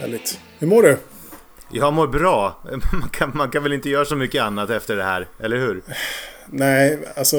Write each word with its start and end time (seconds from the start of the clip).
Härligt. 0.00 0.40
Hur 0.58 0.66
mår 0.66 0.82
du? 0.82 0.96
Jag 1.70 1.92
mår 1.92 2.06
bra. 2.06 2.58
Man 3.00 3.08
kan, 3.10 3.30
man 3.34 3.50
kan 3.50 3.62
väl 3.62 3.72
inte 3.72 3.90
göra 3.90 4.04
så 4.04 4.16
mycket 4.16 4.42
annat 4.42 4.70
efter 4.70 4.96
det 4.96 5.02
här, 5.02 5.28
eller 5.38 5.56
hur? 5.56 5.82
Nej, 6.46 6.98
alltså... 7.16 7.36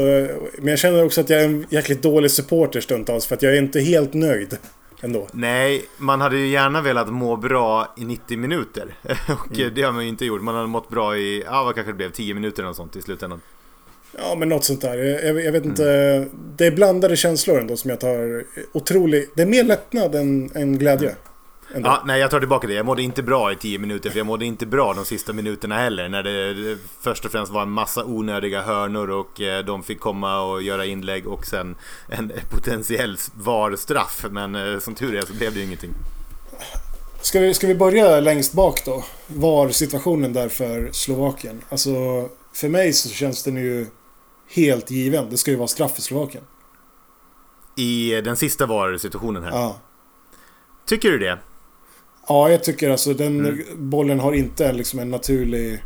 Men 0.58 0.68
jag 0.68 0.80
känner 0.80 1.06
också 1.06 1.22
att 1.22 1.30
jag 1.30 1.42
är 1.42 1.46
en 1.46 1.66
jäkligt 1.70 2.02
dålig 2.02 2.32
supporter 2.32 2.82
stundtals 2.82 3.26
för 3.26 3.36
att 3.36 3.42
jag 3.42 3.54
är 3.54 3.58
inte 3.58 3.80
helt 3.80 4.14
nöjd. 4.14 4.58
Ändå. 5.02 5.28
Nej, 5.32 5.86
man 5.98 6.22
hade 6.22 6.38
ju 6.38 6.48
gärna 6.48 6.82
velat 6.82 7.08
må 7.10 7.36
bra 7.36 7.94
i 7.98 8.06
90 8.06 8.38
minuter. 8.38 8.96
Och 9.28 9.72
det 9.76 9.82
har 9.82 9.92
man 9.92 10.04
ju 10.04 10.10
inte 10.10 10.26
gjort. 10.26 10.42
Man 10.42 10.56
hade 10.56 10.68
mått 10.68 10.90
bra 10.90 11.18
i, 11.18 11.44
ja 11.46 11.64
vad 11.64 11.76
kanske 11.76 11.92
det 11.92 11.98
blev, 11.98 12.12
10 12.12 12.34
minuter 12.34 12.60
eller 12.60 12.70
något 12.70 12.78
sånt 12.78 12.96
i 12.96 13.02
slutändan. 13.02 13.42
Ja, 14.18 14.36
men 14.36 14.50
något 14.50 14.64
sånt 14.64 14.82
där. 14.82 14.98
Jag, 14.98 15.46
jag 15.46 15.52
vet 15.52 15.66
inte. 15.66 15.84
Det 16.58 16.66
är 16.66 16.72
blandade 16.72 17.16
känslor 17.16 17.60
ändå 17.60 17.78
som 17.78 17.90
jag 17.90 18.00
tar 18.00 18.44
otroligt... 18.72 19.32
Det 19.36 19.42
är 19.42 19.46
mer 19.46 19.64
lättnad 19.64 20.16
än, 20.16 20.52
än 20.56 20.78
glädje. 20.78 21.16
Ändå. 21.74 21.90
Ja, 21.90 22.04
nej, 22.06 22.20
jag 22.20 22.32
tar 22.32 22.40
tillbaka 22.40 22.68
det. 22.68 22.74
Jag 22.74 22.86
mådde 22.86 23.02
inte 23.02 23.24
bra 23.24 23.52
i 23.52 23.56
10 23.56 23.80
minuter, 23.80 24.10
för 24.10 24.18
jag 24.18 24.28
mådde 24.28 24.46
inte 24.46 24.66
bra 24.66 24.94
de 24.94 25.06
sista 25.06 25.34
minuterna 25.34 25.78
heller. 25.78 26.10
När 26.10 26.24
det, 26.24 26.78
först 27.02 27.26
och 27.26 27.32
främst 27.32 27.52
var 27.52 27.62
en 27.62 27.72
massa 27.72 28.06
onödiga 28.06 28.62
hörnor 28.62 29.10
och 29.10 29.42
eh, 29.42 29.66
de 29.66 29.84
fick 29.84 30.00
komma 30.00 30.42
och 30.42 30.62
göra 30.62 30.86
inlägg 30.86 31.28
och 31.28 31.46
sen 31.46 31.76
en 32.10 32.32
potentiell 32.50 33.18
VAR-straff. 33.34 34.26
Men 34.32 34.56
eh, 34.56 34.80
som 34.80 34.96
tur 34.96 35.16
är 35.16 35.22
så 35.22 35.34
blev 35.34 35.54
det 35.54 35.60
ju 35.60 35.66
ingenting. 35.66 35.92
Ska, 37.22 37.40
vi, 37.40 37.54
ska 37.54 37.68
vi 37.68 37.76
börja 37.76 38.20
längst 38.20 38.54
bak 38.54 38.86
då? 38.86 39.04
Var 39.28 39.70
situationen 39.70 40.34
där 40.34 40.50
för 40.50 40.90
Slovakien? 40.92 41.62
Alltså, 41.70 41.92
för 42.54 42.70
mig 42.70 42.94
så 42.94 43.10
känns 43.10 43.44
den 43.44 43.56
ju 43.56 43.88
helt 44.50 44.92
given. 44.92 45.30
Det 45.30 45.38
ska 45.38 45.52
ju 45.52 45.58
vara 45.58 45.68
straff 45.68 45.96
för 45.96 46.02
Slovakien. 46.02 46.44
I 47.76 48.22
den 48.22 48.36
sista 48.36 48.66
VAR-situationen 48.66 49.44
här. 49.44 49.52
Ja. 49.52 49.78
Tycker 50.86 51.12
du 51.12 51.18
det? 51.18 51.40
Ja, 52.28 52.50
jag 52.50 52.64
tycker 52.64 52.90
alltså 52.90 53.14
den 53.14 53.64
bollen 53.76 54.20
har 54.20 54.34
inte 54.34 54.74
liksom 54.74 55.00
en 55.00 55.10
naturlig... 55.12 55.84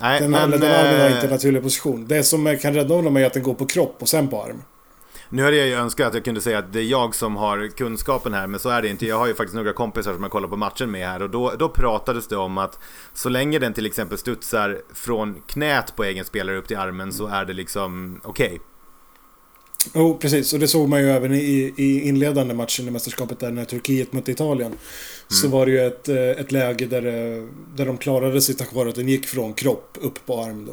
Nej, 0.00 0.20
Den, 0.20 0.30
men... 0.30 0.50
den 0.50 0.62
armen 0.62 1.00
har 1.00 1.08
eh, 1.08 1.14
inte 1.14 1.26
en 1.26 1.32
naturlig 1.32 1.62
position. 1.62 2.06
Det 2.06 2.22
som 2.22 2.58
kan 2.62 2.74
rädda 2.74 2.94
honom 2.94 3.16
är 3.16 3.24
att 3.24 3.32
den 3.32 3.42
går 3.42 3.54
på 3.54 3.66
kropp 3.66 3.96
och 3.98 4.08
sen 4.08 4.28
på 4.28 4.42
arm. 4.42 4.62
Nu 5.28 5.44
hade 5.44 5.56
jag 5.56 5.66
ju 5.66 5.74
önskat 5.74 6.08
att 6.08 6.14
jag 6.14 6.24
kunde 6.24 6.40
säga 6.40 6.58
att 6.58 6.72
det 6.72 6.80
är 6.80 6.84
jag 6.84 7.14
som 7.14 7.36
har 7.36 7.68
kunskapen 7.68 8.34
här, 8.34 8.46
men 8.46 8.60
så 8.60 8.68
är 8.68 8.82
det 8.82 8.88
inte. 8.88 9.06
Jag 9.06 9.18
har 9.18 9.26
ju 9.26 9.34
faktiskt 9.34 9.54
några 9.54 9.72
kompisar 9.72 10.12
som 10.14 10.22
jag 10.22 10.32
kollar 10.32 10.48
på 10.48 10.56
matchen 10.56 10.90
med 10.90 11.08
här 11.08 11.22
och 11.22 11.30
då, 11.30 11.52
då 11.58 11.68
pratades 11.68 12.28
det 12.28 12.36
om 12.36 12.58
att 12.58 12.78
så 13.12 13.28
länge 13.28 13.58
den 13.58 13.72
till 13.72 13.86
exempel 13.86 14.18
studsar 14.18 14.80
från 14.94 15.42
knät 15.46 15.96
på 15.96 16.04
egen 16.04 16.24
spelare 16.24 16.56
upp 16.56 16.68
till 16.68 16.76
armen 16.76 17.12
så 17.12 17.26
är 17.26 17.44
det 17.44 17.52
liksom 17.52 18.20
okej. 18.24 18.60
Jo, 19.94 20.18
precis. 20.20 20.52
Och 20.52 20.58
det 20.58 20.68
såg 20.68 20.88
man 20.88 21.00
ju 21.00 21.10
även 21.10 21.32
i, 21.34 21.74
i 21.76 22.08
inledande 22.08 22.54
matchen 22.54 22.88
i 22.88 22.90
mästerskapet 22.90 23.38
där 23.40 23.50
när 23.50 23.64
Turkiet 23.64 24.12
mötte 24.12 24.32
Italien. 24.32 24.72
Så 25.28 25.48
var 25.48 25.66
det 25.66 25.72
ju 25.72 25.80
ett, 25.80 26.08
eh, 26.08 26.16
ett 26.30 26.52
läge 26.52 26.86
där, 26.86 27.02
det- 27.02 27.46
där 27.76 27.86
de 27.86 27.96
klarade 27.98 28.40
sig 28.40 28.54
tack 28.54 28.72
vare 28.74 28.88
att 28.88 28.94
den 28.94 29.08
gick 29.08 29.26
från 29.26 29.52
kropp 29.54 29.98
upp 30.00 30.26
på 30.26 30.40
arm 30.42 30.66
då. 30.66 30.72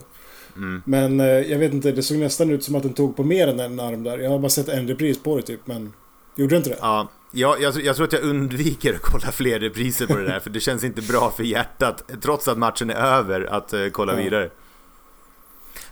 Men 0.85 1.19
eh, 1.19 1.25
jag 1.27 1.59
vet 1.59 1.73
inte, 1.73 1.91
det 1.91 2.03
såg 2.03 2.17
nästan 2.17 2.51
ut 2.51 2.63
som 2.63 2.75
att 2.75 2.83
den 2.83 2.93
tog 2.93 3.15
på 3.15 3.23
mer 3.23 3.47
än 3.47 3.59
en 3.59 3.79
arm 3.79 4.03
där. 4.03 4.17
Jag 4.17 4.29
har 4.29 4.39
bara 4.39 4.49
sett 4.49 4.69
en 4.69 4.87
repris 4.87 5.23
på 5.23 5.35
det 5.37 5.41
typ, 5.43 5.67
men... 5.67 5.93
Gjorde 6.35 6.53
det 6.55 6.57
inte 6.57 6.69
det? 6.69 6.77
Ja, 6.81 7.11
jag, 7.31 7.61
jag, 7.61 7.81
jag 7.83 7.95
tror 7.95 8.07
att 8.07 8.13
jag 8.13 8.21
undviker 8.23 8.93
att 8.93 9.01
kolla 9.01 9.31
fler 9.31 9.59
repriser 9.59 10.05
på 10.07 10.17
det 10.17 10.25
där, 10.25 10.39
för 10.39 10.49
det 10.49 10.59
känns 10.59 10.83
inte 10.83 11.01
bra 11.01 11.33
för 11.37 11.43
hjärtat, 11.43 12.03
trots 12.21 12.47
att 12.47 12.57
matchen 12.57 12.89
är 12.89 12.95
över, 12.95 13.41
att 13.41 13.73
eh, 13.73 13.87
kolla 13.91 14.13
Ja. 14.17 14.23
vidare. 14.23 14.49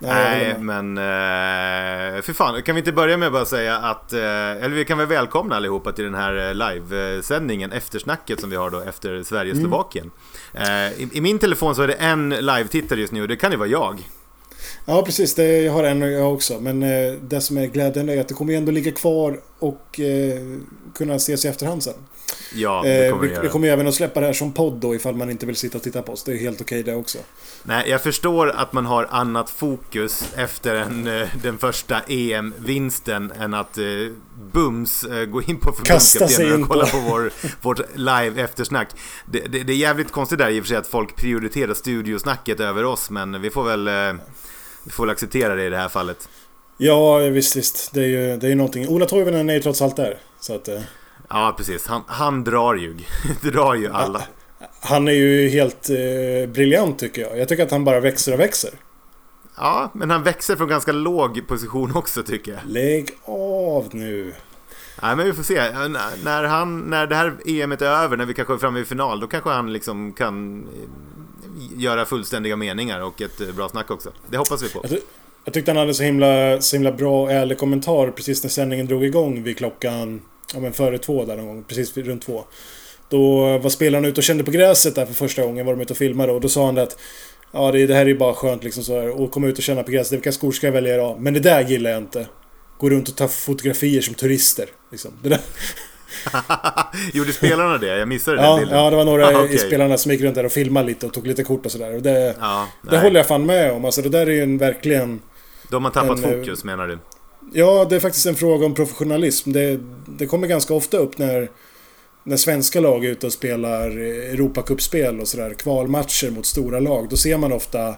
Nej, 0.02 0.56
men... 0.60 0.98
Uh, 0.98 2.22
för 2.22 2.34
fan, 2.34 2.62
kan 2.62 2.76
vi 2.76 2.80
inte 2.80 2.92
börja 2.92 3.18
med 3.18 3.26
att 3.26 3.34
bara 3.34 3.46
säga 3.46 3.78
att... 3.78 4.14
eh, 4.14 4.20
eller 4.20 4.70
vi 4.70 4.86
kan 4.86 4.98
väl 4.98 5.08
välkomna 5.08 5.56
allihopa 5.56 5.92
till 5.92 6.04
den 6.04 6.16
här 6.16 6.48
eh, 6.48 6.54
livesändningen, 6.54 7.72
eftersnacket 7.72 8.40
som 8.40 8.50
vi 8.50 8.56
har 8.56 8.70
då 8.70 8.80
efter 8.80 9.24
Sverige-Slovakien. 9.24 10.12
Eh, 10.54 11.02
i, 11.02 11.10
I 11.14 11.22
min 11.22 11.40
telefon 11.40 11.76
så 11.76 11.82
är 11.82 11.88
det 11.88 11.94
en 11.94 12.30
live-tittare 12.30 13.00
just 13.00 13.14
nu 13.14 13.22
och 13.22 13.28
det 13.28 13.36
kan 13.36 13.52
ju 13.52 13.58
vara 13.58 13.70
jag. 13.70 14.00
Ja, 14.86 15.04
precis. 15.06 15.36
Det, 15.36 15.62
jag 15.62 15.74
har 15.74 15.84
en 15.84 16.04
och 16.04 16.12
jag 16.12 16.34
också. 16.34 16.60
Men 16.60 16.84
eh, 16.84 17.14
det 17.22 17.42
som 17.42 17.58
är 17.58 17.66
glädjande 17.66 18.14
är 18.14 18.22
att 18.22 18.28
det 18.28 18.34
kommer 18.34 18.54
ändå 18.54 18.72
ligga 18.72 18.92
kvar 18.92 19.40
och 19.60 20.00
eh, 20.00 20.40
kunna 20.96 21.16
ses 21.16 21.46
i 21.46 21.48
efterhand 21.48 21.84
sen. 21.84 21.94
Ja, 22.56 22.86
Eh, 22.86 23.18
vi, 23.20 23.38
vi 23.42 23.50
kommer 23.50 23.68
ju 23.68 23.74
även 23.74 23.88
att 23.88 23.94
släppa 23.96 24.20
det 24.20 24.26
här 24.26 24.34
som 24.34 24.54
podd 24.54 24.74
då 24.74 24.96
ifall 24.96 25.16
man 25.16 25.30
inte 25.30 25.46
vill 25.46 25.56
sitta 25.56 25.78
och 25.78 25.84
titta 25.84 26.02
på 26.02 26.12
oss. 26.12 26.24
Det 26.24 26.32
är 26.32 26.38
helt 26.38 26.62
okej 26.62 26.84
det 26.84 26.96
också. 26.96 27.18
Nej, 27.64 27.90
jag 27.90 28.04
förstår 28.04 28.50
att 28.50 28.74
man 28.74 28.86
har 28.86 29.08
annat 29.12 29.50
fokus 29.50 30.24
efter 30.36 30.76
en, 30.76 31.08
eh, 31.08 31.28
den 31.44 31.58
första 31.58 32.02
EM-vinsten 32.08 33.32
än 33.40 33.54
att 33.54 33.78
eh, 33.78 33.84
bums 34.52 35.04
eh, 35.04 35.26
gå 35.26 35.42
in 35.42 35.60
på 35.60 35.72
förbundskaptenen 35.72 36.64
och 36.64 36.70
kolla 36.70 36.86
på- 36.86 36.98
vår, 37.10 37.32
vårt 37.62 37.80
live 37.96 38.42
eftersnack. 38.42 38.90
Det, 39.26 39.40
det, 39.40 39.64
det 39.64 39.74
är 39.74 39.78
jävligt 39.78 40.12
konstigt 40.12 40.40
där 40.40 40.50
i 40.50 40.60
och 40.60 40.64
för 40.64 40.68
sig 40.70 40.78
att 40.78 40.88
folk 40.88 41.16
prioriterar 41.16 41.74
studiosnacket 41.74 42.60
över 42.60 42.86
oss, 42.86 43.10
men 43.10 43.42
vi 43.42 43.50
får 43.50 43.64
väl, 43.64 43.88
eh, 43.88 44.22
vi 44.84 44.92
får 44.92 45.04
väl 45.06 45.12
acceptera 45.12 45.56
det 45.56 45.64
i 45.66 45.70
det 45.70 45.78
här 45.78 45.90
fallet. 45.90 46.30
Ja, 46.78 47.18
visst, 47.18 47.56
visst. 47.56 47.94
Det 47.94 48.02
är 48.02 48.08
ju 48.08 48.38
det 48.38 48.48
är 48.52 48.56
någonting. 48.56 48.88
Ola 48.88 49.06
Toivonen 49.06 49.50
är 49.50 49.54
ju 49.54 49.62
trots 49.62 49.82
allt 49.82 49.96
där. 49.96 50.18
Så 50.40 50.56
att... 50.56 50.68
Eh, 50.68 50.80
Ja, 51.34 51.54
precis. 51.58 51.88
Han, 51.88 52.02
han 52.08 52.44
drar 52.44 52.76
ju. 52.76 52.98
drar 53.52 53.74
ju 53.76 53.92
alla. 53.92 54.22
han 54.82 55.08
är 55.08 55.12
ju 55.12 55.50
helt 55.50 55.90
eh, 55.90 56.50
briljant 56.54 57.00
tycker 57.00 57.22
jag. 57.22 57.38
Jag 57.40 57.48
tycker 57.50 57.64
att 57.64 57.72
han 57.72 57.84
bara 57.86 58.00
växer 58.00 58.34
och 58.34 58.40
växer. 58.40 58.72
Ja, 59.58 59.92
men 59.94 60.10
han 60.10 60.24
växer 60.24 60.56
från 60.56 60.68
ganska 60.68 60.92
låg 60.92 61.48
position 61.48 61.96
också 61.96 62.24
tycker 62.24 62.52
jag. 62.52 62.60
Lägg 62.68 63.10
av 63.26 63.90
nu. 63.92 64.34
Nej 65.02 65.16
men 65.16 65.26
vi 65.26 65.34
får 65.34 65.44
se. 65.44 65.58
N- 65.58 65.98
När, 66.24 66.44
han, 66.44 66.80
när 66.80 67.08
det 67.08 67.16
här 67.16 67.34
EMet 67.46 67.82
är 67.82 67.86
över, 67.86 68.18
när 68.18 68.26
vi 68.26 68.34
kanske 68.34 68.54
är 68.54 68.58
framme 68.58 68.80
i 68.80 68.86
final, 68.86 69.20
då 69.20 69.28
kanske 69.28 69.50
han 69.50 69.74
liksom 69.74 70.14
kan 70.14 70.64
eh, 70.64 71.82
göra 71.82 72.06
fullständiga 72.06 72.56
meningar 72.56 73.02
och 73.02 73.22
ett 73.22 73.42
eh, 73.42 73.48
bra 73.56 73.70
snack 73.70 73.92
också. 73.92 74.10
Det 74.30 74.38
hoppas 74.38 74.64
vi 74.64 74.70
på. 74.70 74.80
Jag, 74.84 74.90
ty- 74.92 75.00
jag 75.46 75.54
tyckte 75.54 75.72
han 75.72 75.78
hade 75.78 75.94
så 75.94 76.04
himla, 76.04 76.62
så 76.62 76.76
himla 76.76 76.92
bra 76.92 77.24
och 77.24 77.32
ärlig 77.32 77.58
kommentar 77.58 78.12
precis 78.12 78.44
när 78.44 78.50
sändningen 78.50 78.86
drog 78.88 79.04
igång 79.06 79.44
vid 79.44 79.58
klockan... 79.58 80.22
Ja 80.54 80.60
men 80.60 80.74
före 80.74 80.98
två 80.98 81.26
där 81.26 81.38
någon 81.38 81.48
gång. 81.48 81.64
Precis 81.68 81.98
runt 81.98 82.22
två. 82.26 82.44
Då 83.10 83.58
var 83.58 83.70
spelarna 83.70 84.08
ute 84.08 84.20
och 84.20 84.24
kände 84.24 84.44
på 84.44 84.52
gräset 84.52 84.96
där 84.96 85.06
för 85.06 85.14
första 85.14 85.42
gången. 85.46 85.66
Var 85.66 85.74
de 85.76 85.82
ute 85.82 85.94
och 85.94 85.98
filmade 85.98 86.32
och 86.32 86.42
då 86.42 86.50
sa 86.50 86.66
han 86.66 86.76
det 86.76 86.82
att... 86.84 86.98
Ja 87.52 87.72
det, 87.72 87.88
det 87.88 87.94
här 87.94 88.02
är 88.02 88.06
ju 88.06 88.18
bara 88.18 88.34
skönt 88.34 88.64
liksom 88.64 88.84
så 88.84 89.02
här. 89.02 89.22
Och 89.22 89.32
komma 89.32 89.48
ut 89.48 89.58
och 89.58 89.64
känna 89.64 89.84
på 89.84 89.92
gräset. 89.92 90.14
Vilka 90.14 90.32
skor 90.32 90.52
ska 90.52 90.68
jag 90.68 90.72
välja 90.72 90.94
idag? 90.96 91.18
Men 91.22 91.34
det 91.34 91.40
där 91.40 91.62
gillar 91.62 91.92
jag 91.92 91.98
inte. 91.98 92.28
Gå 92.78 92.90
runt 92.90 93.10
och 93.10 93.16
ta 93.18 93.28
fotografier 93.28 94.02
som 94.02 94.14
turister. 94.14 94.66
Liksom. 94.92 95.12
Det 95.24 95.30
där. 95.30 95.40
Gjorde 97.14 97.34
spelarna 97.34 97.78
det? 97.78 97.88
Jag 97.98 98.08
missade 98.08 98.38
den 98.38 98.46
Ja, 98.46 98.58
bilden. 98.60 98.78
ja, 98.78 98.90
det 98.90 98.96
var 98.96 99.06
några 99.06 99.26
Ah, 99.28 99.32
i 99.32 99.46
okej. 99.46 99.58
spelarna 99.58 99.98
som 99.98 100.12
gick 100.12 100.22
runt 100.22 100.36
där 100.36 100.46
och 100.46 100.52
filmade 100.52 100.86
lite 100.88 101.06
och 101.06 101.14
tog 101.14 101.28
lite 101.28 101.44
kort 101.44 101.66
och 101.66 101.72
sådär. 101.72 101.92
Det, 102.00 102.36
Ja, 102.40 102.68
det 102.90 102.98
håller 103.00 103.20
jag 103.20 103.28
fan 103.28 103.46
med 103.46 103.72
om. 103.72 103.86
Alltså 103.86 104.02
det 104.02 104.10
där 104.10 104.28
är 104.28 104.32
ju 104.32 104.44
en 104.44 104.58
verkligen... 104.58 105.22
De 105.70 105.84
har 105.86 105.92
tappat 105.92 106.18
en, 106.18 106.24
eh, 106.34 106.38
fokus 106.40 106.64
menar 106.64 106.88
du? 106.88 106.98
Ja, 107.54 107.86
det 107.90 107.96
är 107.96 108.00
faktiskt 108.00 108.26
en 108.26 108.36
fråga 108.36 108.66
om 108.66 108.74
professionalism. 108.76 109.52
Det, 109.52 109.80
det 110.08 110.26
kommer 110.28 110.48
ganska 110.48 110.74
ofta 110.74 110.98
upp 110.98 111.18
när, 111.18 111.50
när 112.24 112.38
svenska 112.38 112.80
lag 112.80 113.06
är 113.06 113.10
ute 113.10 113.26
och 113.26 113.34
spelar 113.34 113.90
Europacupspel 113.98 115.20
och 115.20 115.28
sådär, 115.28 115.54
kvalmatcher 115.54 116.30
mot 116.32 116.46
stora 116.46 116.80
lag. 116.80 117.10
Då 117.10 117.18
ser 117.18 117.38
man 117.38 117.52
ofta 117.54 117.96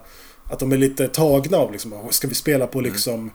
att 0.49 0.59
de 0.59 0.71
är 0.71 0.77
lite 0.77 1.07
tagna 1.07 1.57
av 1.57 1.71
liksom, 1.71 1.93
"Åh, 1.93 2.09
ska 2.09 2.27
vi 2.27 2.35
spela 2.35 2.67
på 2.67 2.81
liksom 2.81 3.31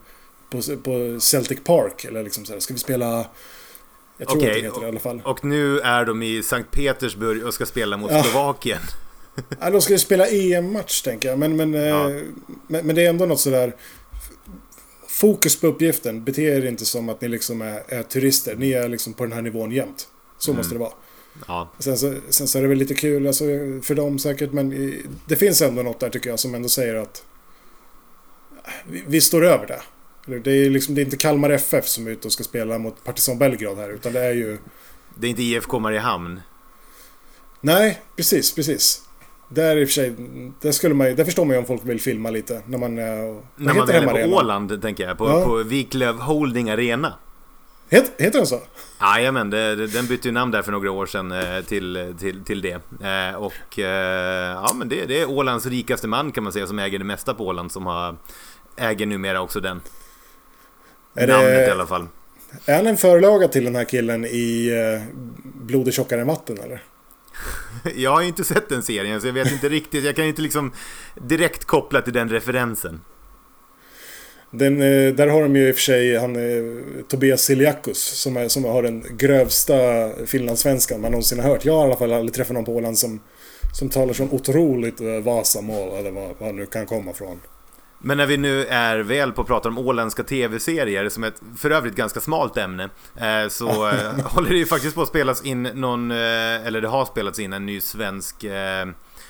på, 0.50 0.60
på 0.82 1.20
Celtic 1.20 1.58
Park? 1.64 2.04
Eller 2.04 2.22
liksom 2.22 2.44
sådär, 2.44 2.60
ska 2.60 2.74
vi 2.74 2.80
spela... 2.80 3.26
Jag 4.20 4.28
tror 4.28 4.38
Okej, 4.40 4.50
att 4.50 4.56
det 4.56 4.62
heter 4.62 4.80
det 4.80 4.86
i 4.86 4.88
alla 4.88 5.00
fall. 5.00 5.22
Och 5.24 5.44
nu 5.44 5.80
är 5.80 6.04
de 6.04 6.22
i 6.22 6.42
Sankt 6.42 6.70
Petersburg 6.70 7.46
och 7.46 7.54
ska 7.54 7.66
spela 7.66 7.96
mot 7.96 8.10
Ja. 8.10 8.22
Slovakien. 8.22 8.78
Ja, 9.60 9.70
de 9.70 9.80
ska 9.80 9.92
ju 9.92 9.98
spela 9.98 10.26
EM-match 10.28 11.02
tänker 11.02 11.28
jag. 11.28 11.38
Men, 11.38 11.56
men, 11.56 11.72
Ja. 11.74 12.10
eh, 12.10 12.16
men, 12.66 12.86
men 12.86 12.96
det 12.96 13.04
är 13.04 13.08
ändå 13.08 13.26
något 13.26 13.40
sådär... 13.40 13.72
Fokus 15.18 15.60
på 15.60 15.66
uppgiften. 15.66 16.24
Bete 16.24 16.42
er 16.42 16.66
inte 16.66 16.86
som 16.86 17.08
att 17.08 17.20
ni 17.20 17.28
liksom 17.28 17.62
är, 17.62 17.82
är 17.88 18.02
turister. 18.02 18.56
Ni 18.56 18.72
är 18.72 18.88
liksom 18.88 19.12
på 19.12 19.24
den 19.24 19.32
här 19.32 19.42
nivån 19.42 19.72
jämt. 19.72 20.08
Så 20.38 20.52
måste 20.52 20.74
det 20.74 20.78
vara. 20.78 20.92
Ja. 21.46 21.72
Sen, 21.78 21.98
så, 21.98 22.14
sen 22.28 22.48
så 22.48 22.58
är 22.58 22.62
det 22.62 22.68
väl 22.68 22.78
lite 22.78 22.94
kul 22.94 23.26
alltså, 23.26 23.44
för 23.82 23.94
dem 23.94 24.18
säkert, 24.18 24.52
men 24.52 24.94
det 25.26 25.36
finns 25.36 25.62
ändå 25.62 25.82
något 25.82 26.00
där 26.00 26.10
tycker 26.10 26.30
jag 26.30 26.38
som 26.38 26.54
ändå 26.54 26.68
säger 26.68 26.94
att 26.94 27.24
vi, 28.90 29.04
vi 29.06 29.20
står 29.20 29.44
över 29.44 29.66
det. 29.66 29.82
Det 30.38 30.50
är, 30.50 30.70
liksom, 30.70 30.94
det 30.94 31.00
är 31.00 31.04
inte 31.04 31.16
Kalmar 31.16 31.50
FF 31.50 31.88
som 31.88 32.06
är 32.06 32.10
ute 32.10 32.28
och 32.28 32.32
ska 32.32 32.44
spela 32.44 32.78
mot 32.78 33.04
Partizan 33.04 33.38
Belgrad 33.38 33.78
här, 33.78 33.90
utan 33.90 34.12
det 34.12 34.20
är 34.20 34.34
ju... 34.34 34.58
Det 35.14 35.26
är 35.26 35.30
inte 35.30 35.42
IFK 35.42 35.78
Mariehamn. 35.78 36.40
Nej, 37.60 38.02
precis, 38.16 38.54
precis. 38.54 39.07
Där 39.48 39.76
i 39.76 39.84
och 39.84 39.88
för 39.88 39.92
sig, 39.92 40.14
där, 40.60 40.72
skulle 40.72 40.94
man, 40.94 41.14
där 41.14 41.24
förstår 41.24 41.44
man 41.44 41.54
ju 41.54 41.58
om 41.60 41.66
folk 41.66 41.80
vill 41.84 42.00
filma 42.00 42.30
lite. 42.30 42.62
När 42.66 42.78
man... 42.78 42.98
eh, 42.98 43.04
När 43.56 43.74
man 43.74 43.90
är 43.90 44.28
på? 44.28 44.36
Åland, 44.36 44.82
tänker 44.82 45.04
jag. 45.08 45.18
På, 45.18 45.28
Ja. 45.28 45.44
på 45.44 45.56
Wiklöf 45.56 46.16
Holding 46.16 46.70
Arena. 46.70 47.12
Het, 47.90 48.12
heter 48.18 48.38
den 48.38 48.46
så? 48.46 48.60
Jajamän, 49.00 49.50
den 49.50 50.06
bytte 50.08 50.28
ju 50.28 50.32
namn 50.32 50.52
där 50.52 50.62
för 50.62 50.72
några 50.72 50.90
år 50.90 51.06
sedan 51.06 51.32
eh, 51.32 51.60
till, 51.64 52.14
till, 52.20 52.44
till 52.44 52.60
det. 52.60 52.72
Eh, 53.08 53.34
Och 53.36 53.78
ja, 53.78 54.72
men 54.74 54.88
det, 54.88 55.06
det 55.06 55.20
är 55.20 55.30
Ålands 55.30 55.66
rikaste 55.66 56.08
man 56.08 56.32
kan 56.32 56.44
man 56.44 56.52
säga 56.52 56.66
som 56.66 56.78
äger 56.78 56.98
det 56.98 57.04
mesta 57.04 57.34
på 57.34 57.46
Åland 57.46 57.72
som 57.72 57.86
har, 57.86 58.16
äger 58.76 59.06
numera 59.06 59.40
också 59.40 59.60
den. 59.60 59.80
Är 61.14 61.26
Namnet 61.26 61.44
det- 61.44 61.66
i 61.66 61.70
alla 61.70 61.86
fall. 61.86 62.06
Är 62.66 62.76
han 62.76 62.86
en 62.86 62.96
förlaga 62.96 63.48
till 63.48 63.64
den 63.64 63.74
här 63.76 63.84
killen 63.84 64.24
i 64.24 64.70
Blod 65.54 65.88
är 65.88 65.92
tjockare 65.92 66.20
än 66.20 66.26
vatten 66.26 66.58
eller? 66.58 66.82
Jag 67.94 68.10
har 68.10 68.20
ju 68.20 68.28
inte 68.28 68.44
sett 68.44 68.68
den 68.68 68.82
serien 68.82 69.20
så 69.20 69.26
jag 69.26 69.32
vet 69.32 69.52
inte 69.52 69.68
riktigt. 69.68 70.04
Jag 70.04 70.16
kan 70.16 70.24
inte 70.24 70.42
liksom 70.42 70.72
direkt 71.14 71.64
koppla 71.64 72.00
till 72.00 72.12
den 72.12 72.28
referensen. 72.28 73.00
Den, 74.50 74.82
eh, 74.82 75.14
där 75.14 75.26
har 75.26 75.42
de 75.42 75.56
ju 75.56 75.68
i 75.68 75.72
och 75.72 75.74
för 75.74 75.82
sig 75.82 76.16
han, 76.16 76.36
eh, 76.36 76.82
Tobias 77.08 77.42
Siliakus 77.42 77.98
som, 77.98 78.36
är, 78.36 78.48
som 78.48 78.64
har 78.64 78.82
den 78.82 79.04
grövsta 79.16 79.76
finlandssvenskan 80.26 81.00
man 81.00 81.10
någonsin 81.10 81.40
har 81.40 81.50
hört. 81.50 81.64
Jag 81.64 81.74
har 81.74 81.80
i 81.80 81.84
alla 81.84 81.96
fall 81.96 82.12
aldrig 82.12 82.34
träffat 82.34 82.54
någon 82.54 82.64
på 82.64 82.72
Åland 82.72 82.98
som, 82.98 83.20
som 83.78 83.88
talar 83.88 84.12
som 84.12 84.32
otroligt 84.32 85.00
eh, 85.00 85.06
Vasamål 85.06 85.98
eller 85.98 86.10
vad, 86.10 86.34
vad 86.38 86.54
nu 86.54 86.66
kan 86.66 86.86
komma 86.86 87.12
från. 87.12 87.40
Men 87.98 88.16
när 88.16 88.26
vi 88.26 88.36
nu 88.36 88.64
är 88.64 88.98
väl 88.98 89.32
på 89.32 89.40
att 89.40 89.46
prata 89.46 89.68
om 89.68 89.78
åländska 89.78 90.22
tv-serier, 90.22 91.08
som 91.08 91.24
är 91.24 91.28
ett 91.28 91.42
för 91.56 91.70
övrigt 91.70 91.94
ganska 91.94 92.20
smalt 92.20 92.56
ämne, 92.56 92.88
eh, 93.16 93.48
så 93.48 93.68
eh, 93.88 94.20
håller 94.24 94.50
det 94.50 94.56
ju 94.58 94.66
faktiskt 94.66 94.94
på 94.94 95.02
att 95.02 95.08
spelas 95.08 95.44
in 95.44 95.62
någon, 95.62 96.10
eh, 96.10 96.66
eller 96.66 96.80
det 96.80 96.88
har 96.88 97.04
spelats 97.04 97.38
in 97.38 97.52
en 97.52 97.66
ny 97.66 97.80
svensk 97.80 98.44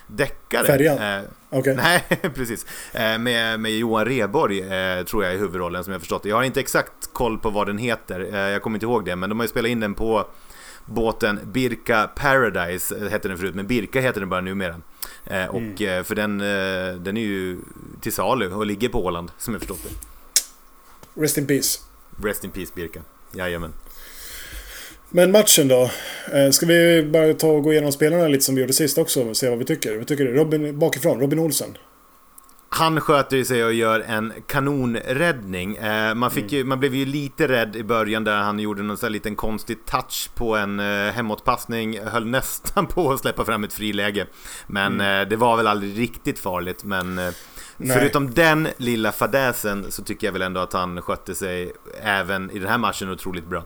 deckare. 0.09 0.67
Färjan? 0.67 0.99
Eh, 0.99 1.25
Okej. 1.51 1.77
Nej, 1.83 2.05
precis. 2.35 2.67
Eh, 2.93 3.19
med, 3.19 3.61
med 3.61 3.73
Johan 3.73 4.05
Rheborg, 4.05 4.61
eh, 4.61 5.05
tror 5.05 5.25
jag, 5.25 5.35
i 5.35 5.39
huvudrollen 5.39 5.85
som 5.85 5.93
jag 5.93 6.01
förstått 6.03 6.23
det. 6.23 6.29
Jag 6.29 6.37
har 6.37 6.43
inte 6.43 6.61
exakt 6.61 7.13
koll 7.13 7.39
på 7.39 7.51
vad 7.51 7.67
den 7.67 7.79
heter, 7.79 8.21
jag 8.49 8.63
kommer 8.63 8.77
inte 8.77 8.87
ihåg 8.87 9.05
det, 9.05 9.17
men 9.17 9.29
de 9.29 9.39
har 9.39 9.45
ju 9.45 9.49
spelat 9.49 9.69
in 9.69 9.81
den 9.81 9.95
på 9.95 10.27
båten 10.87 11.41
Birka 11.45 12.11
Paradise, 12.17 13.09
hette 13.09 13.29
den 13.29 13.39
förut, 13.39 13.55
men 13.55 13.67
Birka 13.67 14.01
heter 14.01 14.21
den 14.21 14.29
bara 14.29 14.41
numera. 14.41 14.75
Eh, 15.31 15.47
och 15.47 15.83
eh, 15.83 16.05
för 16.05 16.15
den, 16.15 16.41
eh, 16.41 17.01
den 17.01 17.17
är 17.17 17.21
ju 17.21 17.59
till 18.01 18.13
salu 18.13 18.53
och 18.53 18.67
ligger 18.67 18.89
på 18.89 19.05
Åland, 19.05 19.31
som 19.39 19.55
jag 19.55 19.61
förstått 19.61 19.81
det. 19.83 21.23
Rest 21.23 21.39
in 21.39 21.47
peace. 21.47 21.79
Rest 22.25 22.45
in 22.45 22.51
peace 22.51 22.73
Birka. 22.75 23.01
Jajamän. 23.33 23.73
Men 25.11 25.31
matchen 25.31 25.69
då? 25.69 25.91
Ska 26.53 26.67
vi 26.67 27.03
bara 27.03 27.35
ta 27.35 27.49
och 27.49 27.63
gå 27.63 27.73
igenom 27.73 27.93
spelarna 27.93 28.29
lite 28.29 28.45
som 28.45 28.55
vi 28.55 28.61
gjorde 28.61 28.73
sist 28.73 28.99
också 28.99 29.29
och 29.29 29.37
se 29.37 29.49
vad 29.49 29.59
vi 29.59 29.65
tycker? 29.65 29.97
Vad 29.97 30.07
tycker 30.07 30.25
du? 30.25 30.33
Robin, 30.33 30.79
bakifrån, 30.79 31.21
Robin 31.21 31.39
Olsen. 31.39 31.77
Han 32.79 33.01
sköter 33.01 33.37
ju 33.37 33.45
sig 33.45 33.65
och 33.65 33.73
gör 33.73 34.01
en 34.01 34.33
kanonräddning. 34.47 35.77
Eh, 35.77 36.15
man, 36.15 36.31
fick 36.31 36.53
ju, 36.53 36.65
man 36.65 36.81
blev 36.81 36.95
ju 36.95 37.05
lite 37.05 37.49
rädd 37.49 37.77
i 37.77 37.85
början 37.85 38.25
där 38.25 38.37
han 38.37 38.59
gjorde 38.59 38.83
någon 38.83 38.97
sån 38.97 39.07
här 39.07 39.13
liten 39.13 39.37
konstig 39.37 39.85
touch 39.85 40.31
på 40.35 40.57
en 40.57 40.81
eh, 40.81 41.13
hemåtpassning. 41.13 42.01
Höll 42.01 42.27
nästan 42.27 42.87
på 42.87 43.13
att 43.13 43.21
släppa 43.21 43.45
fram 43.45 43.65
ett 43.65 43.73
friläge. 43.73 44.27
Men 44.67 45.01
eh, 45.01 45.29
det 45.29 45.37
var 45.37 45.57
väl 45.57 45.67
aldrig 45.67 45.99
riktigt 45.99 46.39
farligt. 46.39 46.85
Men 46.85 47.19
eh, 47.19 47.31
förutom 47.79 48.35
den 48.35 48.69
lilla 48.77 49.13
fadäsen 49.13 49.87
så 49.89 50.05
tycker 50.05 50.27
jag 50.27 50.33
väl 50.33 50.43
ändå 50.43 50.61
att 50.61 50.73
han 50.73 51.03
skötte 51.03 51.35
sig 51.35 51.73
även 52.03 52.51
i 52.51 52.59
den 52.59 52.69
här 52.69 52.79
matchen 52.79 53.11
otroligt 53.11 53.47
bra. 53.47 53.65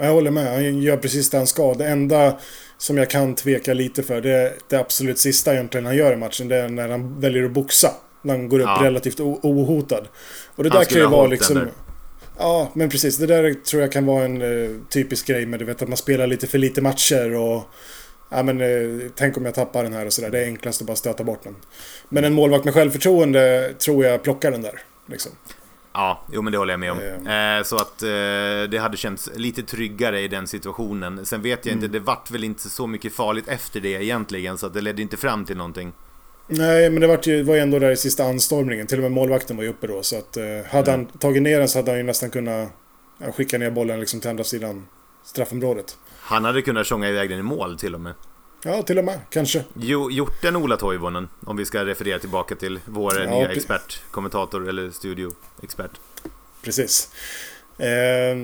Jag 0.00 0.12
håller 0.12 0.30
med. 0.30 0.52
Han 0.54 0.82
gör 0.82 0.96
precis 0.96 1.30
det 1.30 1.36
han 1.36 1.46
ska. 1.46 1.74
Det 1.74 1.86
enda 1.86 2.38
som 2.78 2.98
jag 2.98 3.10
kan 3.10 3.34
tveka 3.34 3.74
lite 3.74 4.02
för 4.02 4.20
det 4.20 4.30
är 4.30 4.52
det 4.68 4.76
absolut 4.76 5.18
sista 5.18 5.52
egentligen 5.54 5.86
han 5.86 5.96
gör 5.96 6.12
i 6.12 6.16
matchen. 6.16 6.48
Det 6.48 6.56
är 6.56 6.68
när 6.68 6.88
han 6.88 7.20
väljer 7.20 7.44
att 7.44 7.52
boxa. 7.52 7.90
När 8.22 8.34
han 8.36 8.48
går 8.48 8.60
upp 8.60 8.66
Ja. 8.66 8.80
relativt 8.84 9.20
ohotad. 9.20 10.08
Och 10.56 10.64
det 10.64 10.70
Han 10.70 10.78
där 10.78 10.84
kan 10.84 10.98
ju 10.98 11.06
vara 11.06 11.26
liksom... 11.26 11.68
Ja, 12.38 12.70
men 12.74 12.88
precis. 12.90 13.16
Det 13.16 13.26
där 13.26 13.54
tror 13.54 13.82
jag 13.82 13.92
kan 13.92 14.06
vara 14.06 14.24
en 14.24 14.42
eh, 14.42 14.70
typisk 14.90 15.26
grej 15.26 15.46
med 15.46 15.58
du 15.58 15.64
vet 15.64 15.82
att 15.82 15.88
man 15.88 15.96
spelar 15.96 16.26
lite 16.26 16.46
för 16.46 16.58
lite 16.58 16.80
matcher 16.82 17.34
och... 17.34 17.62
Ja 18.30 18.42
men 18.42 18.60
eh, 18.60 19.08
tänk 19.16 19.36
om 19.36 19.44
jag 19.44 19.54
tappar 19.54 19.82
den 19.82 19.92
här 19.92 20.06
och 20.06 20.12
sådär. 20.12 20.30
Det 20.30 20.38
är 20.38 20.44
enklast 20.44 20.80
att 20.80 20.86
bara 20.86 20.96
stöta 20.96 21.24
bort 21.24 21.44
den. 21.44 21.56
Men 22.08 22.24
en 22.24 22.32
målvakt 22.32 22.64
med 22.64 22.74
självförtroende 22.74 23.74
tror 23.78 24.04
jag 24.04 24.22
plockar 24.22 24.50
den 24.50 24.62
där. 24.62 24.80
Liksom. 25.10 25.32
Ja, 26.00 26.20
jo 26.32 26.42
men 26.42 26.52
det 26.52 26.58
håller 26.58 26.72
jag 26.72 26.80
med 26.80 26.92
om. 26.92 26.98
Eh. 27.26 27.56
Eh, 27.58 27.62
så 27.62 27.76
att 27.76 28.02
eh, 28.02 28.08
det 28.70 28.78
hade 28.80 28.96
känts 28.96 29.30
lite 29.34 29.62
tryggare 29.62 30.20
i 30.20 30.28
den 30.28 30.46
situationen. 30.46 31.26
Sen 31.26 31.42
vet 31.42 31.66
jag 31.66 31.72
Mm. 31.72 31.84
inte, 31.84 31.98
det 31.98 32.04
vart 32.04 32.30
väl 32.30 32.44
inte 32.44 32.68
så 32.68 32.86
mycket 32.86 33.12
farligt 33.12 33.48
efter 33.48 33.80
det 33.80 33.88
egentligen. 34.04 34.58
Så 34.58 34.66
att 34.66 34.74
det 34.74 34.80
ledde 34.80 35.02
inte 35.02 35.16
fram 35.16 35.44
till 35.44 35.56
någonting. 35.56 35.92
Nej, 36.46 36.90
men 36.90 37.00
det 37.00 37.06
var 37.06 37.18
ju, 37.22 37.42
var 37.42 37.54
ju 37.54 37.60
ändå 37.60 37.78
där 37.78 37.90
i 37.90 37.96
sista 37.96 38.24
anstormningen. 38.24 38.86
Till 38.86 38.98
och 38.98 39.02
med 39.02 39.12
målvakten 39.12 39.56
var 39.56 39.64
ju 39.64 39.70
uppe 39.70 39.86
då. 39.86 40.02
Så 40.02 40.18
att 40.18 40.36
eh, 40.36 40.44
hade 40.70 40.90
han 40.90 41.06
tagit 41.06 41.42
ner 41.42 41.58
den 41.58 41.68
så 41.68 41.78
hade 41.78 41.90
han 41.90 41.98
ju 41.98 42.04
nästan 42.04 42.30
kunnat 42.30 42.68
skicka 43.36 43.58
ner 43.58 43.70
bollen 43.70 44.00
liksom 44.00 44.20
till 44.20 44.30
andra 44.30 44.44
sidan 44.44 44.86
straffområdet. 45.24 45.98
Han 46.20 46.44
hade 46.44 46.62
kunnat 46.62 46.86
tjonga 46.86 47.08
iväg 47.08 47.30
den 47.30 47.38
i 47.38 47.42
mål 47.42 47.78
till 47.78 47.94
och 47.94 48.00
med. 48.00 48.14
Ja, 48.62 48.82
till 48.82 48.98
och 48.98 49.04
med. 49.04 49.20
Kanske. 49.30 49.64
Jo, 49.74 50.10
gjort 50.10 50.42
den 50.42 50.56
Ola 50.56 50.76
Toivonen, 50.76 51.28
om 51.46 51.56
vi 51.56 51.64
ska 51.64 51.84
referera 51.84 52.18
tillbaka 52.18 52.54
till 52.54 52.80
vår 52.84 53.20
Ja, 53.20 53.30
nya 53.30 53.52
expert, 53.52 54.00
kommentator 54.10 54.68
eller 54.68 54.90
studioexpert. 54.90 55.90
Precis. 56.62 57.10
Eh, 57.78 58.36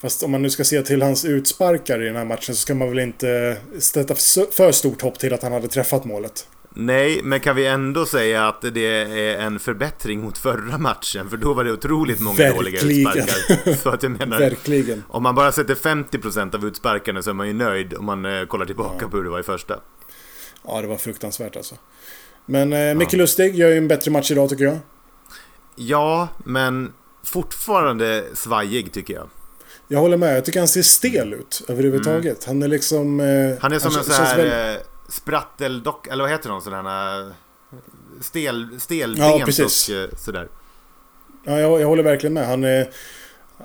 fast 0.00 0.22
om 0.22 0.30
man 0.30 0.42
nu 0.42 0.50
ska 0.50 0.64
se 0.64 0.82
till 0.82 1.02
hans 1.02 1.24
utsparkar 1.24 2.02
i 2.02 2.06
den 2.06 2.16
här 2.16 2.24
matchen 2.24 2.54
så 2.54 2.60
ska 2.60 2.74
man 2.74 2.88
väl 2.88 2.98
inte 2.98 3.56
sätta 3.78 4.14
för 4.50 4.72
stort 4.72 5.02
hopp 5.02 5.18
till 5.18 5.34
att 5.34 5.42
han 5.42 5.52
hade 5.52 5.68
träffat 5.68 6.04
målet. 6.04 6.46
Nej, 6.74 7.20
men 7.24 7.40
kan 7.40 7.56
vi 7.56 7.66
ändå 7.66 8.06
säga 8.06 8.48
att 8.48 8.60
det 8.60 8.80
är 8.86 9.38
en 9.38 9.58
förbättring 9.58 10.20
mot 10.20 10.38
förra 10.38 10.78
matchen? 10.78 11.30
För 11.30 11.36
då 11.36 11.54
var 11.54 11.64
det 11.64 11.72
otroligt 11.72 12.20
många 12.20 12.52
dåliga 12.52 12.80
Verkligen. 12.80 13.08
utsparkar. 13.18 13.74
Så 13.82 13.88
att 13.90 14.02
jag 14.02 14.12
menar, 14.12 14.38
Verkligen. 14.38 15.02
om 15.08 15.22
man 15.22 15.34
bara 15.34 15.52
sätter 15.52 15.74
50% 15.74 16.54
av 16.54 16.66
utsparkarna 16.66 17.22
så 17.22 17.30
är 17.30 17.34
man 17.34 17.46
ju 17.46 17.52
nöjd 17.52 17.94
om 17.94 18.04
man 18.04 18.24
eh, 18.24 18.44
kollar 18.46 18.66
tillbaka 18.66 19.08
på 19.08 19.16
hur 19.16 19.24
det 19.24 19.30
var 19.30 19.40
i 19.40 19.42
första. 19.42 19.78
Ja, 20.66 20.80
det 20.80 20.86
var 20.88 20.96
fruktansvärt 20.96 21.56
alltså. 21.56 21.74
Men 22.46 22.72
eh, 22.72 22.94
Micke 22.94 23.12
Lustig 23.12 23.54
gör 23.54 23.68
ju 23.70 23.78
en 23.78 23.88
bättre 23.88 24.10
match 24.10 24.30
idag 24.30 24.48
tycker 24.48 24.64
jag. 24.64 24.78
Ja, 25.76 26.28
men 26.44 26.92
fortfarande 27.24 28.24
svajig 28.34 28.92
tycker 28.92 29.14
jag. 29.14 29.28
Jag 29.88 29.98
håller 30.00 30.16
med. 30.16 30.36
Jag 30.36 30.44
tycker 30.44 30.58
han 30.58 30.68
ser 30.68 30.82
stel 30.82 31.32
ut 31.34 31.62
överhuvudtaget. 31.68 32.44
Han 32.44 32.62
är 32.62 32.68
liksom... 32.68 33.20
Eh, 33.20 33.26
Mm. 33.26 33.56
Han 33.60 33.72
är 33.72 33.78
som 33.78 33.92
en 33.92 33.98
kän- 33.98 34.02
sån 34.04 34.14
känns 34.16 34.28
här 34.28 34.36
väl- 34.36 34.76
eh, 34.76 34.82
spratteldock, 35.08 36.06
eller 36.06 36.24
vad 36.24 36.30
heter 36.30 36.48
de 36.48 36.60
sådana 36.60 36.90
här 36.90 37.32
stel, 38.20 38.68
Ja, 38.72 38.78
stelbent 38.78 39.44
precis. 39.44 39.88
och 39.88 39.94
eh, 39.94 40.08
sådär. 40.16 40.48
Ja, 41.44 41.60
jag, 41.60 41.80
jag 41.80 41.86
håller 41.88 42.02
verkligen 42.02 42.34
med. 42.34 42.46
Han, 42.46 42.64
eh, 42.64 42.86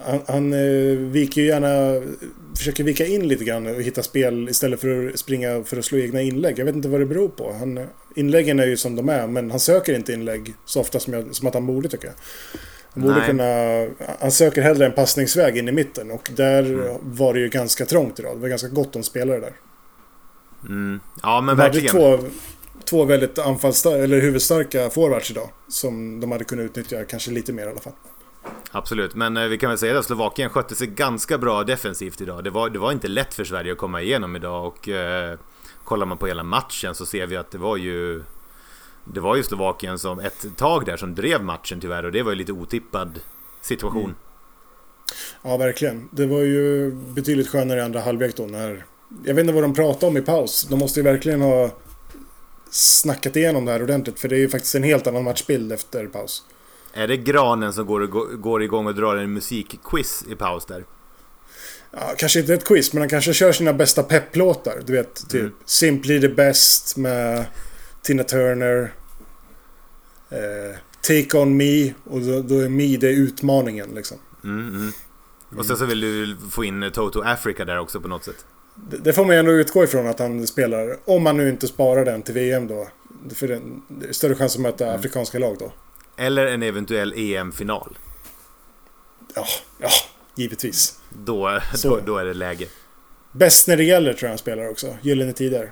han, 0.06 0.22
han 0.28 0.54
eh, 0.54 0.98
viker 0.98 1.42
ju 1.42 1.48
gärna... 1.48 2.02
Försöker 2.58 2.84
vika 2.84 3.06
in 3.06 3.28
lite 3.28 3.44
grann 3.44 3.68
och 3.68 3.82
hitta 3.82 4.04
spel 4.04 4.50
istället 4.50 4.82
för 4.82 5.10
att 5.14 5.20
springa 5.20 5.64
för 5.64 5.78
att 5.78 5.86
slå 5.86 5.98
egna 5.98 6.22
inlägg. 6.22 6.60
Jag 6.60 6.66
vet 6.66 6.76
inte 6.76 6.88
vad 6.90 7.00
det 7.00 7.06
beror 7.06 7.28
på. 7.30 7.54
Han, 7.60 7.78
eh, 7.78 7.86
inläggen 8.16 8.60
är 8.60 8.66
ju 8.66 8.78
som 8.78 8.96
de 8.96 9.10
är, 9.10 9.28
men 9.28 9.52
han 9.52 9.60
söker 9.60 9.94
inte 9.94 10.14
inlägg 10.14 10.54
så 10.66 10.82
ofta 10.82 11.00
som, 11.00 11.14
jag, 11.14 11.36
som 11.36 11.48
att 11.48 11.54
han 11.54 11.66
borde 11.66 11.90
tycker 11.90 12.08
jag. 12.08 12.16
Han 12.94 13.04
borde 13.04 13.16
Nej. 13.20 13.28
kunna... 13.28 14.16
Han 14.20 14.32
söker 14.32 14.62
hellre 14.62 14.86
en 14.86 14.92
passningsväg 14.92 15.58
in 15.58 15.68
i 15.68 15.72
mitten 15.72 16.12
och 16.12 16.30
där 16.36 16.64
Mm. 16.64 16.98
var 17.02 17.34
det 17.34 17.40
ju 17.40 17.50
ganska 17.50 17.86
trångt 17.86 18.20
idag. 18.20 18.36
Det 18.38 18.42
var 18.42 18.50
ganska 18.50 18.68
gott 18.68 18.96
om 18.96 19.04
spelare 19.04 19.40
där. 19.40 19.54
Mm. 20.66 21.00
Ja, 21.24 21.42
men 21.42 21.58
verkligen. 21.58 21.96
två, 21.96 22.20
två 22.86 23.06
väldigt 23.06 23.40
anfallsstarka, 23.40 23.98
eller 23.98 24.22
huvudstarka 24.22 24.90
forwards 24.90 25.32
idag. 25.32 25.50
Som 25.68 26.20
de 26.20 26.32
hade 26.32 26.44
kunnat 26.44 26.64
utnyttja 26.64 27.06
kanske 27.06 27.32
lite 27.32 27.54
mer 27.54 27.68
i 27.68 27.70
alla 27.70 27.80
fall. 27.80 27.94
Absolut, 28.72 29.16
men 29.16 29.38
eh, 29.38 29.48
vi 29.48 29.58
kan 29.58 29.70
väl 29.70 29.78
säga 29.78 30.00
att 30.00 30.06
Slovakien 30.06 30.50
skötte 30.50 30.76
sig 30.76 30.88
ganska 30.88 31.38
bra 31.38 31.64
defensivt 31.64 32.22
idag. 32.22 32.44
Det 32.44 32.50
var, 32.50 32.70
det 32.70 32.80
var 32.80 32.92
inte 32.92 33.08
lätt 33.08 33.34
för 33.34 33.44
Sverige 33.44 33.72
att 33.72 33.78
komma 33.78 34.02
igenom 34.02 34.36
idag 34.36 34.68
och 34.68 34.90
eh, 34.90 35.40
kollar 35.84 36.06
man 36.06 36.18
på 36.18 36.28
hela 36.28 36.44
matchen 36.44 36.96
så 36.96 37.06
ser 37.06 37.28
vi 37.28 37.38
att 37.38 37.52
det 37.52 37.58
var 37.58 37.78
ju 37.78 38.24
det 39.14 39.20
var 39.20 39.36
ju 39.36 39.44
Slovakien 39.44 40.00
som 40.00 40.20
ett 40.20 40.58
tag 40.58 40.86
där 40.86 40.98
som 40.98 41.16
drev 41.16 41.44
matchen 41.44 41.80
tyvärr 41.82 42.06
och 42.06 42.12
det 42.12 42.24
var 42.24 42.32
ju 42.32 42.38
lite 42.38 42.52
otippad 42.52 43.20
situation. 43.62 44.04
Mm. 44.04 44.16
Ja, 45.42 45.58
verkligen. 45.58 46.10
Det 46.12 46.26
var 46.26 46.42
ju 46.42 46.92
betydligt 46.92 47.50
skönare 47.50 47.80
i 47.80 47.84
andra 47.84 48.02
halvlek 48.02 48.38
då 48.38 48.44
när... 48.44 48.86
Jag 49.24 49.34
vet 49.34 49.44
inte 49.44 49.54
vad 49.54 49.64
de 49.64 49.74
pratade 49.74 50.06
om 50.06 50.18
i 50.18 50.22
paus. 50.22 50.68
De 50.70 50.80
måste 50.80 51.00
ju 51.00 51.04
verkligen 51.04 51.42
ha 51.42 51.72
snackat 52.70 53.36
igenom 53.36 53.66
det 53.66 53.72
här 53.72 53.84
ordentligt. 53.84 54.20
För 54.20 54.28
det 54.28 54.36
är 54.36 54.40
ju 54.40 54.50
faktiskt 54.50 54.76
en 54.76 54.84
helt 54.84 55.08
annan 55.08 55.24
matchbild 55.24 55.72
efter 55.72 56.06
paus. 56.08 56.44
Är 56.94 57.08
det 57.08 57.18
Granen 57.18 57.74
som 57.74 57.86
går, 57.86 58.08
går 58.38 58.64
igång 58.64 58.88
och 58.88 58.96
drar 58.96 59.16
en 59.16 59.34
musikquiz 59.34 60.26
i 60.30 60.36
paus 60.36 60.66
där? 60.66 60.86
Ja, 61.92 62.14
kanske 62.18 62.40
inte 62.40 62.54
ett 62.54 62.66
quiz, 62.66 62.94
men 62.94 63.02
han 63.02 63.10
kanske 63.10 63.34
kör 63.34 63.52
sina 63.52 63.74
bästa 63.74 64.04
pepplåtar. 64.04 64.82
Du 64.86 64.94
vet, 64.94 65.30
typ 65.30 65.42
Mm. 65.42 65.54
Simply 65.66 66.22
the 66.22 66.30
Best 66.30 66.98
med 66.98 67.46
Tina 68.02 68.24
Turner. 68.24 68.94
Eh, 70.30 70.78
Take 71.02 71.38
On 71.38 71.58
Me. 71.58 71.94
Och 72.04 72.22
då, 72.22 72.42
då 72.42 72.60
är 72.60 72.70
Me 72.70 72.98
det 72.98 73.08
är 73.08 73.14
utmaningen 73.14 73.90
liksom. 73.96 74.18
Mm, 74.44 74.68
mm. 74.68 74.92
Och 75.58 75.66
sen 75.66 75.78
så 75.78 75.86
vill 75.86 76.02
du 76.02 76.38
få 76.52 76.64
in 76.64 76.92
Toto 76.94 77.22
Africa 77.22 77.66
där 77.66 77.80
också 77.80 78.02
på 78.02 78.08
något 78.08 78.24
sätt. 78.24 78.46
Det, 78.90 79.14
får 79.14 79.26
man 79.26 79.36
ju 79.36 79.40
ändå 79.40 79.52
utgå 79.52 79.84
ifrån 79.84 80.08
att 80.08 80.20
han 80.20 80.48
spelar. 80.48 80.98
Om 81.06 81.24
man 81.24 81.38
nu 81.38 81.50
inte 81.50 81.68
sparar 81.68 82.06
den 82.06 82.22
till 82.22 82.34
VM 82.34 82.68
då. 82.68 82.88
För 83.36 83.48
det 83.48 83.54
är 84.10 84.14
större 84.14 84.36
chans 84.36 84.56
att 84.56 84.62
möta 84.62 84.84
Mm. 84.86 85.00
afrikanska 85.00 85.40
lag 85.40 85.56
då. 85.60 85.72
Eller 86.18 86.46
en 86.46 86.64
eventuell 86.64 87.14
EM-final. 87.18 87.98
Ja, 89.36 89.46
ja, 89.80 89.90
givetvis. 90.36 91.00
Då, 91.10 91.60
då, 91.84 92.00
då 92.06 92.18
är 92.18 92.26
det 92.26 92.34
läge. 92.34 92.68
Bäst 93.32 93.68
när 93.68 93.78
det 93.78 93.84
gäller 93.84 94.14
tror 94.14 94.24
jag 94.28 94.30
han 94.30 94.38
spelar 94.38 94.70
också. 94.70 94.98
Gyllene 95.02 95.34
Tider. 95.34 95.72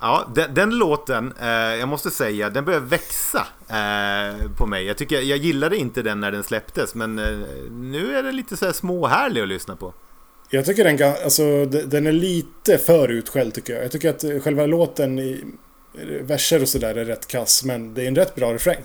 Ja, 0.00 0.32
den, 0.34 0.54
den 0.54 0.70
låten, 0.70 1.32
eh, 1.40 1.48
jag 1.48 1.88
måste 1.88 2.10
säga, 2.10 2.50
den 2.50 2.64
börjar 2.64 2.80
växa 2.80 3.46
eh, 3.68 4.50
på 4.58 4.66
mig. 4.66 4.84
Jag, 4.84 4.96
tycker, 4.96 5.20
jag 5.20 5.38
gillade 5.38 5.76
inte 5.76 6.02
den 6.02 6.20
när 6.20 6.32
den 6.32 6.42
släpptes, 6.44 6.94
men 6.94 7.18
eh, 7.18 7.38
nu 7.70 8.16
är 8.16 8.22
den 8.22 8.36
lite 8.36 8.56
så 8.56 8.64
här 8.66 8.72
småhärlig 8.72 9.40
att 9.42 9.48
lyssna 9.48 9.76
på. 9.76 9.94
Jag 10.50 10.64
tycker 10.66 10.84
den, 10.84 11.14
alltså, 11.24 11.64
de- 11.64 11.82
den 11.82 12.06
är 12.06 12.12
lite 12.12 12.78
för 12.78 13.08
utskälld 13.08 13.54
tycker 13.54 13.74
jag. 13.74 13.84
Jag 13.84 13.92
tycker 13.92 14.10
att 14.10 14.24
eh, 14.24 14.40
själva 14.40 14.66
låten 14.66 15.18
i 15.18 15.44
eh, 15.98 16.00
verser 16.06 16.62
och 16.62 16.68
sådär 16.68 16.94
är 16.94 17.04
rätt 17.04 17.26
kass. 17.26 17.64
Men 17.64 17.94
det 17.94 18.02
är 18.02 18.08
en 18.08 18.16
rätt 18.16 18.34
bra 18.34 18.54
refräng. 18.54 18.84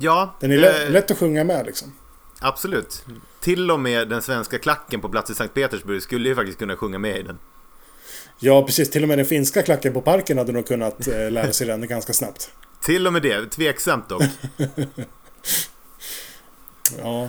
Ja, 0.00 0.36
Den 0.40 0.50
är 0.52 0.54
eh, 0.54 0.60
lätt, 0.60 0.90
lätt 0.90 1.10
att 1.10 1.18
sjunga 1.18 1.44
med 1.44 1.66
liksom. 1.66 1.92
absolut. 2.40 3.04
Till 3.40 3.70
och 3.70 3.80
med 3.80 4.08
den 4.08 4.22
svenska 4.22 4.58
klacken 4.58 5.00
på 5.00 5.08
plats 5.08 5.30
i 5.30 5.34
Sankt 5.34 5.54
Petersburg 5.54 6.02
skulle 6.02 6.28
ju 6.28 6.34
faktiskt 6.34 6.58
kunna 6.58 6.76
sjunga 6.76 6.98
med 6.98 7.16
i 7.16 7.22
den. 7.22 7.38
Ja, 8.38 8.62
precis. 8.66 8.90
Till 8.90 9.02
och 9.02 9.08
med 9.08 9.18
den 9.18 9.26
finska 9.26 9.62
klacken 9.62 9.92
på 9.92 10.00
parken 10.00 10.38
hade 10.38 10.52
nog 10.52 10.66
kunnat 10.66 11.08
eh, 11.08 11.30
lära 11.30 11.52
sig 11.52 11.66
den 11.66 11.86
ganska 11.88 12.12
snabbt. 12.12 12.50
Till 12.84 13.06
och 13.06 13.12
med 13.12 13.22
det, 13.22 13.46
tveksamt 13.50 14.08
dock. 14.08 14.22
Ja. 16.98 17.28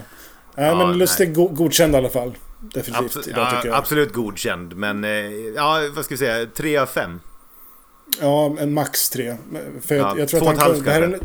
Ja, 0.55 0.63
Ja, 0.65 0.75
men 0.75 0.98
Lustig 0.98 1.34
go 1.36 1.48
godkänd 1.48 1.93
i 1.93 1.98
alla 1.98 2.10
fall. 2.10 2.38
Definitivt 2.74 3.15
Abs- 3.15 3.29
idag 3.29 3.62
ja, 3.63 3.75
absolut 3.75 4.13
godkänd, 4.13 4.77
men 4.77 5.03
eh, 5.03 5.12
ja, 5.55 5.89
vad 5.96 6.05
ska 6.05 6.13
vi 6.13 6.17
säga, 6.17 6.46
tre 6.46 6.77
av 6.77 6.86
fem. 6.86 7.20
Ja, 8.22 8.55
en 8.60 8.74
max 8.74 9.10
tre. 9.10 9.38
För 9.82 9.96
jag, 9.96 10.05
Ja, 10.05 10.20
jag 10.20 10.29
tror 10.29 10.39
två 10.39 10.50
att 10.50 10.55
och 10.55 10.62
han 10.62 10.72
ett 10.72 10.84
halvt 10.86 10.86
kanske. 10.86 11.20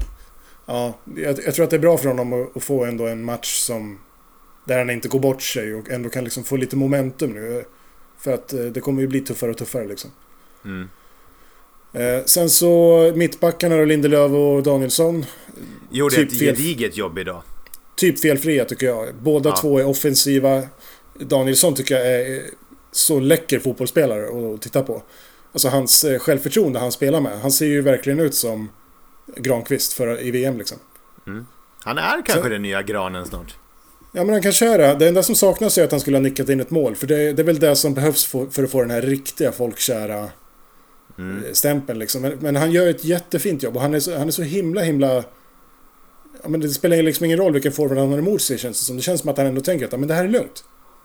Ja, 0.67 0.99
jag, 1.17 1.39
jag 1.45 1.55
tror 1.55 1.65
att 1.65 1.71
det 1.71 1.77
är 1.77 1.81
bra 1.81 1.97
för 1.99 2.09
honom 2.09 2.33
att, 2.33 2.57
att 2.57 2.65
få 2.65 2.85
ändå 2.85 3.07
en 3.07 3.25
match 3.25 3.55
som... 3.59 3.99
Där 4.65 4.79
han 4.79 4.91
inte 4.91 5.09
går 5.09 5.21
bort 5.21 5.43
sig 5.43 5.75
och 5.75 5.91
ändå 5.91 6.09
kan 6.11 6.25
liksom 6.25 6.45
få 6.45 6.57
lite 6.57 6.77
momentum 6.77 7.31
nu. 7.31 7.65
För 8.19 8.33
att 8.35 8.53
eh, 8.53 8.61
det 8.61 8.81
kommer 8.81 9.01
ju 9.03 9.09
bli 9.09 9.21
tuffare 9.21 9.51
och 9.51 9.57
tuffare 9.57 9.87
liksom. 9.87 10.11
Mm. 10.65 10.89
Eh, 11.93 12.25
sen 12.25 12.51
så 12.51 13.13
mittbackarna 13.17 13.77
då, 13.77 13.85
Lindelöf 13.85 14.33
och 14.33 14.63
Danielsson. 14.63 15.25
Gjorde 15.91 16.17
Typ 16.17 16.33
ett 16.33 16.39
gediget 16.39 16.97
jobb 16.97 17.19
idag. 17.19 17.43
Typ 17.97 18.21
felfria 18.21 18.65
tycker 18.65 18.87
jag. 18.87 19.15
Båda 19.15 19.51
Ja. 19.51 19.57
två 19.57 19.79
är 19.79 19.87
offensiva. 19.87 20.63
Danielsson 21.21 21.75
tycker 21.75 21.95
jag 21.95 22.07
är 22.07 22.43
så 22.93 23.21
läcker 23.21 23.59
fotbollsspelare 23.59 24.55
att 24.55 24.63
titta 24.63 24.83
på. 24.83 25.03
Alltså 25.53 25.69
hans 25.69 26.05
eh, 26.05 26.19
självförtroende 26.19 26.79
han 26.79 26.93
spelar 26.93 27.21
med. 27.21 27.41
Han 27.41 27.51
ser 27.51 27.67
ju 27.67 27.81
verkligen 27.81 28.21
ut 28.21 28.35
som 28.35 28.69
Granqvist 29.37 29.93
för, 29.93 30.21
i 30.23 30.31
VM 30.31 30.59
liksom. 30.59 30.79
Han 31.85 31.99
är 31.99 32.23
kanske 32.25 32.43
Så- 32.43 32.49
den 32.49 32.63
nya 32.63 32.83
granen 32.83 33.27
snart. 33.27 33.57
Ja 34.13 34.25
men 34.25 34.33
han 34.33 34.43
kan 34.43 34.53
köra. 34.53 34.95
Det 34.95 35.09
enda 35.09 35.23
som 35.23 35.35
saknas 35.35 35.79
är 35.79 35.85
att 35.85 35.91
han 35.91 36.01
skulle 36.01 36.17
ha 36.17 36.23
nickat 36.23 36.49
in 36.49 36.61
ett 36.61 36.71
mål. 36.71 36.95
För 36.97 37.07
det, 37.07 37.33
det 37.33 37.43
är 37.43 37.45
väl 37.47 37.59
det 37.59 37.77
som 37.77 37.95
behövs 37.95 38.25
för, 38.27 38.47
för 38.47 38.65
att 38.65 38.71
få 38.71 38.81
den 38.81 38.91
här 38.91 39.03
riktiga 39.03 39.53
folkkära 39.53 40.29
Mm. 41.19 41.45
eh, 41.45 41.53
stämpeln 41.53 41.99
liksom. 41.99 42.23
Men, 42.23 42.39
men 42.41 42.57
han 42.57 42.71
gör 42.73 42.87
ett 42.87 43.05
jättefint 43.05 43.63
jobb 43.63 43.77
och 43.77 43.83
han 43.83 43.95
är 43.95 44.01
så, 44.01 44.19
han 44.19 44.27
är 44.29 44.33
så 44.33 44.43
himla 44.43 44.81
himla... 44.81 45.25
Ja, 46.43 46.49
men 46.49 46.61
det 46.61 46.69
spelar 46.69 47.03
liksom 47.03 47.25
ingen 47.27 47.39
roll 47.39 47.53
vilken 47.53 47.73
forward 47.73 47.99
han 47.99 48.11
har 48.11 48.19
emot 48.19 48.43
sig 48.43 48.59
känns 48.59 48.81
det 48.81 48.85
som. 48.85 48.97
Det 48.97 49.03
känns 49.03 49.21
som 49.21 49.31
att 49.31 49.37
han 49.37 49.47
ändå 49.47 49.61
tänker 49.61 49.87
att 49.87 49.93
ja, 49.93 49.99
men 49.99 50.09
det 50.09 50.15
här 50.15 50.25
är 50.25 50.29
lugnt. 50.29 50.65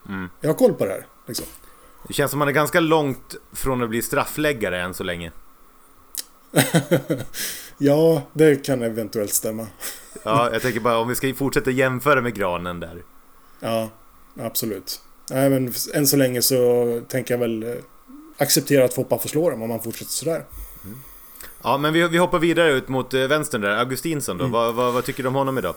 Mm. 0.10 0.30
Jag 0.42 0.50
har 0.50 0.56
koll 0.56 0.74
på 0.74 0.86
det 0.86 0.92
här. 0.92 1.06
Liksom. 1.28 1.46
Det 2.08 2.14
känns 2.14 2.32
som 2.32 2.42
han 2.42 2.48
är 2.48 2.54
ganska 2.54 2.80
långt 2.80 3.36
från 3.54 3.84
att 3.84 3.90
bli 3.90 4.02
straffläggare 4.02 4.82
än 4.82 4.94
så 4.94 5.04
länge. 5.04 5.32
Ja, 7.78 8.22
det 8.34 8.66
kan 8.66 8.84
eventuellt 8.84 9.34
stämma. 9.34 9.68
Ja, 10.24 10.50
jag 10.54 10.62
tänker 10.62 10.80
bara 10.80 10.98
om 10.98 11.08
vi 11.08 11.16
ska 11.16 11.34
fortsätta 11.34 11.72
jämföra 11.72 12.22
med 12.22 12.36
granen 12.36 12.80
där. 12.80 13.04
Ja, 13.60 13.90
absolut. 14.40 15.02
Nej, 15.32 15.50
men 15.50 15.74
än 15.94 16.08
så 16.08 16.18
länge 16.18 16.42
så 16.42 17.02
tänker 17.08 17.34
jag 17.34 17.40
väl 17.40 17.64
eh, 17.64 17.70
acceptera 18.38 18.86
att 18.86 18.94
Foppa 18.94 19.20
får 19.20 19.30
slå 19.30 19.50
dem 19.50 19.62
om 19.62 19.70
man 19.70 19.82
fortsätter 19.82 20.12
sådär. 20.12 20.46
Ja, 21.64 21.78
men 21.78 21.94
vi, 21.94 22.08
vi 22.08 22.18
hoppar 22.18 22.40
vidare 22.40 22.72
ut 22.72 22.88
mot 22.88 23.14
eh, 23.14 23.22
vänstern 23.28 23.62
där. 23.62 23.78
Augustinsson 23.78 24.40
Mm. 24.40 24.52
då, 24.52 24.58
vad, 24.58 24.76
vad, 24.76 24.94
vad 24.94 25.06
tycker 25.06 25.24
du 25.24 25.30
om 25.30 25.36
honom 25.36 25.58
idag? 25.58 25.76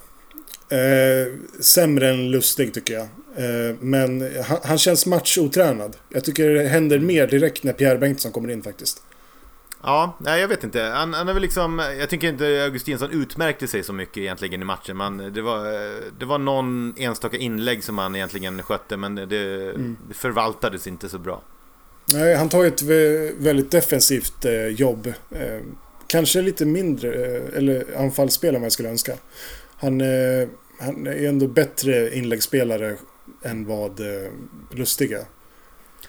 Eh, 0.69 1.33
sämre 1.61 2.09
än 2.11 2.31
Lustig 2.31 2.75
tycker 2.75 2.95
jag. 2.95 3.09
Eh, 3.37 3.77
men 3.81 4.35
han, 4.45 4.59
han 4.65 4.79
känns 4.79 5.07
matchotränad. 5.07 5.97
Jag 6.09 6.25
tycker 6.25 6.51
det 6.51 6.69
händer 6.69 6.99
mer 6.99 7.27
direkt 7.27 7.63
när 7.65 7.73
Pierre 7.73 7.99
Bengtsson 7.99 8.33
kommer 8.33 8.51
in 8.51 8.63
faktiskt. 8.63 9.03
Ja, 9.83 10.17
nej 10.21 10.41
jag 10.41 10.49
vet 10.49 10.65
inte. 10.65 10.83
Han, 10.83 11.15
han 11.15 11.29
är 11.29 11.33
väl 11.33 11.43
liksom, 11.43 11.79
jag 11.99 12.09
tycker 12.11 12.29
inte 12.29 12.45
Augustinsson 12.65 13.11
utmärkte 13.11 13.69
sig 13.69 13.83
så 13.83 13.93
mycket 13.93 14.17
egentligen 14.17 14.63
i 14.63 14.65
matchen. 14.65 14.97
Man, 14.97 15.33
det, 15.35 15.43
var, 15.43 15.67
eh, 15.73 15.97
det 16.19 16.25
var 16.25 16.39
någon 16.39 16.95
enstaka 16.97 17.37
inlägg 17.37 17.85
som 17.85 17.99
han 17.99 18.17
egentligen 18.17 18.63
skötte, 18.63 18.97
men 18.97 19.15
det, 19.15 19.27
det 19.27 19.75
förvaltades 20.15 20.87
inte 20.87 21.09
så 21.09 21.19
bra. 21.19 21.43
Nej, 22.13 22.35
han 22.35 22.49
tar 22.49 22.63
ju 22.63 22.69
ett 22.69 22.83
vä- 22.83 23.35
väldigt 23.39 23.71
defensivt 23.71 24.45
eh, 24.45 24.67
jobb. 24.67 25.07
Eh, 25.31 25.61
kanske 26.07 26.43
lite 26.43 26.65
mindre, 26.65 27.37
eh, 27.37 27.43
eller 27.57 27.85
anfallsspel 27.99 28.57
om 28.57 28.63
jag 28.63 28.73
skulle 28.73 28.89
önska. 28.89 29.13
Han, 29.77 30.01
eh, 30.01 30.49
han 30.81 31.07
är 31.07 31.29
ändå 31.29 31.47
bättre 31.47 32.17
inläggsspelare 32.17 32.97
än 33.43 33.67
vad 33.67 34.01
eh, 34.01 34.31
Lustig 34.71 35.13
är. 35.13 35.25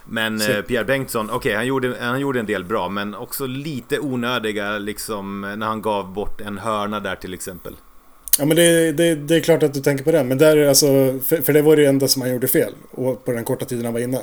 Men 0.06 0.40
Så- 0.40 0.52
eh, 0.52 0.62
Pierre 0.62 0.86
Bengtsson, 0.86 1.30
okej 1.30 1.56
han, 1.56 1.68
gjorde, 1.68 1.96
han 2.00 2.20
gjorde 2.20 2.40
en 2.40 2.46
del 2.46 2.64
bra, 2.64 2.90
men 2.90 3.16
också 3.16 3.46
lite 3.46 4.00
onödiga 4.00 4.78
liksom 4.78 5.42
när 5.42 5.66
han 5.68 5.82
gav 5.82 6.14
bort 6.14 6.42
en 6.42 6.58
hörna 6.58 7.00
där 7.00 7.16
till 7.16 7.34
exempel. 7.34 7.74
Ja 8.40 8.46
men 8.46 8.56
det, 8.58 8.92
det, 8.92 9.16
det 9.16 9.36
är 9.36 9.40
klart 9.40 9.64
att 9.64 9.74
du 9.74 9.80
tänker 9.82 10.04
på 10.04 10.12
den. 10.12 10.28
Men 10.28 10.38
där 10.38 10.58
är 10.58 10.68
alltså, 10.70 10.86
för, 11.26 11.42
för 11.42 11.54
det 11.54 11.62
var 11.62 11.76
det 11.76 11.86
enda 11.86 12.08
som 12.08 12.22
han 12.22 12.32
gjorde 12.32 12.48
fel. 12.48 12.74
Och 12.92 13.26
på 13.26 13.32
den 13.32 13.44
korta 13.44 13.66
tiden 13.66 13.86
han 13.86 13.94
var 13.94 14.02
inne. 14.02 14.22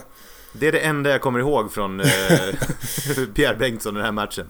Det 0.53 0.69
är 0.69 0.73
det 0.73 0.81
enda 0.81 1.11
jag 1.11 1.21
kommer 1.21 1.39
ihåg 1.39 1.73
från 1.73 2.01
eh, 2.01 2.07
Pierre 3.35 3.57
Bengtsson 3.57 3.95
i 3.95 3.97
den 3.97 4.05
här 4.05 4.13
matchen. 4.13 4.47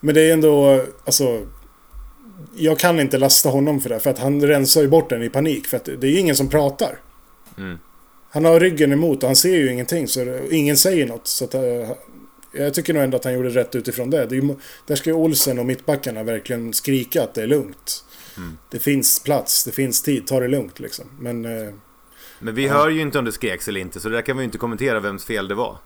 Men 0.00 0.14
det 0.14 0.20
är 0.20 0.32
ändå, 0.32 0.84
alltså... 1.04 1.42
Jag 2.56 2.78
kan 2.78 3.00
inte 3.00 3.18
lasta 3.18 3.48
honom 3.48 3.80
för 3.80 3.88
det. 3.88 4.00
För 4.00 4.10
att 4.10 4.18
han 4.18 4.46
rensar 4.46 4.80
ju 4.82 4.88
bort 4.88 5.10
den 5.10 5.22
i 5.22 5.28
panik. 5.28 5.66
För 5.66 5.76
att 5.76 5.84
det 5.84 6.06
är 6.06 6.18
ingen 6.18 6.36
som 6.36 6.48
pratar. 6.48 6.98
Mm. 7.60 7.78
Han 8.30 8.44
har 8.44 8.60
ryggen 8.60 8.92
emot 8.92 9.22
och 9.22 9.28
han 9.28 9.36
ser 9.36 9.56
ju 9.56 9.72
ingenting. 9.72 10.08
Så 10.08 10.24
det, 10.24 10.42
ingen 10.50 10.76
säger 10.76 11.06
något. 11.06 11.26
Så 11.26 11.44
att, 11.44 11.54
eh, 11.54 11.90
jag 12.52 12.74
tycker 12.74 12.94
nog 12.94 13.02
ändå 13.02 13.16
att 13.16 13.24
han 13.24 13.32
gjorde 13.34 13.48
rätt 13.48 13.74
utifrån 13.74 14.10
det. 14.10 14.26
det 14.26 14.36
är 14.36 14.56
där 14.86 14.94
ska 14.96 15.10
ju 15.10 15.16
Olsen 15.16 15.58
och 15.58 15.66
mittbackarna 15.66 16.22
verkligen 16.22 16.72
skrika 16.72 17.22
att 17.22 17.34
det 17.34 17.42
är 17.42 17.46
lugnt. 17.46 18.04
Mm. 18.36 18.58
Det 18.70 18.78
finns 18.78 19.22
plats, 19.22 19.64
det 19.64 19.72
finns 19.72 20.02
tid, 20.02 20.26
ta 20.26 20.40
det 20.40 20.48
lugnt 20.48 20.80
liksom. 20.80 21.04
Men... 21.20 21.44
Eh, 21.44 21.74
Men 22.38 22.54
vi 22.54 22.66
Ja. 22.66 22.72
hör 22.72 22.88
ju 22.90 23.00
inte 23.00 23.18
om 23.18 23.24
det 23.24 23.32
skreks 23.32 23.68
eller 23.68 23.80
inte, 23.80 24.00
så 24.00 24.08
där 24.08 24.22
kan 24.22 24.36
vi 24.36 24.42
ju 24.42 24.44
inte 24.44 24.58
kommentera 24.58 25.00
vems 25.00 25.24
fel 25.24 25.48
det 25.48 25.54
var. 25.54 25.76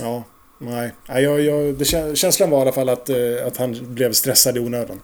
Ja, 0.00 0.24
nej. 0.58 0.94
jag, 1.06 1.40
jag, 1.40 1.74
det, 1.74 1.84
kä- 1.84 2.14
känslan 2.14 2.50
var 2.50 2.58
i 2.58 2.62
alla 2.62 2.72
fall 2.72 2.88
att, 2.88 3.08
eh, 3.08 3.16
att 3.46 3.56
han 3.56 3.94
blev 3.94 4.12
stressad 4.12 4.56
i 4.56 4.60
onödan. 4.60 5.00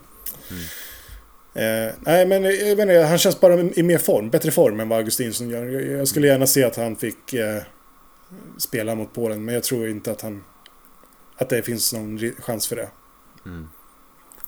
Eh, 1.54 1.95
nej, 2.00 2.26
men 2.26 2.45
eh, 2.45 2.50
jag 2.50 2.76
vet 2.76 2.83
inte, 2.83 2.99
han 3.00 3.19
känns 3.19 3.40
bara 3.40 3.61
i 3.61 3.83
mer 3.83 3.99
form, 3.99 4.30
bättre 4.30 4.50
form 4.50 4.80
än 4.80 4.88
vad 4.88 4.99
Augustinsson 4.99 5.50
gör. 5.50 5.66
Jag, 5.66 5.83
jag 5.83 6.09
skulle 6.09 6.26
gärna 6.26 6.47
se 6.47 6.64
att 6.64 6.76
han 6.76 6.97
fick 6.97 7.35
eh, 7.35 7.62
spela 8.59 8.95
mot 8.95 9.14
Polen, 9.14 9.45
men 9.45 9.54
jag 9.54 9.64
tror 9.64 9.88
inte 9.88 10.11
att 10.11 10.21
han... 10.21 10.45
Att 11.37 11.49
det 11.49 11.62
finns 11.62 11.92
någon 11.92 12.33
chans 12.38 12.69
för 12.69 12.76
det. 12.76 12.88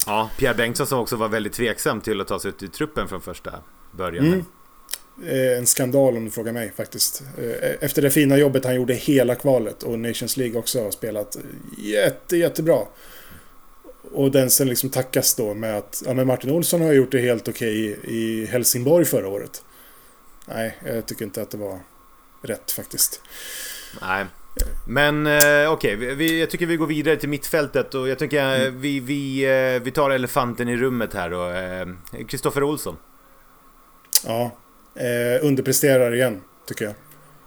Ja, 0.07 0.31
Pierre 0.39 0.55
Bengtsson 0.55 0.87
som 0.87 0.99
också 0.99 1.17
var 1.17 1.29
väldigt 1.29 1.53
tveksam 1.53 2.01
till 2.01 2.21
att 2.21 2.29
ta 2.29 2.41
sig 2.41 2.49
ut 2.49 2.63
i 2.63 2.69
truppen 2.69 3.09
från 3.09 3.21
första 3.21 3.53
början. 3.93 4.27
Mm. 4.27 4.45
Eh, 5.27 5.59
en 5.59 5.67
skandal 5.67 6.17
om 6.17 6.25
du 6.25 6.31
frågar 6.31 6.53
mig 6.53 6.73
faktiskt. 6.77 7.23
Eh, 7.39 7.71
efter 7.81 8.03
det 8.03 8.11
fina 8.11 8.37
jobbet 8.37 8.65
han 8.65 8.75
gjorde 8.75 8.95
hela 8.95 9.35
kvalet 9.35 9.83
och 9.83 9.99
Nations 9.99 10.37
League 10.37 10.59
också 10.59 10.83
har 10.83 10.91
spelat 10.91 11.39
jätte, 11.79 12.37
jättebra. 12.37 12.79
Och 14.15 14.31
den 14.31 14.51
sen 14.51 14.69
liksom 14.69 14.91
tackas 14.91 15.35
då 15.35 15.55
med 15.55 15.79
att 15.79 16.03
ja, 16.07 16.15
men 16.15 16.27
Martin 16.27 16.51
Olsson 16.51 16.81
har 16.81 16.93
gjort 16.93 17.11
det 17.11 17.21
helt 17.21 17.49
okej 17.49 17.77
i, 17.79 18.15
i 18.17 18.47
Helsingborg 18.47 19.05
förra 19.05 19.29
året. 19.29 19.65
Nej, 20.49 20.79
jag 20.87 21.07
tycker 21.07 21.25
inte 21.25 21.43
att 21.43 21.51
det 21.51 21.59
var 21.59 21.81
rätt 22.43 22.71
faktiskt. 22.71 23.21
Nej. 24.01 24.27
Men 24.87 25.27
eh, 25.27 25.73
okej, 25.73 25.97
vi, 25.97 26.41
jag 26.41 26.51
tycker 26.51 26.67
vi 26.67 26.77
går 26.77 26.87
vidare 26.87 27.17
till 27.17 27.29
mittfältet 27.29 27.95
och 27.95 28.09
jag 28.09 28.19
tycker 28.19 28.65
eh, 28.67 28.71
vi, 28.71 29.01
vi, 29.01 29.45
eh, 29.45 29.83
vi 29.83 29.91
tar 29.91 30.11
elefanten 30.11 30.69
i 30.69 30.77
rummet 30.77 31.15
här 31.15 31.31
då. 31.31 31.51
eh, 31.51 32.25
Kristoffer 32.27 32.63
Olsson. 32.63 32.97
Ja, 34.27 34.57
eh, 34.95 35.47
underpresterar 35.47 36.15
igen, 36.15 36.41
tycker 36.67 36.85
jag. 36.85 36.95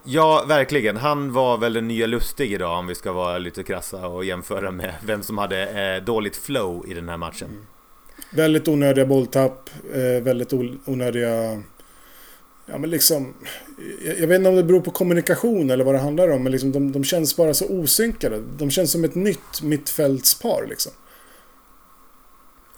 Ja, 0.06 0.46
verkligen. 0.48 0.98
Han 0.98 1.34
var 1.34 1.58
väl 1.58 1.74
den 1.74 1.88
nya 1.88 2.08
Lustig 2.08 2.54
idag 2.54 2.80
om 2.80 2.88
vi 2.88 2.96
ska 2.96 3.12
vara 3.12 3.38
lite 3.38 3.64
krassa 3.64 4.08
och 4.08 4.26
jämföra 4.26 4.72
med 4.72 4.94
vem 5.06 5.24
som 5.24 5.38
hade 5.38 5.96
eh, 5.96 6.04
dåligt 6.04 6.36
flow 6.36 6.86
i 6.88 6.94
den 6.94 7.10
här 7.10 7.18
matchen. 7.18 7.48
Mm. 7.48 7.66
Väldigt 8.30 8.68
onödiga 8.68 9.06
bolltapp, 9.06 9.70
eh, 9.94 10.24
väldigt 10.24 10.54
onödiga... 10.86 11.62
Ja 12.66 12.78
men 12.78 12.90
liksom... 12.90 13.34
Jag, 14.06 14.20
jag, 14.20 14.28
vet 14.28 14.38
inte 14.38 14.50
om 14.50 14.56
det 14.56 14.64
beror 14.64 14.82
på 14.82 14.92
kommunikation 14.92 15.70
eller 15.70 15.86
vad 15.86 15.96
det 15.96 16.00
handlar 16.00 16.30
om, 16.30 16.44
men 16.44 16.52
liksom 16.52 16.72
de, 16.72 16.92
de 16.92 17.04
känns 17.04 17.38
bara 17.38 17.54
så 17.54 17.66
osynkade. 17.70 18.42
De 18.58 18.72
känns 18.72 18.92
som 18.92 19.04
ett 19.04 19.16
nytt 19.16 19.62
mittfältspar 19.62 20.66
liksom. 20.70 20.92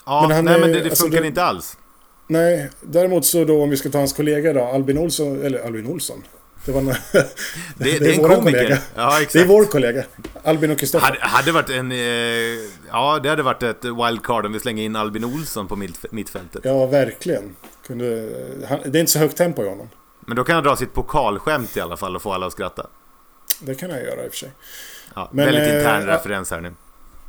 Ja, 0.06 0.28
nej 0.28 0.38
är, 0.38 0.44
men 0.44 0.72
det, 0.72 0.80
det 0.80 0.84
alltså, 0.84 1.04
funkar 1.04 1.22
det, 1.22 1.28
inte 1.28 1.44
alls. 1.44 1.78
Nej, 2.28 2.70
däremot 2.82 3.26
så 3.26 3.46
då 3.46 3.64
om 3.64 3.70
vi 3.70 3.78
ska 3.78 3.90
ta 3.90 3.98
hans 3.98 4.14
kollega 4.14 4.54
då, 4.54 4.64
Albin 4.64 4.98
Olsson, 4.98 5.42
eller 5.42 5.66
Albin 5.66 5.88
Olsson. 5.88 6.24
Det, 6.68 6.74
var 6.74 6.80
en, 6.80 6.86
det, 6.86 6.96
det, 7.78 8.00
det 8.00 8.10
är 8.10 8.14
en 8.14 8.24
komiker. 8.24 8.60
Kollega. 8.60 8.78
Ja, 8.96 9.18
exakt. 9.18 9.34
Det 9.34 9.40
är 9.40 9.46
vår 9.46 9.66
kollega. 9.66 10.04
Albin 10.44 10.72
och 10.72 10.80
Kristoffer. 10.80 11.08
Hade, 11.08 11.20
hade 11.20 11.52
varit 11.52 11.70
en... 11.70 11.92
Eh, 11.92 11.98
ja, 12.92 13.20
det 13.24 13.30
hade 13.30 13.44
varit 13.44 13.64
ett 13.64 13.86
wildcard 13.86 14.46
om 14.46 14.54
vi 14.54 14.60
slänger 14.60 14.84
in 14.84 14.96
Albin 14.96 15.24
Olsson 15.24 15.68
på 15.68 15.76
mittfältet. 16.12 16.62
Ja, 16.64 16.86
verkligen. 16.86 17.56
Kunde, 17.88 18.30
han, 18.70 18.80
det 18.86 18.98
är 18.98 19.00
inte 19.00 19.12
så 19.12 19.20
högt 19.20 19.38
tempo 19.38 19.64
i 19.64 19.68
honom. 19.68 19.90
Men 20.28 20.36
då 20.36 20.44
kan 20.44 20.56
han 20.56 20.64
dra 20.64 20.76
sitt 20.76 20.94
pokalskämt 20.94 21.78
i 21.78 21.80
alla 21.80 21.98
fall 21.98 22.16
och 22.16 22.22
få 22.22 22.34
alla 22.34 22.46
att 22.46 22.54
skratta. 22.54 22.88
Det 23.60 23.76
kan 23.76 23.90
jag 23.90 24.04
göra 24.04 24.26
i 24.26 24.28
och 24.28 24.32
för 24.32 24.38
sig. 24.38 24.52
Ja, 25.16 25.30
Men, 25.34 25.46
väldigt 25.46 25.64
intern 25.74 26.02
äh, 26.02 26.06
referens 26.06 26.52
här 26.52 26.62
nu. 26.62 26.74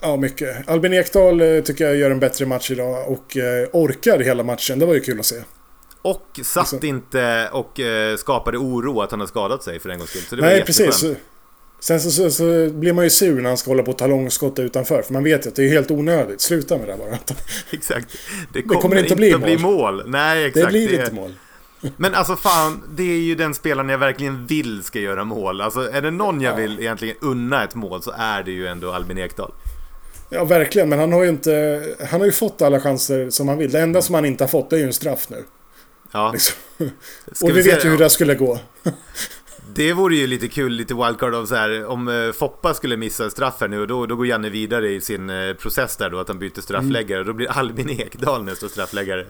Ja, 0.01 0.17
mycket. 0.17 0.69
Albin 0.69 0.95
Ekdal 0.95 1.41
eh, 1.41 1.63
tycker 1.63 1.85
jag 1.85 1.97
gör 1.97 2.11
en 2.11 2.21
bättre 2.21 2.47
match 2.47 2.71
idag 2.71 3.09
och 3.09 3.37
eh, 3.37 3.69
orkar 3.73 4.19
hela 4.19 4.43
matchen. 4.43 4.79
Det 4.79 4.87
var 4.87 4.95
ju 4.95 5.01
kul 5.01 5.21
att 5.21 5.27
se. 5.27 5.43
Och 6.03 6.41
satt 6.45 6.73
liksom. 6.73 6.89
inte 6.89 7.49
och 7.53 7.81
eh, 7.81 8.17
skapade 8.17 8.59
oro 8.59 9.01
att 9.01 9.11
han 9.11 9.21
har 9.21 9.27
skadat 9.27 9.63
sig 9.63 9.81
för 9.81 9.89
en 9.89 9.99
gångs 9.99 10.11
skull. 10.11 10.23
Så 10.23 10.37
det 10.37 10.43
Nej, 10.43 10.65
precis. 10.65 11.05
Sen 11.81 12.01
så, 12.01 12.11
så, 12.11 12.31
så, 12.31 12.71
blir 12.71 12.93
man 12.93 13.05
ju 13.05 13.11
sur 13.11 13.41
när 13.41 13.49
han 13.49 13.57
ska 13.57 13.71
hålla 13.71 13.83
på 13.83 13.91
och 13.91 13.99
ta 13.99 14.07
långskott 14.07 14.59
utanför. 14.59 15.03
För 15.03 15.13
man 15.13 15.25
vet 15.25 15.47
ju 15.47 15.49
att 15.49 15.57
det 15.57 15.65
är 15.65 15.69
helt 15.69 15.91
onödigt. 15.91 16.41
Sluta 16.41 16.79
med 16.79 16.89
det 16.89 16.97
bara. 16.97 17.19
exakt. 17.71 18.17
Det 18.53 18.63
kommer, 18.63 18.75
det 18.75 18.83
kommer 18.83 18.97
inte, 18.97 19.13
att 19.13 19.19
bli, 19.19 19.33
mål. 19.33 19.41
bli 19.41 19.59
mål. 19.59 20.03
Nej, 20.07 20.45
exakt. 20.45 20.67
Det 20.67 20.71
blir 20.71 20.89
det 20.89 20.95
inte 20.97 21.15
mål. 21.15 21.35
Men 21.97 22.15
alltså 22.15 22.37
fan, 22.37 22.83
det 22.97 23.03
är 23.03 23.21
ju 23.21 23.35
den 23.35 23.55
spelaren 23.55 23.89
jag 23.89 23.99
verkligen 23.99 24.47
vill 24.47 24.83
ska 24.85 24.99
göra 24.99 25.25
mål. 25.25 25.61
Alltså 25.61 25.93
är 25.93 26.03
det 26.03 26.11
någon 26.11 26.41
jag 26.41 26.57
vill 26.57 26.81
egentligen 26.81 27.17
unna 27.21 27.65
ett 27.65 27.75
mål 27.75 28.03
så 28.03 28.13
är 28.19 28.43
det 28.43 28.51
ju 28.51 28.67
ändå 28.67 28.93
Albin 28.93 29.19
Ekdal. 29.19 29.53
Ja, 30.31 30.45
verkligen. 30.45 30.89
Men 30.89 30.99
han 30.99 31.13
har 31.13 31.23
ju 31.23 31.29
inte... 31.29 31.83
Han 32.11 32.21
har 32.21 32.27
ju 32.27 32.33
fått 32.33 32.63
alla 32.63 32.81
chanser 32.81 33.31
som 33.31 33.49
han 33.49 33.59
vill. 33.59 33.71
Det 33.71 33.81
enda 33.81 34.03
som 34.03 34.15
han 34.15 34.25
inte 34.25 34.45
har 34.45 34.49
fått 34.49 34.73
är 34.73 34.77
ju 34.77 34.85
en 34.85 34.93
straff 34.93 35.29
nu. 35.29 35.45
Ja. 36.13 36.33
Liksom. 36.33 36.57
Och 37.43 37.49
vi, 37.49 37.53
vi 37.53 37.63
vet 37.63 37.85
ju 37.85 37.89
hur 37.89 37.99
det 37.99 38.11
skulle 38.11 38.35
gå. 38.35 38.61
Det 39.75 39.93
vore 39.93 40.17
ju 40.17 40.27
lite 40.27 40.49
kul, 40.49 40.73
lite 40.73 40.95
wildcard 40.95 41.35
av 41.35 41.47
så 41.47 41.55
här, 41.55 41.87
om 41.87 42.09
uh, 42.09 42.33
Foppa 42.33 42.75
skulle 42.75 42.97
missa 42.97 43.31
straff 43.31 43.57
här 43.61 43.69
nu 43.69 43.81
och 43.81 43.87
då, 43.87 44.07
då 44.07 44.17
går 44.17 44.27
Janne 44.27 44.51
vidare 44.51 44.89
i 44.89 45.01
sin 45.01 45.31
uh, 45.31 45.55
process 45.55 45.97
där 45.97 46.11
då, 46.11 46.19
att 46.19 46.29
han 46.29 46.39
byter 46.39 46.61
straffläggare. 46.61 47.21
Mm. 47.21 47.27
Då 47.27 47.33
blir 47.33 47.51
Albin 47.51 47.91
Ekdal 47.91 48.45
nästa 48.45 48.69
straffläggare. 48.69 49.27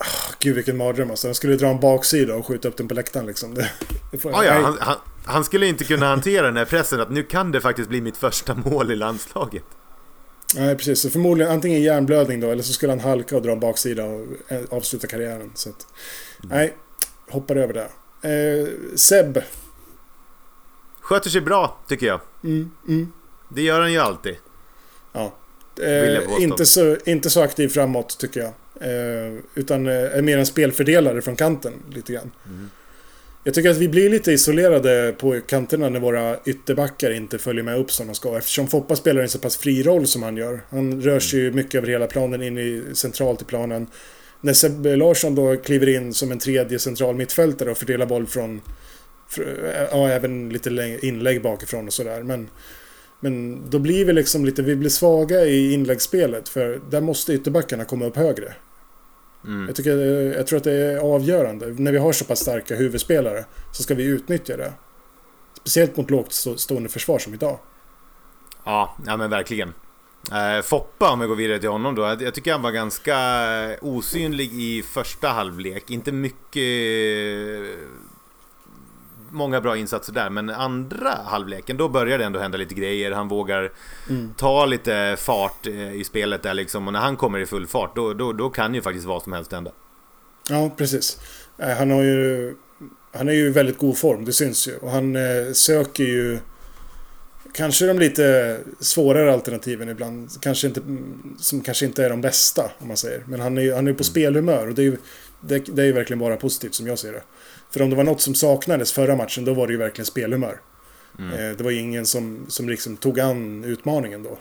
Oh, 0.00 0.34
gud 0.38 0.56
vilken 0.56 0.76
mardröm 0.76 1.10
alltså. 1.10 1.28
Han 1.28 1.34
skulle 1.34 1.56
dra 1.56 1.66
en 1.66 1.80
baksida 1.80 2.34
och 2.34 2.46
skjuta 2.46 2.68
upp 2.68 2.76
den 2.76 2.88
på 2.88 2.94
läktaren 2.94 3.26
liksom. 3.26 3.54
Det, 3.54 3.70
det 4.10 4.18
får, 4.18 4.30
ah, 4.30 4.44
ja, 4.44 4.52
han, 4.52 4.76
han, 4.80 4.96
han, 5.24 5.44
skulle 5.44 5.66
inte 5.66 5.84
kunna 5.84 6.06
hantera 6.06 6.46
den 6.46 6.56
här 6.56 6.64
pressen 6.64 7.00
att 7.00 7.10
nu 7.10 7.22
kan 7.22 7.52
det 7.52 7.60
faktiskt 7.60 7.88
bli 7.88 8.00
mitt 8.00 8.16
första 8.16 8.54
mål 8.54 8.90
i 8.90 8.96
landslaget. 8.96 9.64
Nej, 10.54 10.76
precis. 10.76 11.00
Så 11.00 11.10
förmodligen 11.10 11.52
antingen 11.52 11.82
hjärnblödning 11.82 12.40
då, 12.40 12.50
eller 12.50 12.62
så 12.62 12.72
skulle 12.72 12.92
han 12.92 13.00
halka 13.00 13.36
och 13.36 13.42
dra 13.42 13.52
en 13.52 13.60
baksida 13.60 14.04
och 14.04 14.26
eh, 14.48 14.60
avsluta 14.70 15.06
karriären. 15.06 15.50
Så 15.54 15.68
att, 15.68 15.86
mm. 16.44 16.56
Nej, 16.56 16.76
hoppar 17.28 17.56
över 17.56 17.74
det. 17.74 17.88
Eh, 18.28 18.68
Seb. 18.96 19.38
Sköter 21.00 21.30
sig 21.30 21.40
bra, 21.40 21.78
tycker 21.88 22.06
jag. 22.06 22.20
Mm, 22.44 22.70
mm. 22.88 23.12
Det 23.48 23.62
gör 23.62 23.80
han 23.80 23.92
ju 23.92 23.98
alltid. 23.98 24.36
Ja. 25.12 25.34
Eh, 25.82 26.42
inte, 26.42 26.66
så, 26.66 26.96
inte 27.04 27.30
så 27.30 27.42
aktiv 27.42 27.68
framåt, 27.68 28.18
tycker 28.18 28.40
jag. 28.40 28.52
Eh, 28.80 29.38
utan 29.54 29.86
eh, 29.86 29.94
är 29.94 30.22
mer 30.22 30.38
en 30.38 30.46
spelfördelare 30.46 31.22
från 31.22 31.36
kanten, 31.36 31.72
lite 31.90 32.12
grann. 32.12 32.30
Mm. 32.46 32.70
Jag 33.44 33.54
tycker 33.54 33.70
att 33.70 33.76
vi 33.76 33.88
blir 33.88 34.10
lite 34.10 34.32
isolerade 34.32 35.14
på 35.18 35.40
kanterna 35.46 35.88
när 35.88 36.00
våra 36.00 36.36
ytterbackar 36.44 37.10
inte 37.10 37.38
följer 37.38 37.62
med 37.62 37.78
upp 37.78 37.92
som 37.92 38.06
de 38.06 38.14
ska. 38.14 38.38
Eftersom 38.38 38.68
Foppa 38.68 38.96
spelar 38.96 39.22
en 39.22 39.28
så 39.28 39.38
pass 39.38 39.56
fri 39.56 39.82
roll 39.82 40.06
som 40.06 40.22
han 40.22 40.36
gör. 40.36 40.60
Han 40.70 41.02
rör 41.02 41.20
sig 41.20 41.40
ju 41.40 41.52
mycket 41.52 41.74
över 41.74 41.88
hela 41.88 42.06
planen 42.06 42.42
in 42.42 42.58
i, 42.58 42.82
centralt 42.92 43.42
i 43.42 43.44
planen. 43.44 43.86
När 44.40 44.52
Sebbe 44.52 44.96
Larsson 44.96 45.34
då 45.34 45.56
kliver 45.56 45.88
in 45.88 46.14
som 46.14 46.32
en 46.32 46.38
tredje 46.38 46.78
central 46.78 47.14
mittfältare 47.14 47.70
och 47.70 47.78
fördelar 47.78 48.06
boll 48.06 48.26
från... 48.26 48.60
Ja, 49.90 50.08
även 50.08 50.48
lite 50.48 50.98
inlägg 51.02 51.42
bakifrån 51.42 51.86
och 51.86 51.92
sådär. 51.92 52.22
Men, 52.22 52.48
men 53.20 53.62
då 53.70 53.78
blir 53.78 54.04
vi 54.04 54.12
liksom 54.12 54.44
lite... 54.44 54.62
Vi 54.62 54.76
blir 54.76 54.90
svaga 54.90 55.44
i 55.44 55.72
inläggsspelet. 55.72 56.48
För 56.48 56.80
där 56.90 57.00
måste 57.00 57.32
ytterbackarna 57.32 57.84
komma 57.84 58.06
upp 58.06 58.16
högre. 58.16 58.54
Mm. 59.46 59.66
Jag, 59.66 59.76
tycker, 59.76 59.96
jag 60.36 60.46
tror 60.46 60.56
att 60.56 60.64
det 60.64 60.72
är 60.72 60.98
avgörande. 60.98 61.66
När 61.66 61.92
vi 61.92 61.98
har 61.98 62.12
så 62.12 62.24
pass 62.24 62.38
starka 62.38 62.76
huvudspelare 62.76 63.44
så 63.72 63.82
ska 63.82 63.94
vi 63.94 64.04
utnyttja 64.04 64.56
det. 64.56 64.72
Speciellt 65.54 65.96
mot 65.96 66.10
lågt 66.10 66.32
stående 66.56 66.88
försvar 66.88 67.18
som 67.18 67.34
idag. 67.34 67.58
Ja, 68.64 68.96
ja 69.06 69.16
men 69.16 69.30
verkligen. 69.30 69.74
Eh, 70.32 70.62
Foppa, 70.62 71.10
om 71.10 71.20
vi 71.20 71.26
går 71.26 71.36
vidare 71.36 71.58
till 71.58 71.68
honom 71.68 71.94
då. 71.94 72.02
Jag 72.02 72.34
tycker 72.34 72.52
han 72.52 72.62
var 72.62 72.70
ganska 72.70 73.16
osynlig 73.80 74.52
i 74.52 74.82
första 74.82 75.28
halvlek. 75.28 75.90
Inte 75.90 76.12
mycket 76.12 76.62
många 79.30 79.60
bra 79.60 79.76
insatser 79.76 80.12
där, 80.12 80.30
men 80.30 80.50
andra 80.50 81.10
halvleken 81.10 81.76
då 81.76 81.88
börjar 81.88 82.18
det 82.18 82.24
ändå 82.24 82.38
hända 82.38 82.58
lite 82.58 82.74
grejer. 82.74 83.12
Han 83.12 83.28
vågar 83.28 83.72
mm. 84.08 84.34
ta 84.36 84.66
lite 84.66 85.16
fart 85.18 85.66
eh, 85.66 85.92
i 85.92 86.04
spelet 86.04 86.42
där 86.42 86.54
liksom. 86.54 86.86
Och 86.86 86.92
när 86.92 87.00
han 87.00 87.16
kommer 87.16 87.38
i 87.38 87.46
full 87.46 87.66
fart, 87.66 87.96
då, 87.96 88.14
då, 88.14 88.32
då 88.32 88.50
kan 88.50 88.74
ju 88.74 88.82
faktiskt 88.82 89.06
vad 89.06 89.22
som 89.22 89.32
helst 89.32 89.52
hända. 89.52 89.72
Ja, 90.48 90.70
precis. 90.76 91.18
Eh, 91.58 91.76
han 91.76 91.90
har 91.90 92.02
ju... 92.02 92.54
Han 93.12 93.28
är 93.28 93.32
ju 93.32 93.46
i 93.46 93.50
väldigt 93.50 93.78
god 93.78 93.98
form, 93.98 94.24
det 94.24 94.32
syns 94.32 94.68
ju. 94.68 94.76
Och 94.76 94.90
han 94.90 95.16
eh, 95.16 95.52
söker 95.52 96.04
ju... 96.04 96.38
Kanske 97.52 97.86
de 97.86 97.98
lite 97.98 98.58
svårare 98.80 99.32
alternativen 99.32 99.88
ibland. 99.88 100.30
Kanske 100.40 100.66
inte, 100.66 100.80
som 101.38 101.60
kanske 101.60 101.86
inte 101.86 102.04
är 102.04 102.10
de 102.10 102.20
bästa, 102.20 102.70
om 102.78 102.88
man 102.88 102.96
säger. 102.96 103.24
Men 103.26 103.40
han 103.40 103.58
är 103.58 103.62
ju 103.62 103.74
han 103.74 103.86
är 103.86 103.92
på 103.92 103.96
mm. 103.96 104.04
spelhumör 104.04 104.68
och 104.68 104.74
det 104.74 104.82
är 104.82 104.84
ju 104.84 104.96
det, 105.40 105.58
det 105.58 105.84
är 105.84 105.92
verkligen 105.92 106.18
bara 106.18 106.36
positivt 106.36 106.74
som 106.74 106.86
jag 106.86 106.98
ser 106.98 107.12
det. 107.12 107.22
För 107.70 107.82
om 107.82 107.90
det 107.90 107.96
var 107.96 108.04
något 108.04 108.20
som 108.20 108.34
saknades 108.34 108.92
förra 108.92 109.16
matchen, 109.16 109.44
då 109.44 109.54
var 109.54 109.66
det 109.66 109.72
ju 109.72 109.78
verkligen 109.78 110.06
spelhumör. 110.06 110.60
Mm. 111.18 111.32
Eh, 111.32 111.56
det 111.56 111.64
var 111.64 111.70
ingen 111.70 112.06
som, 112.06 112.44
som 112.48 112.68
liksom 112.68 112.96
tog 112.96 113.20
an 113.20 113.64
utmaningen 113.64 114.22
då. 114.22 114.38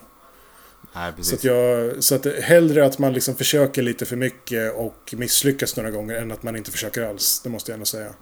Nej, 0.94 1.14
så 1.22 1.36
att, 1.36 1.44
jag, 1.44 2.04
så 2.04 2.16
att 2.16 2.26
hellre 2.26 2.86
att 2.86 3.00
man 3.00 3.14
liksom 3.14 3.36
försöker 3.36 3.82
lite 3.82 4.06
för 4.06 4.16
mycket 4.16 4.76
och 4.76 5.14
misslyckas 5.18 5.78
några 5.78 5.92
gånger 5.92 6.16
än 6.16 6.32
att 6.32 6.44
man 6.44 6.56
inte 6.56 6.72
försöker 6.72 7.04
alls. 7.10 7.42
Det 7.44 7.50
måste 7.50 7.72
jag 7.72 7.74
ändå 7.74 7.86
säga. 7.86 8.14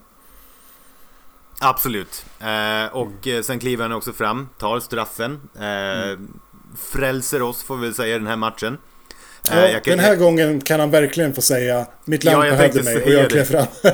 Absolut. 1.60 2.26
Eh, 2.40 2.96
och 2.96 3.28
mm. 3.28 3.44
sen 3.44 3.60
kliver 3.60 3.84
han 3.84 3.92
också 3.92 4.14
fram, 4.14 4.50
tar 4.58 4.80
straffen. 4.80 5.42
Eh, 5.56 6.10
mm. 6.10 6.40
Frälser 6.78 7.42
oss 7.42 7.64
får 7.64 7.78
vi 7.78 7.86
väl 7.86 7.96
säga 7.96 8.18
den 8.18 8.28
här 8.28 8.36
matchen. 8.36 8.78
Ja, 9.52 9.68
kan, 9.72 9.82
den 9.84 10.00
här 10.00 10.10
jag, 10.10 10.20
gången 10.20 10.62
kan 10.62 10.80
han 10.80 10.92
verkligen 10.92 11.34
få 11.34 11.42
säga 11.42 11.86
Mitt 12.06 12.24
land 12.24 12.46
ja, 12.46 12.52
behövde 12.52 12.84
mig 12.84 13.04
och 13.04 13.10
jag 13.10 13.30
klev 13.30 13.44
fram. 13.44 13.66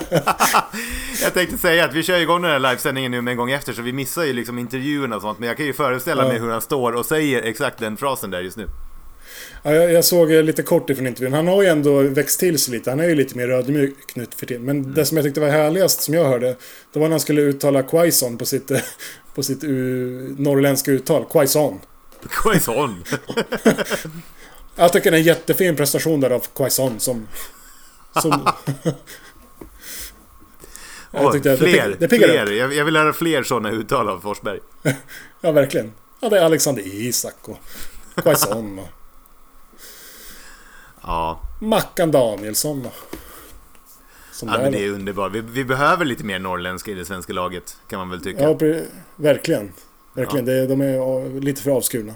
jag 1.21 1.33
tänkte 1.33 1.57
säga 1.57 1.85
att 1.85 1.93
vi 1.93 2.03
kör 2.03 2.19
igång 2.19 2.41
den 2.41 2.51
här 2.51 2.59
livesändningen 2.59 3.11
nu 3.11 3.21
med 3.21 3.31
en 3.31 3.37
gång 3.37 3.51
efter 3.51 3.73
så 3.73 3.81
vi 3.81 3.93
missar 3.93 4.23
ju 4.23 4.33
liksom 4.33 4.59
intervjuerna 4.59 5.15
och 5.15 5.21
sånt. 5.21 5.39
Men 5.39 5.47
jag 5.47 5.57
kan 5.57 5.65
ju 5.65 5.73
föreställa 5.73 6.23
ja. 6.23 6.27
mig 6.27 6.39
hur 6.39 6.49
han 6.49 6.61
står 6.61 6.91
och 6.91 7.05
säger 7.05 7.41
exakt 7.41 7.79
den 7.79 7.97
frasen 7.97 8.31
där 8.31 8.41
just 8.41 8.57
nu. 8.57 8.69
Ja, 9.63 9.73
jag, 9.73 9.91
jag 9.91 10.05
såg 10.05 10.31
lite 10.31 10.63
kort 10.63 10.89
ifrån 10.89 11.07
intervjun. 11.07 11.33
Han 11.33 11.47
har 11.47 11.61
ju 11.61 11.67
ändå 11.67 12.01
växt 12.01 12.39
till 12.39 12.59
sig 12.59 12.73
lite. 12.73 12.89
Han 12.89 12.99
är 12.99 13.09
ju 13.09 13.15
lite 13.15 13.37
mer 13.37 13.49
ödmjuk 13.49 14.15
nu 14.15 14.25
för 14.35 14.45
tiden. 14.45 14.63
Men 14.63 14.79
mm. 14.79 14.93
det 14.93 15.05
som 15.05 15.17
jag 15.17 15.25
tyckte 15.25 15.41
var 15.41 15.49
härligast 15.49 16.01
som 16.01 16.13
jag 16.13 16.25
hörde. 16.25 16.55
Det 16.93 16.99
var 16.99 17.07
när 17.07 17.09
han 17.09 17.19
skulle 17.19 17.41
uttala 17.41 17.83
Quaison 17.83 18.37
på 18.37 18.45
sitt, 18.45 18.71
på 19.35 19.43
sitt 19.43 19.63
norrländska 20.37 20.91
uttal. 20.91 21.25
Quaison. 21.25 21.79
Quaison. 22.29 23.03
Jag 24.75 24.93
tycker 24.93 25.11
det 25.11 25.17
är 25.17 25.19
en 25.19 25.25
jättefin 25.25 25.75
prestation 25.75 26.19
där 26.19 26.29
av 26.29 26.45
Quaison 26.55 26.99
som... 26.99 27.27
som 28.21 28.31
jag 31.11 31.33
tyckte, 31.33 31.57
fler, 31.57 31.89
det, 31.89 32.07
det 32.07 32.17
fler. 32.17 32.51
Jag, 32.51 32.73
jag 32.73 32.85
vill 32.85 32.95
höra 32.95 33.13
fler 33.13 33.43
sådana 33.43 33.71
uttal 33.71 34.09
av 34.09 34.19
Forsberg. 34.19 34.59
ja, 35.41 35.51
verkligen. 35.51 35.91
Ja, 36.19 36.29
det 36.29 36.39
är 36.39 36.45
Alexander 36.45 36.83
Isak 36.85 37.35
och 37.41 37.57
Quaison 38.15 38.79
och... 38.79 38.87
Ja. 41.01 41.39
Mackan 41.61 42.11
Danielsson 42.11 42.85
och... 42.85 43.17
ja, 44.41 44.57
men 44.57 44.71
det 44.71 44.85
är 44.85 44.89
underbart. 44.89 45.31
Vi, 45.31 45.41
vi, 45.41 45.65
behöver 45.65 46.05
lite 46.05 46.23
mer 46.23 46.39
norrländska 46.39 46.91
i 46.91 46.93
det 46.93 47.05
svenska 47.05 47.33
laget, 47.33 47.77
kan 47.89 47.99
man 47.99 48.09
väl 48.09 48.23
tycka. 48.23 48.43
Ja, 48.43 48.53
verkligen. 49.15 49.73
Verkligen. 50.13 50.47
Ja. 50.47 50.53
Det, 50.53 50.67
de 50.67 50.81
är 50.81 51.41
lite 51.41 51.61
för 51.61 51.71
avskurna. 51.71 52.13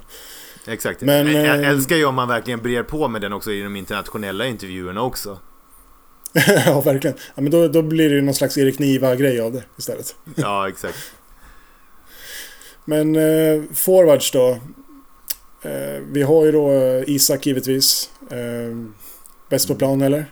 Exakt. 0.67 1.01
Men, 1.01 1.31
jag, 1.31 1.45
jag 1.45 1.63
eh, 1.63 1.69
älskar 1.69 1.95
ju 1.95 2.05
om 2.05 2.15
man 2.15 2.27
verkligen 2.27 2.61
brer 2.61 2.83
på 2.83 3.07
med 3.07 3.21
den 3.21 3.33
också 3.33 3.51
i 3.51 3.61
de 3.61 3.75
internationella 3.75 4.45
intervjuerna 4.45 5.01
också. 5.01 5.39
ja, 6.65 6.81
verkligen. 6.81 7.17
Ja, 7.35 7.41
men 7.41 7.51
då, 7.51 7.67
då 7.67 7.81
blir 7.81 8.09
det 8.09 8.15
ju 8.15 8.21
någon 8.21 8.33
slags 8.33 8.57
Erik 8.57 8.79
Niva-grej 8.79 9.41
av 9.41 9.51
det 9.53 9.63
istället. 9.77 10.15
ja, 10.35 10.69
exakt. 10.69 10.97
Men 12.85 13.15
eh, 13.15 13.63
forwards 13.73 14.31
då. 14.31 14.49
Eh, 15.61 16.01
vi 16.11 16.23
har 16.23 16.45
ju 16.45 16.51
då 16.51 16.71
Isak 17.07 17.45
givetvis. 17.45 18.09
Eh, 18.29 18.77
bäst 19.49 19.67
på 19.67 19.75
plan 19.75 20.01
eller? 20.01 20.25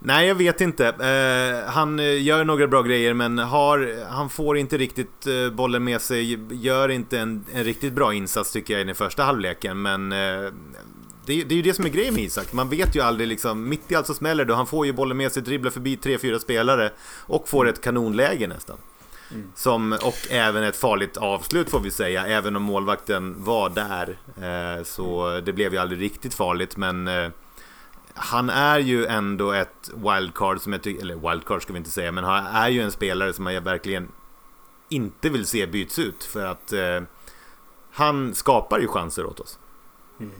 Nej, 0.00 0.28
jag 0.28 0.34
vet 0.34 0.60
inte. 0.60 0.86
Eh, 0.88 1.72
han 1.72 1.98
eh, 1.98 2.22
gör 2.22 2.44
några 2.44 2.66
bra 2.66 2.82
grejer, 2.82 3.14
men 3.14 3.38
har, 3.38 4.06
han 4.10 4.30
får 4.30 4.58
inte 4.58 4.76
riktigt 4.76 5.26
eh, 5.26 5.50
bollen 5.50 5.84
med 5.84 6.00
sig. 6.00 6.38
Gör 6.50 6.88
inte 6.88 7.18
en, 7.18 7.44
en, 7.52 7.64
riktigt 7.64 7.92
bra 7.92 8.14
insats 8.14 8.52
tycker 8.52 8.74
jag 8.74 8.80
i 8.80 8.84
den 8.84 8.94
första 8.94 9.22
halvleken, 9.22 9.82
men 9.82 10.12
eh, 10.12 10.52
det, 11.26 11.44
det, 11.44 11.54
är 11.54 11.56
ju 11.56 11.62
det 11.62 11.74
som 11.74 11.84
är 11.84 11.88
grejen 11.88 12.14
med 12.14 12.24
Isak. 12.24 12.52
Man 12.52 12.68
vet 12.68 12.96
ju 12.96 13.00
aldrig 13.00 13.28
liksom, 13.28 13.68
mitt 13.68 13.92
i 13.92 13.94
allt 13.94 14.06
så 14.06 14.14
smäller 14.14 14.44
det. 14.44 14.54
Han 14.54 14.66
får 14.66 14.86
ju 14.86 14.92
bollen 14.92 15.16
med 15.16 15.32
sig, 15.32 15.42
dribblar 15.42 15.70
förbi 15.70 15.96
tre 15.96 16.18
fyra 16.18 16.38
spelare 16.38 16.90
och 17.26 17.48
får 17.48 17.68
ett 17.68 17.80
kanonläge 17.80 18.46
nästan. 18.46 18.76
Mm. 19.30 19.52
Som, 19.54 19.92
och 19.92 20.30
även 20.30 20.62
ett 20.62 20.76
farligt 20.76 21.16
avslut 21.16 21.70
får 21.70 21.80
vi 21.80 21.90
säga, 21.90 22.26
även 22.26 22.56
om 22.56 22.62
målvakten 22.62 23.44
var 23.44 23.70
där. 23.70 24.18
Eh, 24.46 24.84
så 24.84 25.40
det 25.44 25.52
blev 25.52 25.72
ju 25.72 25.78
aldrig 25.78 26.00
riktigt 26.00 26.34
farligt, 26.34 26.76
men 26.76 27.08
eh, 27.08 27.28
han 28.18 28.50
är 28.50 28.78
ju 28.78 29.06
ändå 29.06 29.52
ett 29.52 29.90
wildcard 29.94 30.60
som 30.60 30.72
jag 30.72 30.82
tycker, 30.82 31.02
eller 31.02 31.30
wildcard 31.30 31.62
ska 31.62 31.72
vi 31.72 31.78
inte 31.78 31.90
säga, 31.90 32.12
men 32.12 32.24
han 32.24 32.46
är 32.46 32.68
ju 32.68 32.82
en 32.82 32.92
spelare 32.92 33.32
som 33.32 33.46
jag 33.46 33.60
verkligen 33.60 34.08
inte 34.88 35.28
vill 35.28 35.46
se 35.46 35.66
byts 35.66 35.98
ut 35.98 36.24
för 36.24 36.46
att 36.46 36.72
eh, 36.72 37.00
han 37.92 38.34
skapar 38.34 38.78
ju 38.78 38.86
chanser 38.86 39.26
åt 39.26 39.40
oss. 39.40 39.58
Mm. 40.20 40.32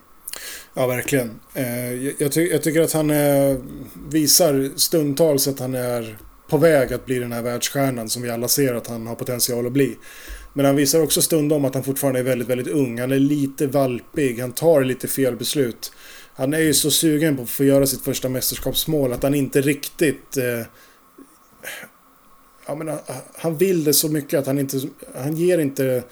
Ja, 0.75 0.87
verkligen. 0.87 1.41
Eh, 1.55 1.95
jag, 1.95 2.33
ty 2.33 2.49
jag, 2.49 2.63
tycker 2.63 2.83
att 2.83 2.93
han 2.93 3.11
är, 3.11 3.61
visar 4.11 4.71
stundtals 4.77 5.49
att 5.49 5.59
han 5.59 5.75
är 5.75 6.19
på 6.49 6.57
väg 6.57 6.93
att 6.93 7.07
bli 7.07 7.19
den 7.19 7.33
här 7.33 7.43
världsstjärnan 7.43 8.09
som 8.09 8.23
vi 8.23 8.31
alla 8.31 8.49
ser 8.49 8.75
att 8.75 8.87
han 8.87 9.07
har 9.07 9.15
potential 9.15 9.67
att 9.67 9.73
bli. 9.73 9.97
Men 10.53 10.67
han 10.67 10.77
visar 10.77 11.03
också 11.03 11.23
stundom 11.23 11.65
att 11.65 11.75
han 11.75 11.85
fortfarande 11.85 12.21
är 12.21 12.25
väldigt, 12.25 12.49
väldigt 12.49 12.69
ung. 12.75 13.01
Han 13.01 13.13
är 13.13 13.19
lite 13.19 13.67
valpig, 13.67 14.41
han 14.41 14.53
tar 14.53 14.85
lite 14.85 15.09
fel 15.09 15.37
beslut. 15.37 15.93
Han 16.39 16.55
är 16.55 16.61
ju 16.61 16.75
så 16.75 16.91
sugen 16.91 17.37
på 17.37 17.43
att 17.43 17.51
få 17.51 17.65
göra 17.65 17.87
sitt 17.87 18.03
första 18.03 18.29
mästerskapsmål 18.29 19.13
att 19.13 19.23
han 19.23 19.35
inte 19.35 19.61
riktigt... 19.61 20.37
Eh, 20.37 20.67
ja, 22.67 22.75
men 22.75 22.99
han 23.39 23.57
vill 23.57 23.85
det 23.85 23.93
så 23.93 24.09
mycket 24.09 24.41
att 24.41 24.47
han 24.47 24.59
inte... 24.59 24.81
Han 25.15 25.37
ger 25.37 25.59
inte... 25.59 26.05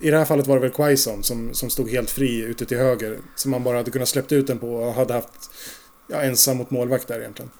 I 0.00 0.10
det 0.10 0.18
här 0.18 0.24
fallet 0.24 0.46
var 0.46 0.56
det 0.56 0.60
väl 0.60 0.70
Quaison 0.70 1.22
som, 1.22 1.54
som 1.54 1.70
stod 1.70 1.90
helt 1.90 2.10
fri 2.10 2.40
ute 2.40 2.66
till 2.66 2.78
höger. 2.78 3.18
Som 3.36 3.50
man 3.50 3.64
bara 3.64 3.76
hade 3.76 3.90
kunnat 3.90 4.08
släppt 4.08 4.32
ut 4.32 4.46
den 4.46 4.58
på 4.58 4.74
och 4.74 4.94
hade 4.94 5.14
haft 5.14 5.50
ja, 6.06 6.22
ensam 6.22 6.56
mot 6.56 6.70
målvakt 6.70 7.08
där 7.08 7.20
egentligen. 7.20 7.50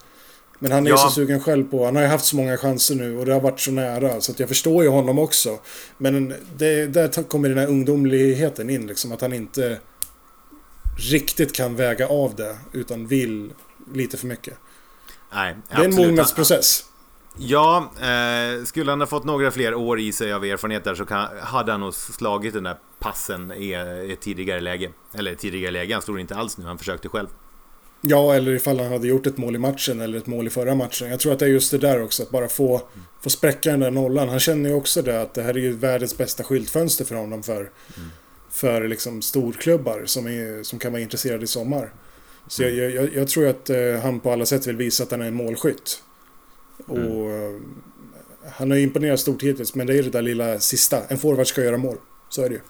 Men 0.59 0.71
han 0.71 0.87
är 0.87 0.89
ja. 0.89 0.97
så 0.97 1.09
sugen 1.09 1.39
själv 1.39 1.63
på. 1.63 1.85
Han 1.85 1.95
har 1.95 2.03
ju 2.03 2.09
haft 2.09 2.25
så 2.25 2.35
många 2.35 2.57
chanser 2.57 2.95
nu 2.95 3.17
och 3.17 3.25
det 3.25 3.33
har 3.33 3.41
varit 3.41 3.59
så 3.59 3.71
nära. 3.71 4.21
Så 4.21 4.31
att 4.31 4.39
jag 4.39 4.49
förstår 4.49 4.83
ju 4.83 4.89
honom 4.89 5.19
också. 5.19 5.59
Men 5.97 6.33
det, 6.57 6.87
där 6.87 7.23
kommer 7.23 7.49
den 7.49 7.57
här 7.57 7.67
ungdomligheten 7.67 8.69
in 8.69 8.87
liksom. 8.87 9.11
Att 9.11 9.21
han 9.21 9.33
inte 9.33 9.79
riktigt 11.01 11.53
kan 11.53 11.75
väga 11.75 12.07
av 12.07 12.35
det. 12.35 12.57
Utan 12.71 13.07
vill 13.07 13.53
lite 13.93 14.17
för 14.17 14.27
mycket. 14.27 14.57
Nej, 15.33 15.55
Det 15.69 15.75
är 15.75 15.85
en 15.85 15.95
mognadsprocess. 15.95 16.85
Ja, 17.37 17.91
eh, 17.99 18.63
skulle 18.63 18.91
han 18.91 18.99
ha 18.99 19.07
fått 19.07 19.23
några 19.23 19.51
fler 19.51 19.73
år 19.73 19.99
i 19.99 20.11
sig 20.11 20.33
av 20.33 20.45
erfarenhet 20.45 20.83
där 20.83 20.95
så 20.95 21.05
kan, 21.05 21.27
hade 21.39 21.71
han 21.71 21.81
nog 21.81 21.93
slagit 21.93 22.53
den 22.53 22.63
där 22.63 22.77
passen 22.99 23.51
i 23.51 23.71
ett 24.13 24.21
tidigare 24.21 24.59
läge. 24.59 24.89
Eller 25.13 25.35
tidigare 25.35 25.71
läge, 25.71 25.93
han 25.93 26.01
slog 26.01 26.19
inte 26.19 26.35
alls 26.35 26.57
nu, 26.57 26.65
han 26.65 26.77
försökte 26.77 27.09
själv. 27.09 27.27
Ja, 28.01 28.33
eller 28.33 28.51
ifall 28.51 28.79
han 28.79 28.91
hade 28.91 29.07
gjort 29.07 29.27
ett 29.27 29.37
mål 29.37 29.55
i 29.55 29.59
matchen 29.59 30.01
eller 30.01 30.17
ett 30.17 30.27
mål 30.27 30.47
i 30.47 30.49
förra 30.49 30.75
matchen. 30.75 31.09
Jag 31.09 31.19
tror 31.19 31.33
att 31.33 31.39
det 31.39 31.45
är 31.45 31.49
just 31.49 31.71
det 31.71 31.77
där 31.77 32.03
också, 32.03 32.23
att 32.23 32.29
bara 32.29 32.47
få, 32.47 32.81
få 33.21 33.29
spräcka 33.29 33.71
den 33.71 33.79
där 33.79 33.91
nollan. 33.91 34.29
Han 34.29 34.39
känner 34.39 34.69
ju 34.69 34.75
också 34.75 35.01
det, 35.01 35.21
att 35.21 35.33
det 35.33 35.41
här 35.41 35.53
är 35.53 35.59
ju 35.59 35.71
världens 35.71 36.17
bästa 36.17 36.43
skyltfönster 36.43 37.05
för 37.05 37.15
honom 37.15 37.43
för, 37.43 37.59
mm. 37.59 38.11
För 38.51 38.87
liksom 38.87 39.21
storklubbar 39.21 40.03
som, 40.05 40.27
är, 40.27 40.63
som 40.63 40.79
kan 40.79 40.91
vara 40.91 41.01
intresserade 41.01 41.43
i 41.43 41.47
sommar. 41.47 41.93
Så 42.47 42.63
mm. 42.63 42.77
jag, 42.77 42.91
jag, 42.91 43.15
jag, 43.15 43.27
tror 43.27 43.47
att 43.47 43.69
eh, 43.69 43.77
han 44.03 44.19
på 44.19 44.31
alla 44.31 44.45
sätt 44.45 44.67
vill 44.67 44.77
visa 44.77 45.03
att 45.03 45.11
han 45.11 45.21
är 45.21 45.25
en 45.25 45.33
målskytt. 45.33 46.03
Och 46.85 46.97
mm. 46.97 47.55
Eh, 47.55 47.61
han 48.51 48.71
har 48.71 48.77
ju 48.77 48.83
imponerat 48.83 49.19
stort 49.19 49.43
hittills, 49.43 49.75
men 49.75 49.87
det 49.87 49.97
är 49.97 50.03
det 50.03 50.09
där 50.09 50.21
lilla 50.21 50.59
sista. 50.59 51.03
En 51.07 51.17
forward 51.17 51.47
ska 51.47 51.63
göra 51.63 51.77
mål. 51.77 51.97
Så 52.29 52.43
är 52.43 52.49
det 52.49 52.55
ju. 52.55 52.61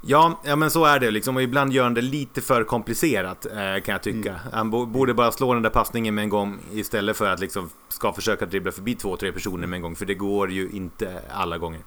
Ja, 0.00 0.40
ja 0.44 0.56
men 0.56 0.70
så 0.70 0.84
är 0.84 1.00
det 1.00 1.10
liksom. 1.10 1.36
Och 1.36 1.42
ibland 1.42 1.72
gör 1.72 1.84
han 1.84 1.94
det 1.94 2.00
lite 2.00 2.40
för 2.40 2.64
komplicerat 2.64 3.46
eh, 3.46 3.82
kan 3.84 3.92
jag 3.92 4.02
tycka. 4.02 4.30
Mm. 4.30 4.52
Han 4.52 4.70
borde 4.70 5.14
bara 5.14 5.32
slå 5.32 5.54
den 5.54 5.62
där 5.62 5.70
passningen 5.70 6.14
med 6.14 6.22
en 6.22 6.28
gång 6.28 6.58
istället 6.72 7.16
för 7.16 7.30
att 7.30 7.40
liksom 7.40 7.70
ska 7.88 8.12
försöka 8.12 8.46
dribbla 8.46 8.72
förbi 8.72 8.94
två, 8.94 9.16
tre 9.16 9.32
personer 9.32 9.66
med 9.66 9.76
en 9.76 9.82
gång. 9.82 9.96
För 9.96 10.06
det 10.06 10.14
går 10.14 10.50
ju 10.50 10.68
inte 10.70 11.20
alla 11.30 11.58
gånger. 11.58 11.80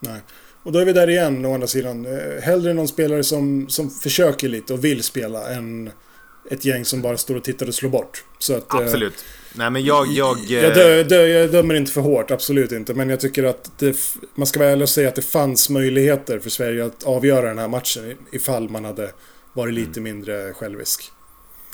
Nej. 0.00 0.20
Och 0.62 0.72
då 0.72 0.78
är 0.78 0.84
vi 0.84 0.92
där 0.92 1.10
igen 1.10 1.46
å 1.46 1.54
andra 1.54 1.66
sidan. 1.66 2.06
Eh, 2.06 2.42
hellre 2.42 2.74
någon 2.74 2.88
spelare 2.88 3.24
som, 3.24 3.68
som 3.68 3.90
försöker 3.90 4.48
lite 4.48 4.72
och 4.72 4.84
vill 4.84 5.02
spela 5.02 5.50
än 5.50 5.90
ett 6.50 6.64
gäng 6.64 6.84
som 6.84 7.02
bara 7.02 7.16
står 7.16 7.36
och 7.36 7.44
tittar 7.44 7.68
och 7.68 7.74
slår 7.74 7.90
bort. 7.90 8.24
Så 8.38 8.56
att, 8.56 8.74
eh, 8.74 8.80
Absolut. 8.80 9.12
Eh, 9.12 9.18
Nej 9.54 9.70
men 9.70 9.84
jag... 9.84 10.06
Jag, 10.06 10.38
jag, 10.38 10.74
dö, 10.74 11.02
dö, 11.02 11.26
jag 11.26 11.52
dömer 11.52 11.74
inte 11.74 11.92
för 11.92 12.00
hårt, 12.00 12.30
absolut 12.30 12.72
inte. 12.72 12.94
Men 12.94 13.10
jag 13.10 13.20
tycker 13.20 13.44
att 13.44 13.78
det, 13.78 13.96
man 14.34 14.46
ska 14.46 14.58
vara 14.58 14.70
ärlig 14.70 14.82
och 14.82 14.88
säga 14.88 15.08
att 15.08 15.14
det 15.14 15.22
fanns 15.22 15.70
möjligheter 15.70 16.38
för 16.38 16.50
Sverige 16.50 16.86
att 16.86 17.04
avgöra 17.04 17.48
den 17.48 17.58
här 17.58 17.68
matchen 17.68 18.16
ifall 18.32 18.68
man 18.68 18.84
hade 18.84 19.10
varit 19.52 19.74
lite 19.74 20.00
mm. 20.00 20.02
mindre 20.02 20.52
självisk. 20.52 21.12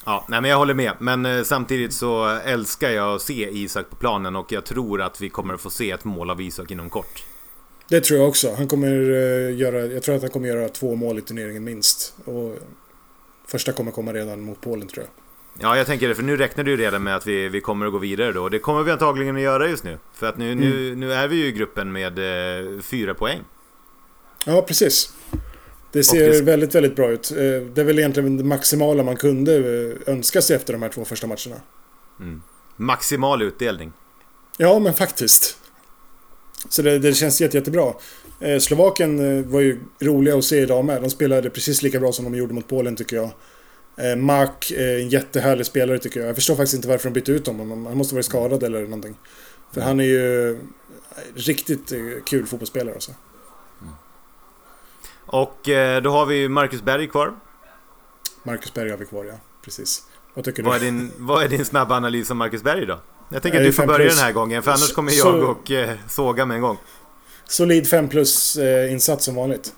Ja, 0.05 0.27
nej 0.29 0.41
men 0.41 0.51
jag 0.51 0.59
håller 0.59 0.75
med. 0.75 0.93
Men 0.99 1.27
eh, 1.27 1.43
samtidigt 1.43 1.93
så 1.93 2.39
älskar 2.45 2.91
jag 2.91 3.15
att 3.15 3.23
se 3.23 3.51
Isak 3.53 3.91
på 3.91 3.97
planen 3.97 4.37
och 4.37 4.53
jag 4.53 4.65
tror 4.65 5.03
att 5.03 5.21
vi 5.21 5.29
kommer 5.29 5.55
att 5.55 5.61
få 5.61 5.71
se 5.71 5.91
ett 5.91 6.05
mål 6.05 6.31
av 6.31 6.41
Isak 6.41 6.71
inom 6.71 6.91
kort. 6.91 7.25
Det 7.89 8.01
tror 8.01 8.21
jag 8.21 8.29
också. 8.29 8.55
Han 8.55 8.69
kommer 8.69 8.89
eh, 8.89 9.57
göra, 9.57 9.87
jag 9.87 10.03
tror 10.03 10.15
att 10.15 10.23
han 10.23 10.31
kommer 10.31 10.49
göra 10.49 10.69
två 10.69 10.95
mål 10.95 11.19
i 11.19 11.23
turneringen 11.23 11.65
minst. 11.65 12.15
Och 12.25 12.57
första 13.47 13.73
kommer 13.73 13.93
komma 13.93 14.13
redan 14.13 14.41
mot 14.41 14.61
Polen 14.61 14.89
tror 14.89 15.05
jag. 15.05 15.13
Ja, 15.59 15.77
jag 15.77 15.87
tänker 15.87 16.09
det, 16.09 16.15
för 16.15 16.23
nu 16.23 16.37
räknar 16.37 16.65
du 16.65 16.71
ju 16.71 16.77
redan 16.77 17.03
med 17.03 17.17
att 17.17 17.27
vi, 17.27 17.49
vi 17.49 17.61
kommer 17.61 17.87
att 17.87 17.93
gå 17.93 17.99
vidare 17.99 18.33
då. 18.33 18.49
Det 18.49 18.59
kommer 18.59 18.83
vi 18.83 18.91
antagligen 18.93 19.37
att 19.37 19.43
göra 19.43 19.69
just 19.69 19.85
nu. 19.85 19.99
För 20.15 20.27
att 20.27 20.39
nu, 20.39 20.53
mm. 20.53 20.65
nu, 20.65 20.97
nu 20.97 21.13
är 21.13 21.29
vi 21.29 21.37
ju 21.37 21.47
i 21.47 21.53
gruppen 21.53 21.93
med 21.93 22.19
eh, 22.19 22.81
fyra 22.81 23.15
poäng. 23.15 23.41
Ja, 24.45 24.63
precis. 24.63 25.13
Det 25.93 26.05
ser 26.05 26.31
det... 26.31 26.43
väldigt, 26.43 26.75
väldigt 26.75 26.97
bra 26.97 27.11
ut. 27.11 27.31
Eh, 27.31 27.37
det 27.37 27.81
är 27.81 27.85
väl 27.85 27.99
egentligen 27.99 28.37
det 28.37 28.45
maximala 28.45 29.03
man 29.03 29.17
kunde 29.17 29.57
eh, 29.57 30.13
önska 30.13 30.43
sig 30.43 30.57
efter 30.57 30.73
de 30.73 30.83
här 30.83 30.89
två 30.89 31.05
första 31.05 31.27
matcherna. 31.27 31.61
Mm. 32.21 32.43
Maximal 32.77 33.43
utdelning. 33.43 33.93
Ja, 34.57 34.79
men 34.79 34.95
faktiskt. 34.95 35.59
Så 36.69 36.83
det, 36.83 36.99
det 36.99 37.15
känns 37.15 37.41
jätte, 37.41 37.57
jättebra. 37.57 37.95
Eh, 38.41 38.59
Slovakien 38.59 39.51
var 39.51 39.61
ju 39.61 39.81
roliga 40.01 40.37
att 40.37 40.45
se 40.45 40.57
idag 40.57 40.85
med. 40.85 41.03
De 41.03 41.11
spelade 41.11 41.51
precis 41.51 41.83
lika 41.83 42.01
bra 42.01 42.13
som 42.13 42.25
de 42.25 42.35
gjorde 42.35 42.55
mot 42.55 42.69
Polen 42.69 42.97
tycker 42.97 43.17
jag. 43.17 43.31
Eh, 43.97 44.17
Mark 44.17 44.71
är 44.71 44.99
en 44.99 45.09
jättehärlig 45.09 45.67
spelare 45.67 45.99
tycker 45.99 46.21
jag. 46.21 46.29
Jag 46.29 46.35
förstår 46.35 46.57
faktiskt 46.57 46.75
inte 46.75 46.89
varför 46.89 47.09
de 47.09 47.15
bytte 47.15 47.33
ut 47.33 47.47
honom. 47.47 47.87
Han 47.87 47.97
måste 47.97 48.15
varit 48.15 48.25
skadad 48.25 48.63
eller 48.63 48.83
någonting. 48.83 49.17
För 49.73 49.81
han 49.81 50.01
är 50.01 50.05
ju 50.05 50.59
riktigt 51.35 51.93
eh, 51.93 51.99
kul 52.27 52.47
fotbollsspelare 52.47 52.95
alltså. 52.95 53.13
Mm. 53.83 53.95
Och 55.27 55.69
eh, 55.69 56.03
då 56.03 56.11
har 56.11 56.27
vi 56.27 56.49
Marcus 56.49 56.83
Berg 56.83 57.09
kvar. 57.09 57.35
Marcus 58.43 58.75
Berg 58.75 58.91
har 58.91 58.99
vi 58.99 59.07
kvar, 59.07 59.25
ja. 59.25 59.35
Precis. 59.65 60.03
Vad 60.35 60.45
tycker 60.45 60.63
vad 60.63 60.81
du? 60.81 60.87
Är 60.87 60.91
din, 60.91 61.13
vad 61.19 61.45
är 61.45 61.49
din 61.49 61.65
snabba 61.65 61.97
analys 61.97 62.31
av 62.31 62.37
Marcus 62.37 62.63
Berg 62.63 62.87
då? 62.87 63.01
Jag 63.29 63.43
tänker 63.43 63.59
att 63.59 63.65
du 63.65 63.73
får 63.73 63.87
börja 63.87 64.09
den 64.09 64.19
här 64.19 64.33
gången, 64.33 64.63
för 64.63 64.71
annars 64.71 64.93
kommer 64.93 65.13
jag 65.13 65.51
och 65.51 65.71
eh, 65.71 65.97
såga 66.09 66.47
med 66.47 66.55
en 66.55 66.61
gång. 66.61 66.79
Solid 67.49 67.89
5 67.89 68.09
plus 68.09 68.57
eh, 68.57 68.93
insats 68.93 69.25
som 69.25 69.35
vanligt. 69.35 69.73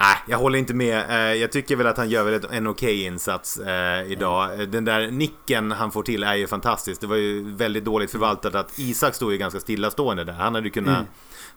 Nej, 0.00 0.16
jag 0.28 0.38
håller 0.38 0.58
inte 0.58 0.74
med. 0.74 1.10
Eh, 1.10 1.40
jag 1.40 1.52
tycker 1.52 1.76
väl 1.76 1.86
att 1.86 1.96
han 1.96 2.10
gör 2.10 2.24
väl 2.24 2.34
en 2.34 2.66
okej 2.66 2.94
okay 2.94 3.04
insats 3.04 3.58
eh, 3.58 4.12
idag. 4.12 4.68
Den 4.68 4.84
där 4.84 5.10
nicken 5.10 5.72
han 5.72 5.92
får 5.92 6.02
till 6.02 6.22
är 6.22 6.34
ju 6.34 6.46
fantastisk. 6.46 7.00
Det 7.00 7.06
var 7.06 7.16
ju 7.16 7.54
väldigt 7.56 7.84
dåligt 7.84 8.10
förvaltat 8.10 8.54
att 8.54 8.78
Isak 8.78 9.14
stod 9.14 9.32
ju 9.32 9.38
ganska 9.38 9.60
stillastående 9.60 10.24
där. 10.24 10.32
Han 10.32 10.54
hade 10.54 10.66
ju 10.66 10.70
kunnat 10.70 10.96
mm. 10.96 11.08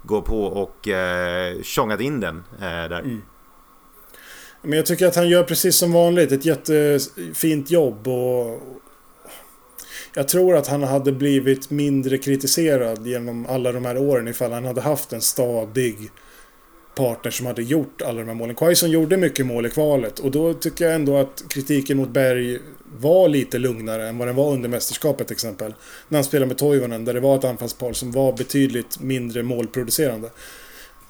gå 0.04 0.22
på 0.22 0.44
och 0.44 0.88
eh, 0.88 1.62
tjongat 1.62 2.02
in 2.02 2.20
den 2.20 2.44
eh, 2.56 2.62
där. 2.62 3.00
Mm. 3.00 3.22
Men 4.62 4.74
jag 4.74 4.86
tycker 4.86 5.08
att 5.08 5.16
han 5.16 5.30
gör 5.30 5.44
precis 5.44 5.76
som 5.76 5.94
vanligt 5.94 6.32
ett 6.32 6.46
jättefint 6.46 7.72
jobb 7.72 8.08
och 8.08 8.62
jag 10.14 10.28
tror 10.28 10.56
att 10.56 10.68
han 10.68 10.84
hade 10.84 11.12
blivit 11.12 11.70
mindre 11.70 12.18
kritiserad 12.18 13.08
genom 13.08 13.46
alla 13.46 13.72
de 13.72 13.86
här 13.86 13.98
åren 13.98 14.28
ifall 14.28 14.52
han 14.52 14.66
hade 14.66 14.82
haft 14.82 15.14
en 15.14 15.22
stadig 15.22 15.98
partner 16.96 17.32
som 17.32 17.46
hade 17.46 17.64
gjort 17.64 18.02
alla 18.02 18.20
de 18.20 18.28
här 18.28 18.36
målen. 18.36 18.56
Quaison 18.56 18.92
gjorde 18.92 19.18
mycket 19.18 19.46
mål 19.46 19.66
i 19.66 19.70
kvalet 19.70 20.20
och 20.20 20.32
då 20.32 20.54
tycker 20.54 20.86
jag 20.86 20.96
ändå 20.96 21.18
att 21.18 21.44
kritiken 21.50 21.98
mot 21.98 22.10
Berg 22.10 22.60
var 23.00 23.30
lite 23.30 23.58
lugnare 23.58 24.10
än 24.10 24.18
vad 24.18 24.28
den 24.28 24.36
var 24.36 24.54
under 24.54 24.70
mästerskapet 24.70 25.28
till 25.28 25.34
exempel. 25.34 25.74
När 26.08 26.18
han 26.18 26.24
spelade 26.24 26.48
med 26.48 26.58
Toivonen 26.58 27.06
där 27.06 27.14
det 27.14 27.20
var 27.20 27.36
ett 27.36 27.44
anfallspar 27.44 27.94
som 27.94 28.12
var 28.12 28.38
betydligt 28.38 29.00
mindre 29.00 29.44
målproducerande. 29.44 30.30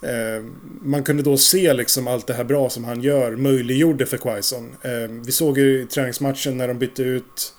Eh, 0.02 0.44
man 0.82 1.02
kunde 1.02 1.22
då 1.22 1.36
se 1.36 1.72
liksom 1.74 2.08
allt 2.08 2.26
det 2.26 2.34
här 2.34 2.44
bra 2.44 2.70
som 2.70 2.84
han 2.84 3.02
gör 3.02 3.30
möjliggjorde 3.36 4.06
för 4.06 4.16
Quaison. 4.16 4.70
Eh, 4.82 5.10
vi 5.24 5.32
såg 5.32 5.58
ju 5.58 5.82
i 5.82 5.86
träningsmatchen 5.86 6.58
när 6.58 6.68
de 6.68 6.78
bytte 6.78 7.02
ut 7.02 7.54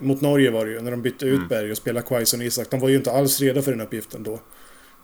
mot 0.00 0.20
Norge 0.20 0.50
var 0.50 0.66
det 0.66 0.72
ju, 0.72 0.80
när 0.80 0.90
de 0.90 1.02
bytte 1.02 1.26
ut 1.26 1.36
mm. 1.36 1.48
Berg 1.48 1.70
och 1.70 1.76
spelade 1.76 2.06
Quaison 2.06 2.40
och 2.40 2.46
Isak. 2.46 2.70
De 2.70 2.80
var 2.80 2.88
ju 2.88 2.96
inte 2.96 3.12
alls 3.12 3.40
redo 3.40 3.62
för 3.62 3.70
den 3.70 3.80
uppgiften 3.80 4.22
då. 4.22 4.40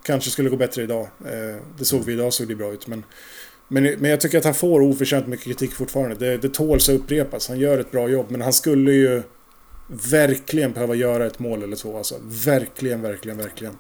Kanske 0.03 0.31
skulle 0.31 0.51
gå 0.51 0.57
bättre 0.57 0.83
idag. 0.83 1.09
Eh, 1.25 1.63
det 1.79 1.85
såg 1.85 2.05
vi 2.05 2.13
idag, 2.13 2.33
såg 2.33 2.49
det 2.49 2.55
bra 2.55 2.73
ut. 2.73 2.87
Men, 2.87 3.05
men, 3.69 3.85
men 3.85 4.11
jag 4.11 4.21
tycker 4.21 4.39
att 4.39 4.45
han 4.45 4.55
får 4.55 4.81
oförtjänt 4.81 5.27
mycket 5.27 5.45
kritik 5.45 5.73
fortfarande. 5.73 6.15
Det, 6.15 6.37
det 6.37 6.55
tåls 6.55 6.89
att 6.89 6.95
upprepas. 6.95 7.49
Han 7.49 7.59
gör 7.59 7.79
ett 7.79 7.91
bra 7.91 8.09
jobb, 8.09 8.27
men 8.29 8.41
han 8.41 8.53
skulle 8.53 8.93
ju 8.93 9.23
verkligen 10.11 10.73
behöva 10.73 10.95
göra 10.95 11.27
ett 11.27 11.39
mål 11.39 11.63
eller 11.63 11.77
två. 11.77 11.97
Alltså. 11.97 12.15
Verkligen, 12.23 13.03
verkligen, 13.03 13.39
verkligen. 13.39 13.75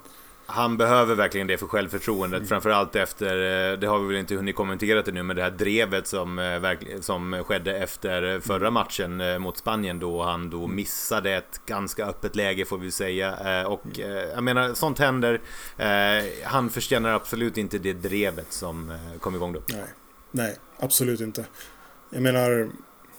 Han 0.53 0.77
behöver 0.77 1.15
verkligen 1.15 1.47
det 1.47 1.59
för 1.59 1.67
självförtroendet. 1.67 2.39
Mm. 2.39 2.49
Framförallt 2.49 2.97
efter, 2.97 3.37
eh, 3.73 3.79
det 3.79 3.87
har 3.87 3.99
vi 3.99 4.07
väl 4.07 4.17
inte 4.17 4.35
hunnit 4.35 4.57
kommentera 4.57 5.03
det 5.03 5.13
nu, 5.13 5.23
men 5.23 5.37
det 5.37 5.43
här 5.43 5.51
drevet 5.51 6.07
som, 6.07 6.39
eh, 6.39 7.01
som 7.01 7.45
skedde 7.45 7.77
efter 7.77 8.41
förra 8.41 8.57
mm. 8.57 8.75
matchen 8.75 9.21
eh, 9.21 9.39
mot 9.39 9.59
Spanien 9.59 9.99
då 9.99 10.23
han 10.23 10.51
då 10.51 10.67
missade 10.67 11.31
ett 11.31 11.61
ganska 11.67 12.07
öppet 12.07 12.37
läge 12.37 12.65
får 12.65 12.79
vi 12.79 12.91
säga. 12.91 13.67
Och 13.69 13.83
jag 14.35 14.45
menar, 14.45 14.75
sånt 14.75 14.99
händer. 14.99 15.41
Han 16.45 16.71
förtjänar 16.71 17.13
absolut 17.13 17.59
inte 17.59 17.79
det 17.79 17.93
drevet 17.93 18.53
som 18.53 18.99
kom 19.21 19.35
igång 19.35 19.53
då. 19.53 19.63
Nej, 19.69 19.85
Nej 20.31 20.57
absolut 20.79 21.21
inte. 21.21 21.45
Jag 22.11 22.23
menar, 22.23 22.71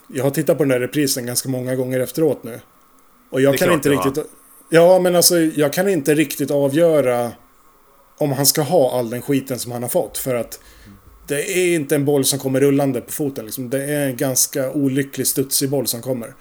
jag 0.07 0.23
har 0.23 0.31
tittat 0.31 0.57
på 0.57 0.63
den 0.63 0.69
där 0.69 0.79
reprisen 0.79 1.25
ganska 1.25 1.49
många 1.49 1.75
gånger 1.75 1.99
efteråt 1.99 2.43
nu. 2.43 2.59
Och 3.29 3.41
jag 3.41 3.57
kan 3.57 3.71
inte 3.71 3.89
riktigt... 3.89 4.25
Ja, 4.73 4.99
men 4.99 5.15
alltså 5.15 5.39
jag 5.39 5.73
kan 5.73 5.89
inte 5.89 6.15
riktigt 6.15 6.51
avgöra 6.51 7.31
om 8.17 8.31
han 8.31 8.45
ska 8.45 8.61
ha 8.61 8.99
all 8.99 9.09
den 9.09 9.21
skiten 9.21 9.59
som 9.59 9.71
han 9.71 9.81
har 9.81 9.89
fått. 9.89 10.17
För 10.17 10.35
att 10.35 10.59
det 11.27 11.51
är 11.51 11.75
inte 11.75 11.95
en 11.95 12.05
boll 12.05 12.25
som 12.25 12.39
kommer 12.39 12.59
rullande 12.59 13.01
på 13.01 13.11
foten. 13.11 13.45
Liksom. 13.45 13.69
Det 13.69 13.83
är 13.83 14.07
en 14.07 14.17
ganska 14.17 14.71
olycklig 14.71 15.27
studsig 15.27 15.69
boll 15.69 15.87
som 15.87 16.01
kommer. 16.01 16.33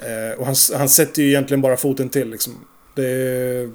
Eh, 0.00 0.38
och 0.38 0.46
han, 0.46 0.54
han 0.76 0.88
sätter 0.88 1.22
ju 1.22 1.28
egentligen 1.28 1.60
bara 1.60 1.76
foten 1.76 2.08
till. 2.08 2.30
Liksom. 2.30 2.54
Det 2.94 3.06
är 3.06 3.70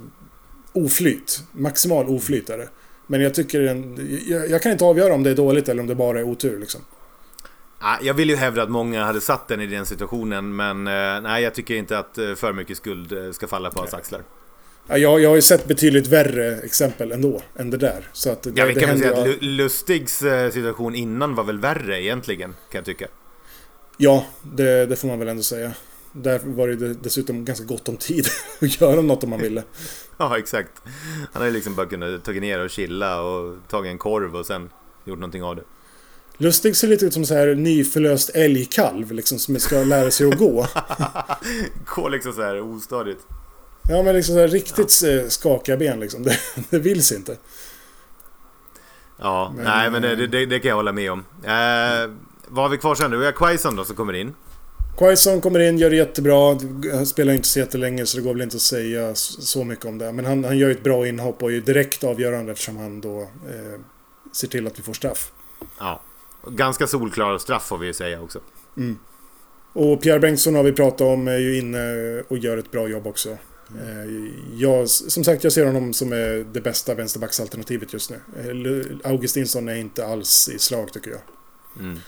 oflyt. 0.73 1.43
Maximal 1.51 2.07
oflyt 2.07 2.49
är 2.49 2.57
det. 2.57 2.69
Men 3.07 3.21
jag 3.21 3.33
tycker... 3.33 3.61
En, 3.61 4.09
jag, 4.27 4.49
jag, 4.49 4.61
kan 4.61 4.71
inte 4.71 4.85
avgöra 4.85 5.13
om 5.13 5.23
det 5.23 5.29
är 5.29 5.35
dåligt 5.35 5.69
eller 5.69 5.81
om 5.81 5.87
det 5.87 5.95
bara 5.95 6.19
är 6.19 6.23
otur. 6.23 6.59
Liksom. 6.59 6.81
Jag 8.01 8.13
vill 8.13 8.29
ju 8.29 8.35
hävda 8.35 8.63
att 8.63 8.69
många 8.69 9.05
hade 9.05 9.21
satt 9.21 9.47
den 9.47 9.61
i 9.61 9.67
den 9.67 9.85
situationen 9.85 10.55
men 10.55 10.87
eh, 10.87 11.21
nej, 11.21 11.43
jag 11.43 11.53
tycker 11.53 11.75
inte 11.75 11.97
att 11.97 12.17
eh, 12.17 12.35
för 12.35 12.53
mycket 12.53 12.77
skuld 12.77 13.11
eh, 13.11 13.31
ska 13.31 13.47
falla 13.47 13.71
på 13.71 13.79
hans 13.79 13.93
axlar. 13.93 14.21
Ja, 14.87 14.97
jag, 14.97 15.21
jag 15.21 15.29
har 15.29 15.35
ju 15.35 15.41
sett 15.41 15.67
betydligt 15.67 16.07
värre 16.07 16.57
exempel 16.57 17.11
ändå 17.11 17.41
än 17.55 17.69
det 17.69 17.77
där. 17.77 18.09
Så 18.13 18.31
att 18.31 18.43
det, 18.43 18.51
ja, 18.55 18.65
vi 18.65 18.75
kan 18.75 18.89
väl 18.89 18.99
säga 18.99 19.21
att 19.21 19.41
Lustigs 19.41 20.23
situation 20.51 20.95
innan 20.95 21.35
var 21.35 21.43
väl 21.43 21.59
värre 21.59 22.01
egentligen, 22.03 22.49
kan 22.49 22.79
jag 22.79 22.85
tycka. 22.85 23.07
Ja, 23.97 24.25
det, 24.41 24.85
det 24.85 24.95
får 24.95 25.07
man 25.07 25.19
väl 25.19 25.27
ändå 25.27 25.43
säga. 25.43 25.71
Där 26.11 26.39
var 26.43 26.67
det 26.67 26.93
dessutom 26.93 27.45
ganska 27.45 27.65
gott 27.65 27.89
om 27.89 27.97
tid 27.97 28.27
att 28.61 28.81
göra 28.81 29.01
något 29.01 29.23
om 29.23 29.29
man 29.29 29.41
ville. 29.41 29.63
ja, 30.17 30.37
exakt. 30.37 30.71
Han 31.31 31.41
hade 31.41 31.51
liksom 31.53 31.75
bara 31.75 31.85
kunnat 31.85 32.23
ta 32.23 32.31
ner 32.31 32.59
och 32.59 32.69
chilla 32.69 33.21
och 33.21 33.57
tagit 33.67 33.91
en 33.91 33.97
korv 33.97 34.35
och 34.35 34.45
sen 34.45 34.69
gjort 35.05 35.19
någonting 35.19 35.43
av 35.43 35.55
det. 35.55 35.63
Lustig 36.37 36.75
ser 36.75 36.87
lite 36.87 37.05
ut 37.05 37.13
som 37.13 37.25
så 37.25 37.33
här 37.33 37.55
nyförlöst 37.55 38.29
älgkalv 38.29 39.11
liksom 39.11 39.39
som 39.39 39.59
ska 39.59 39.83
lära 39.83 40.11
sig 40.11 40.27
att 40.27 40.37
gå. 40.37 40.67
Gå 41.95 42.09
liksom 42.09 42.33
så 42.33 42.41
här 42.41 42.61
ostadigt. 42.61 43.21
Ja 43.89 44.03
men 44.03 44.15
liksom 44.15 44.35
så 44.35 44.41
här 44.41 44.47
riktigt 44.47 45.01
ja. 45.03 45.29
skakiga 45.29 45.77
ben 45.77 45.99
liksom. 45.99 46.23
Det, 46.23 46.37
det 46.69 46.79
vill 46.79 47.03
sig 47.03 47.17
inte. 47.17 47.37
Ja, 49.17 49.53
men, 49.55 49.65
nej 49.65 49.89
men 49.89 50.01
det, 50.01 50.27
det, 50.27 50.45
det, 50.45 50.59
kan 50.59 50.69
jag 50.69 50.75
hålla 50.75 50.91
med 50.91 51.11
om. 51.11 51.19
Eh, 51.43 52.11
vad 52.47 52.65
har 52.65 52.69
vi 52.69 52.77
kvar 52.77 52.95
sen 52.95 53.11
nu? 53.11 53.17
Vi 53.17 53.25
har 53.25 53.31
Quaison 53.31 53.75
då 53.75 53.85
som 53.85 53.95
kommer 53.95 54.13
in. 54.13 54.33
Quaison 54.97 55.41
kommer 55.41 55.59
in, 55.59 55.77
gör 55.77 55.89
det 55.89 55.95
jättebra. 55.95 56.59
Han 56.93 57.05
spelar 57.05 57.33
inte 57.33 57.47
så 57.47 57.59
jättelänge 57.59 58.05
så 58.05 58.17
det 58.17 58.23
går 58.23 58.33
väl 58.33 58.41
inte 58.41 58.55
att 58.55 58.61
säga 58.61 59.15
så 59.15 59.63
mycket 59.63 59.85
om 59.85 59.97
det. 59.97 60.11
Men 60.11 60.25
han, 60.25 60.43
han 60.43 60.57
gör 60.57 60.69
ett 60.69 60.83
bra 60.83 61.07
inhopp 61.07 61.43
och 61.43 61.51
är 61.51 61.61
direkt 61.61 62.03
avgörande 62.03 62.51
eftersom 62.51 62.77
han 62.77 63.01
då 63.01 63.21
eh, 63.21 63.79
ser 64.33 64.47
till 64.47 64.67
att 64.67 64.79
vi 64.79 64.83
får 64.83 64.93
straff. 64.93 65.31
Ja. 65.79 66.01
Ganska 66.47 66.87
solklar 66.87 67.37
straff 67.37 67.67
får 67.67 67.77
vi 67.77 67.87
ju 67.87 67.93
säga 67.93 68.21
också. 68.21 68.39
Mm. 68.77 68.97
Och 69.73 70.01
Pierre 70.01 70.19
Bengtsson 70.19 70.55
har 70.55 70.63
vi 70.63 70.71
pratat 70.71 71.01
om 71.01 71.27
är 71.27 71.37
ju 71.37 71.57
inne 71.57 72.23
och 72.27 72.37
gör 72.37 72.57
ett 72.57 72.71
bra 72.71 72.87
jobb 72.87 73.07
också. 73.07 73.37
Mm. 73.81 74.33
Jag, 74.57 74.89
som 74.89 75.23
sagt, 75.23 75.43
jag 75.43 75.53
ser 75.53 75.65
honom 75.65 75.93
som 75.93 76.11
är 76.11 76.45
det 76.53 76.61
bästa 76.61 76.95
vänsterbacksalternativet 76.95 77.93
just 77.93 78.11
nu. 78.11 78.15
Eh, 78.15 79.11
Augustinsson 79.11 79.69
är 79.69 79.75
inte 79.75 80.05
alls 80.05 80.49
i 80.49 80.59
slag 80.59 80.93
tycker 80.93 81.11
jag. 81.11 81.19
Mm. 81.79 81.99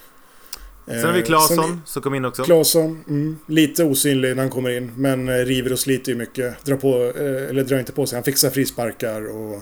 Sen 0.85 1.05
har 1.05 1.13
vi 1.13 1.19
eh, 1.19 1.25
Claesson 1.25 1.81
som 1.85 2.01
kom 2.01 2.15
in 2.15 2.25
också. 2.25 2.43
Claesson, 2.43 3.03
mm, 3.07 3.37
lite 3.47 3.83
osynlig 3.83 4.35
när 4.35 4.43
han 4.43 4.51
kommer 4.51 4.69
in. 4.69 4.91
Men 4.97 5.45
river 5.45 5.71
och 5.71 5.79
sliter 5.79 6.11
ju 6.11 6.17
mycket. 6.17 6.65
Drar 6.65 6.77
på, 6.77 7.19
eller 7.19 7.63
drar 7.63 7.79
inte 7.79 7.91
på 7.91 8.05
sig. 8.05 8.17
Han 8.17 8.23
fixar 8.23 8.49
frisparkar 8.49 9.25
och... 9.25 9.61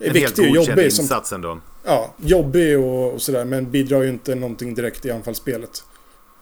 En 0.00 0.12
viktig, 0.12 0.42
helt 0.42 0.56
godkänd 0.56 0.80
insats 0.80 1.32
ändå 1.32 1.60
ja, 1.88 2.14
jobbig 2.16 2.78
och, 2.78 3.12
och 3.12 3.22
sådär. 3.22 3.44
Men 3.44 3.70
bidrar 3.70 4.02
ju 4.02 4.08
inte 4.08 4.34
någonting 4.34 4.74
direkt 4.74 5.06
i 5.06 5.10
anfallsspelet. 5.10 5.84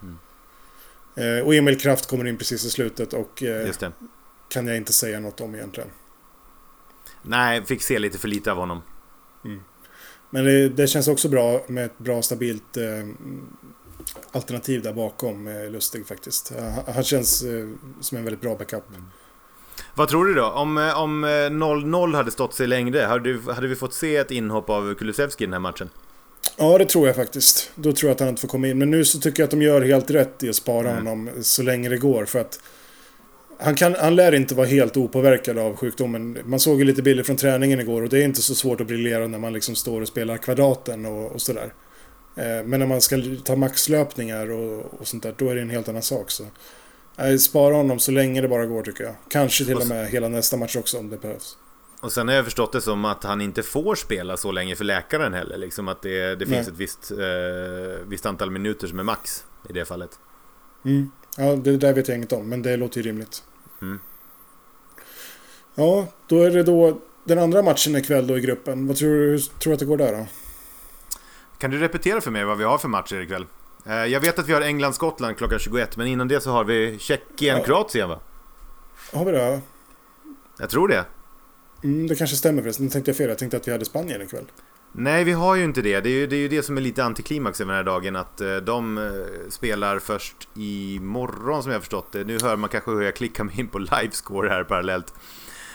Mm. 0.03 0.19
Eh, 1.39 1.47
och 1.47 1.55
Emil 1.55 1.81
Kraft 1.81 2.07
kommer 2.07 2.27
in 2.27 2.39
precis 2.39 2.65
i 2.65 2.71
slutet 2.71 3.13
och 3.13 3.43
eh, 3.43 3.73
kan 4.49 4.67
jag 4.67 4.77
inte 4.77 4.93
säga 4.93 5.21
något 5.21 5.41
om 5.41 5.55
egentligen. 5.55 5.91
Nej, 7.23 7.65
fick 7.65 7.83
se 7.83 7.99
lite 7.99 8.19
för 8.19 8.29
lite 8.29 8.53
av 8.53 8.59
honom. 8.59 8.83
Mm. 9.45 9.61
Men 10.31 10.45
det, 10.45 10.69
det, 10.69 10.87
känns 10.87 11.09
också 11.09 11.29
bra 11.29 11.65
med 11.67 11.85
ett 11.85 11.99
bra 11.99 12.23
stabilt 12.23 12.77
eh, 12.77 13.07
alternativ 14.33 14.83
där 14.83 14.93
bakom 14.93 15.47
eh, 15.47 15.71
Lustig 15.71 16.07
faktiskt. 16.07 16.53
Han, 16.59 16.95
han 16.95 17.05
känns 17.05 17.43
eh, 17.43 17.69
som 18.01 18.19
en 18.19 18.25
väldigt 18.25 18.41
bra 18.41 18.57
backup. 18.57 18.89
Mm. 18.89 19.05
Vad 19.95 20.09
tror 20.09 20.25
du 20.25 20.35
då? 20.35 20.45
Om 20.45 20.79
0-0 20.79 22.11
eh, 22.11 22.17
hade 22.17 22.31
stått 22.31 22.55
sig 22.55 22.67
längre, 22.67 23.01
hade, 23.01 23.39
hade 23.55 23.67
vi 23.67 23.77
fått 23.77 23.95
se 23.95 24.17
ett 24.17 24.31
inhopp 24.31 24.71
av 24.71 24.95
Kulusevski 24.95 25.45
i 25.45 25.47
den 25.47 25.53
här 25.53 25.61
matchen? 25.61 25.91
Ja, 26.57 26.79
det 26.79 26.85
tror 26.85 27.07
jag 27.07 27.17
faktiskt. 27.17 27.71
Då 27.75 27.93
tror 27.93 28.09
jag 28.09 28.15
att 28.15 28.21
han 28.21 28.29
inte 28.29 28.41
får 28.41 28.49
komma 28.49 28.69
in. 28.69 28.79
Men 28.79 28.91
nu 28.91 29.05
så 29.05 29.21
tycker 29.21 29.43
jag 29.43 29.45
att 29.45 29.51
de 29.51 29.63
gör 29.63 29.83
helt 29.83 30.11
rätt 30.11 30.43
i 30.43 30.49
att 30.49 30.57
spara 30.57 30.91
mm. 30.91 31.07
honom 31.07 31.31
så 31.43 31.63
länge 31.63 31.89
det 31.89 31.99
går. 31.99 32.25
För 32.25 32.39
att 32.39 32.61
han, 33.59 33.75
kan, 33.75 33.95
han 33.95 34.17
lär 34.17 34.35
inte 34.35 34.55
vara 34.55 34.67
helt 34.67 34.97
opåverkad 34.97 35.59
av 35.59 35.77
sjukdomen. 35.77 36.39
Man 36.45 36.61
såg 36.61 36.79
ju 36.79 36.85
lite 36.85 37.03
bilder 37.03 37.25
från 37.25 37.37
träningen 37.37 37.81
igår 37.81 38.03
och 38.03 38.09
det 38.09 38.19
är 38.19 38.25
inte 38.25 38.43
så 38.43 38.55
svårt 38.55 38.81
att 38.81 38.87
briljera 38.87 39.27
när 39.27 39.39
man 39.39 39.53
liksom 39.53 39.75
står 39.75 40.01
och 40.01 40.09
spelar 40.09 40.37
kvadraten 40.37 41.07
och, 41.07 41.33
och 41.33 41.43
sådär. 41.43 41.73
Eh, 42.37 42.65
men 42.65 42.81
när 42.81 42.87
man 42.87 43.01
ska 43.01 43.23
ta 43.45 43.57
maxlöpningar 43.57 44.51
och, 44.51 45.01
och 45.01 45.07
sånt 45.07 45.23
där, 45.23 45.35
då 45.37 45.49
är 45.49 45.55
det 45.55 45.61
en 45.61 45.71
helt 45.71 45.89
annan 45.89 46.03
sak. 46.03 46.31
Så. 46.31 46.45
Nej, 47.17 47.39
spara 47.39 47.75
honom 47.75 47.99
så 47.99 48.13
länge 48.13 48.41
det 48.41 48.49
bara 48.49 48.67
går 48.67 48.83
tycker 48.83 49.05
jag. 49.05 49.15
Kanske 49.29 49.65
till 49.65 49.77
och 49.77 49.87
med 49.87 50.09
hela 50.09 50.29
nästa 50.29 50.57
match 50.57 50.77
också 50.77 50.99
om 50.99 51.11
det 51.11 51.21
behövs. 51.21 51.57
Och 52.01 52.13
sen 52.13 52.29
har 52.29 52.35
jag 52.35 52.45
förstått 52.45 52.73
det 52.73 52.81
som 52.81 53.05
att 53.05 53.25
han 53.25 53.41
inte 53.41 53.63
får 53.63 53.95
spela 53.95 54.37
så 54.37 54.53
länge 54.53 54.77
för 54.77 54.85
läkaren 54.85 55.35
heller. 55.35 55.59
Liksom 55.59 55.89
att 55.89 56.03
det, 56.03 56.35
det 56.35 56.47
finns 56.47 56.69
ett 56.69 56.75
visst, 56.77 57.11
eh, 57.11 58.07
visst 58.07 58.27
antal 58.27 58.51
minuter 58.51 58.87
som 58.87 58.99
är 58.99 59.03
max 59.03 59.45
i 59.69 59.73
det 59.73 59.85
fallet. 59.85 60.11
Mm. 60.85 61.11
Ja, 61.37 61.57
det 61.57 61.77
där 61.77 61.93
vet 61.93 62.09
jag 62.09 62.17
inget 62.17 62.33
om, 62.33 62.49
men 62.49 62.63
det 62.63 62.77
låter 62.77 63.01
ju 63.01 63.03
rimligt. 63.03 63.43
Mm. 63.83 64.01
Ja, 65.75 66.07
då 66.27 66.43
är 66.43 66.51
det 66.51 66.63
då 66.63 67.01
den 67.25 67.39
andra 67.39 67.63
matchen 67.63 67.97
ikväll 67.97 68.27
då 68.27 68.39
i 68.39 68.41
gruppen. 68.41 68.87
Vad 68.87 68.97
tror 68.97 69.11
du, 69.11 69.31
hur 69.31 69.39
tror 69.39 69.71
du 69.71 69.73
att 69.73 69.81
det 69.81 69.87
går 69.87 69.97
där 69.97 70.13
då? 70.13 70.27
Kan 71.59 71.71
du 71.71 71.79
repetera 71.79 72.21
för 72.21 72.31
mig 72.31 72.45
vad 72.45 72.59
vi 72.59 72.65
har 72.65 72.79
för 72.79 72.89
matcher 72.89 73.21
ikväll? 73.21 73.47
Eh, 73.89 73.95
jag 73.95 74.21
vet 74.21 74.39
att 74.39 74.49
vi 74.49 74.53
har 74.53 74.61
England-Skottland 74.61 75.37
klockan 75.37 75.59
21, 75.59 75.97
men 75.97 76.07
innan 76.07 76.29
det 76.29 76.41
så 76.41 76.51
har 76.51 76.65
vi 76.65 76.99
Tjeckien-Kroatien 76.99 78.09
va? 78.09 78.21
Har 79.13 79.25
vi 79.25 79.33
det? 79.33 79.61
Jag 80.59 80.71
tror 80.71 80.89
det. 80.89 81.05
Mm, 81.85 82.07
det 82.07 82.17
kanske 82.17 82.37
stämmer 82.37 82.63
förresten. 82.63 82.85
Nu 82.85 82.91
tänkte 82.91 83.11
jag 83.11 83.17
fel. 83.17 83.29
Jag 83.29 83.39
tänkte 83.39 83.57
att 83.57 83.69
vi 83.69 83.73
hade 83.73 83.85
Spanien 83.85 84.23
ikväll. 84.23 84.45
Nej, 84.93 85.25
vi 85.25 85.33
har 85.33 85.55
ju 85.55 85.65
inte 85.65 85.83
det. 85.83 86.01
Det 86.01 86.09
är 86.09 86.13
ju 86.13 86.27
det, 86.27 86.37
är 86.37 86.41
ju 86.41 86.49
det 86.49 86.63
som 86.63 86.77
är 86.77 86.81
lite 86.81 87.05
antiklimax 87.05 87.61
över 87.61 87.73
den 87.73 87.77
här 87.77 87.93
dagen. 87.93 88.17
Att 88.17 88.41
eh, 88.41 88.57
de 88.57 88.99
eh, 88.99 89.05
spelar 89.51 89.99
först 89.99 90.49
imorgon 90.55 91.63
som 91.63 91.73
jag 91.73 91.79
har 91.79 91.81
förstått 91.81 92.13
det. 92.13 92.25
Nu 92.25 92.39
hör 92.43 92.57
man 92.57 92.71
kanske 92.71 92.91
hur 92.91 93.03
jag 93.03 93.17
klickar 93.17 93.45
mig 93.45 93.61
in 93.61 93.69
på 93.69 93.79
livescore 93.79 94.49
här 94.49 94.65
parallellt. 94.65 95.15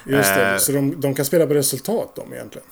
Just 0.03 0.35
det, 0.35 0.51
eh, 0.51 0.57
så 0.57 0.71
de, 0.71 1.01
de, 1.01 1.15
kan 1.15 1.25
spela 1.25 1.47
på 1.47 1.53
resultat 1.53 2.15
de 2.15 2.33
egentligen? 2.33 2.67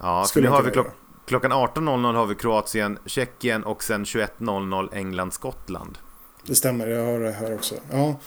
Ja, 0.00 0.24
så 0.28 0.40
nu 0.40 0.48
har 0.48 0.62
vi 0.62 0.70
klock, 0.70 0.86
Klockan 1.26 1.52
18.00 1.52 2.14
har 2.14 2.26
vi 2.26 2.34
Kroatien, 2.34 2.98
Tjeckien 3.06 3.64
och 3.64 3.82
sen 3.82 4.04
21.00 4.04 4.88
England, 4.92 5.32
Skottland. 5.32 5.98
Det 6.46 6.54
stämmer, 6.54 6.86
jag 6.86 7.04
har 7.04 7.20
det 7.20 7.32
här 7.32 7.54
också. 7.54 7.74
Ja. 7.92 8.20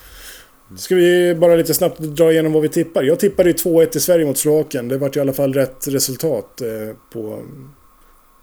Ska 0.77 0.95
vi 0.95 1.35
bara 1.35 1.55
lite 1.55 1.73
snabbt 1.73 1.99
dra 1.99 2.31
igenom 2.31 2.53
vad 2.53 2.61
vi 2.61 2.69
tippar? 2.69 3.03
Jag 3.03 3.19
tippade 3.19 3.49
ju 3.49 3.55
2-1 3.55 3.97
i 3.97 3.99
Sverige 3.99 4.25
mot 4.25 4.37
Slovakien. 4.37 4.87
Det 4.87 4.97
vart 4.97 5.15
i 5.15 5.19
alla 5.19 5.33
fall 5.33 5.53
rätt 5.53 5.87
resultat 5.87 6.61
eh, 6.61 6.95
på 7.13 7.43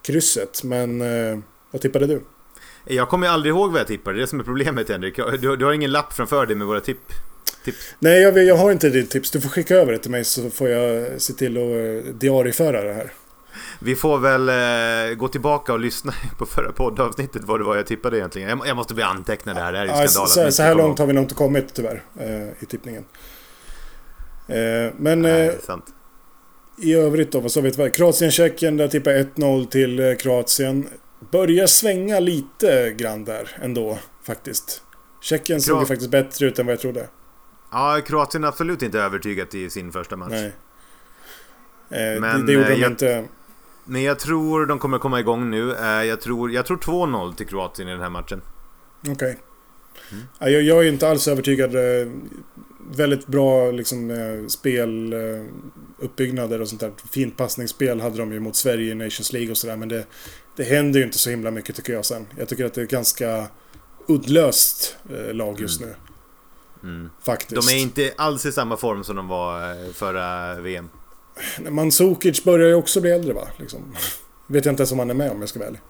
krysset. 0.02 0.64
Men 0.64 1.00
eh, 1.00 1.38
vad 1.70 1.82
tippade 1.82 2.06
du? 2.06 2.20
Jag 2.84 3.08
kommer 3.08 3.28
aldrig 3.28 3.54
ihåg 3.54 3.70
vad 3.72 3.80
jag 3.80 3.86
tippade. 3.86 4.16
Det 4.16 4.18
är 4.18 4.20
det 4.20 4.26
som 4.26 4.40
är 4.40 4.44
problemet 4.44 4.88
Henrik. 4.88 5.16
Du, 5.16 5.56
du 5.56 5.64
har 5.64 5.72
ingen 5.72 5.92
lapp 5.92 6.12
framför 6.12 6.46
dig 6.46 6.56
med 6.56 6.66
våra 6.66 6.80
tipp. 6.80 7.12
Tips. 7.64 7.94
Nej, 7.98 8.22
jag, 8.22 8.38
jag 8.38 8.56
har 8.56 8.72
inte 8.72 8.90
ditt 8.90 9.10
tips. 9.10 9.30
Du 9.30 9.40
får 9.40 9.48
skicka 9.48 9.74
över 9.74 9.92
det 9.92 9.98
till 9.98 10.10
mig 10.10 10.24
så 10.24 10.50
får 10.50 10.68
jag 10.68 11.20
se 11.20 11.32
till 11.32 11.56
att 11.56 12.06
eh, 12.06 12.14
diarieföra 12.14 12.84
det 12.84 12.92
här. 12.92 13.12
Vi 13.78 13.94
får 13.94 14.18
väl 14.18 14.48
eh, 14.48 15.16
gå 15.16 15.28
tillbaka 15.28 15.72
och 15.72 15.80
lyssna 15.80 16.12
på 16.38 16.46
förra 16.46 16.72
poddavsnittet 16.72 17.42
vad 17.44 17.60
det 17.60 17.64
var 17.64 17.76
jag 17.76 17.86
tippade 17.86 18.18
egentligen. 18.18 18.48
Jag, 18.48 18.66
jag 18.66 18.76
måste 18.76 18.94
bli 18.94 19.02
antecknad 19.02 19.56
det 19.56 19.62
här, 19.62 19.72
det 19.72 19.78
här 19.78 19.86
är 19.86 20.02
ja, 20.02 20.08
skandal. 20.08 20.28
Så, 20.28 20.52
så, 20.52 20.62
här 20.62 20.74
långt 20.74 20.98
har 20.98 21.06
vi 21.06 21.12
nog 21.12 21.24
inte 21.24 21.34
kommit 21.34 21.74
tyvärr 21.74 22.02
eh, 22.20 22.62
i 22.62 22.66
tippningen. 22.68 23.04
Eh, 24.48 24.92
men... 24.96 25.22
Nej, 25.22 25.48
eh, 25.48 25.54
sant. 25.66 25.84
I 26.78 26.94
övrigt 26.94 27.32
då, 27.32 27.40
vad 27.40 27.52
sa 27.52 27.60
vi? 27.60 27.70
Kroatien-Tjeckien, 27.70 28.76
där 28.76 28.88
tippar 28.88 29.10
1-0 29.10 29.66
till 29.66 30.00
eh, 30.00 30.14
Kroatien. 30.14 30.88
Börjar 31.30 31.66
svänga 31.66 32.20
lite 32.20 32.92
grann 32.92 33.24
där 33.24 33.56
ändå, 33.62 33.98
faktiskt. 34.22 34.82
Tjeckien 35.20 35.60
såg 35.60 35.80
ju 35.80 35.86
faktiskt 35.86 36.10
bättre 36.10 36.46
ut 36.46 36.58
än 36.58 36.66
vad 36.66 36.72
jag 36.72 36.80
trodde. 36.80 37.08
Ja, 37.72 38.00
Kroatien 38.06 38.44
är 38.44 38.48
absolut 38.48 38.82
inte 38.82 39.00
övertygat 39.00 39.54
i 39.54 39.70
sin 39.70 39.92
första 39.92 40.16
match. 40.16 40.30
Nej. 40.30 40.52
Eh, 41.90 42.20
Men, 42.20 42.40
det, 42.40 42.46
det 42.46 42.52
gjorde 42.52 42.68
de 42.68 42.80
jag, 42.80 42.90
inte. 42.90 43.24
Men 43.86 44.02
jag 44.02 44.18
tror 44.18 44.66
de 44.66 44.78
kommer 44.78 44.98
komma 44.98 45.20
igång 45.20 45.50
nu. 45.50 45.74
Eh, 45.74 46.04
jag 46.04 46.20
tror, 46.20 46.52
jag 46.52 46.66
tror 46.66 46.76
2-0 46.76 47.34
till 47.34 47.46
Kroatien 47.46 47.88
i 47.88 47.92
den 47.92 48.00
här 48.00 48.10
matchen. 48.10 48.42
Okej. 49.00 49.12
Okay. 49.12 49.34
Mm. 50.12 50.24
Jag, 50.38 50.62
jag, 50.62 50.84
är 50.84 50.88
inte 50.88 51.08
alls 51.08 51.28
övertygad. 51.28 51.74
Eh, 51.74 52.08
väldigt 52.90 53.26
bra 53.26 53.70
liksom, 53.70 54.10
eh, 54.10 54.46
speluppbyggnader 54.48 56.60
och 56.60 56.68
sånt 56.68 56.80
där. 56.80 56.92
Fint 57.10 57.36
passningsspel 57.36 58.00
hade 58.00 58.18
de 58.18 58.32
ju 58.32 58.40
mot 58.40 58.56
Sverige 58.56 58.90
i 58.90 58.94
Nations 58.94 59.32
League 59.32 59.50
och 59.50 59.56
sådär. 59.56 59.76
Men 59.76 59.88
det, 59.88 60.06
det 60.56 60.64
händer 60.64 61.00
ju 61.00 61.06
inte 61.06 61.18
så 61.18 61.30
himla 61.30 61.50
mycket 61.50 61.76
tycker 61.76 61.92
jag 61.92 62.04
sen. 62.04 62.26
Jag 62.38 62.48
tycker 62.48 62.64
att 62.64 62.74
det 62.74 62.80
är 62.80 62.86
ganska 62.86 63.46
uddlöst 64.08 64.96
lag 65.32 65.60
just 65.60 65.80
mm. 65.80 65.90
nu. 65.90 65.96
Mm. 66.88 67.10
Faktiskt. 67.22 67.68
De 67.68 67.74
är 67.74 67.78
inte 67.78 68.12
alls 68.16 68.46
i 68.46 68.52
samma 68.52 68.76
form 68.76 69.04
som 69.04 69.16
de 69.16 69.28
var 69.28 69.92
förra 69.92 70.54
VM. 70.60 70.88
Mandzukic 71.70 72.44
börjar 72.44 72.68
ju 72.68 72.74
också 72.74 73.00
bli 73.00 73.10
äldre 73.10 73.32
va? 73.32 73.48
Liksom. 73.56 73.96
Vet 74.46 74.64
jag 74.64 74.72
inte 74.72 74.80
ens 74.80 74.92
om 74.92 74.98
han 74.98 75.10
är 75.10 75.14
med 75.14 75.30
om 75.30 75.40
jag 75.40 75.48
ska 75.48 75.58
vara 75.58 75.68
ärlig. 75.68 75.80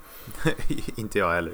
inte 0.96 1.18
jag 1.18 1.34
heller. 1.34 1.52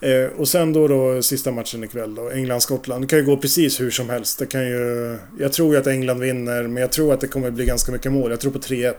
Eh, 0.00 0.40
och 0.40 0.48
sen 0.48 0.72
då, 0.72 0.88
då 0.88 1.22
sista 1.22 1.52
matchen 1.52 1.84
ikväll 1.84 2.14
då, 2.14 2.30
England-Skottland. 2.30 3.04
Det 3.04 3.08
kan 3.08 3.18
ju 3.18 3.24
gå 3.24 3.36
precis 3.36 3.80
hur 3.80 3.90
som 3.90 4.10
helst. 4.10 4.38
Det 4.38 4.46
kan 4.46 4.66
ju... 4.66 5.18
Jag 5.38 5.52
tror 5.52 5.72
ju 5.72 5.80
att 5.80 5.86
England 5.86 6.20
vinner, 6.20 6.62
men 6.62 6.80
jag 6.80 6.92
tror 6.92 7.14
att 7.14 7.20
det 7.20 7.28
kommer 7.28 7.50
bli 7.50 7.64
ganska 7.64 7.92
mycket 7.92 8.12
mål. 8.12 8.30
Jag 8.30 8.40
tror 8.40 8.52
på 8.52 8.58
3-1. 8.58 8.94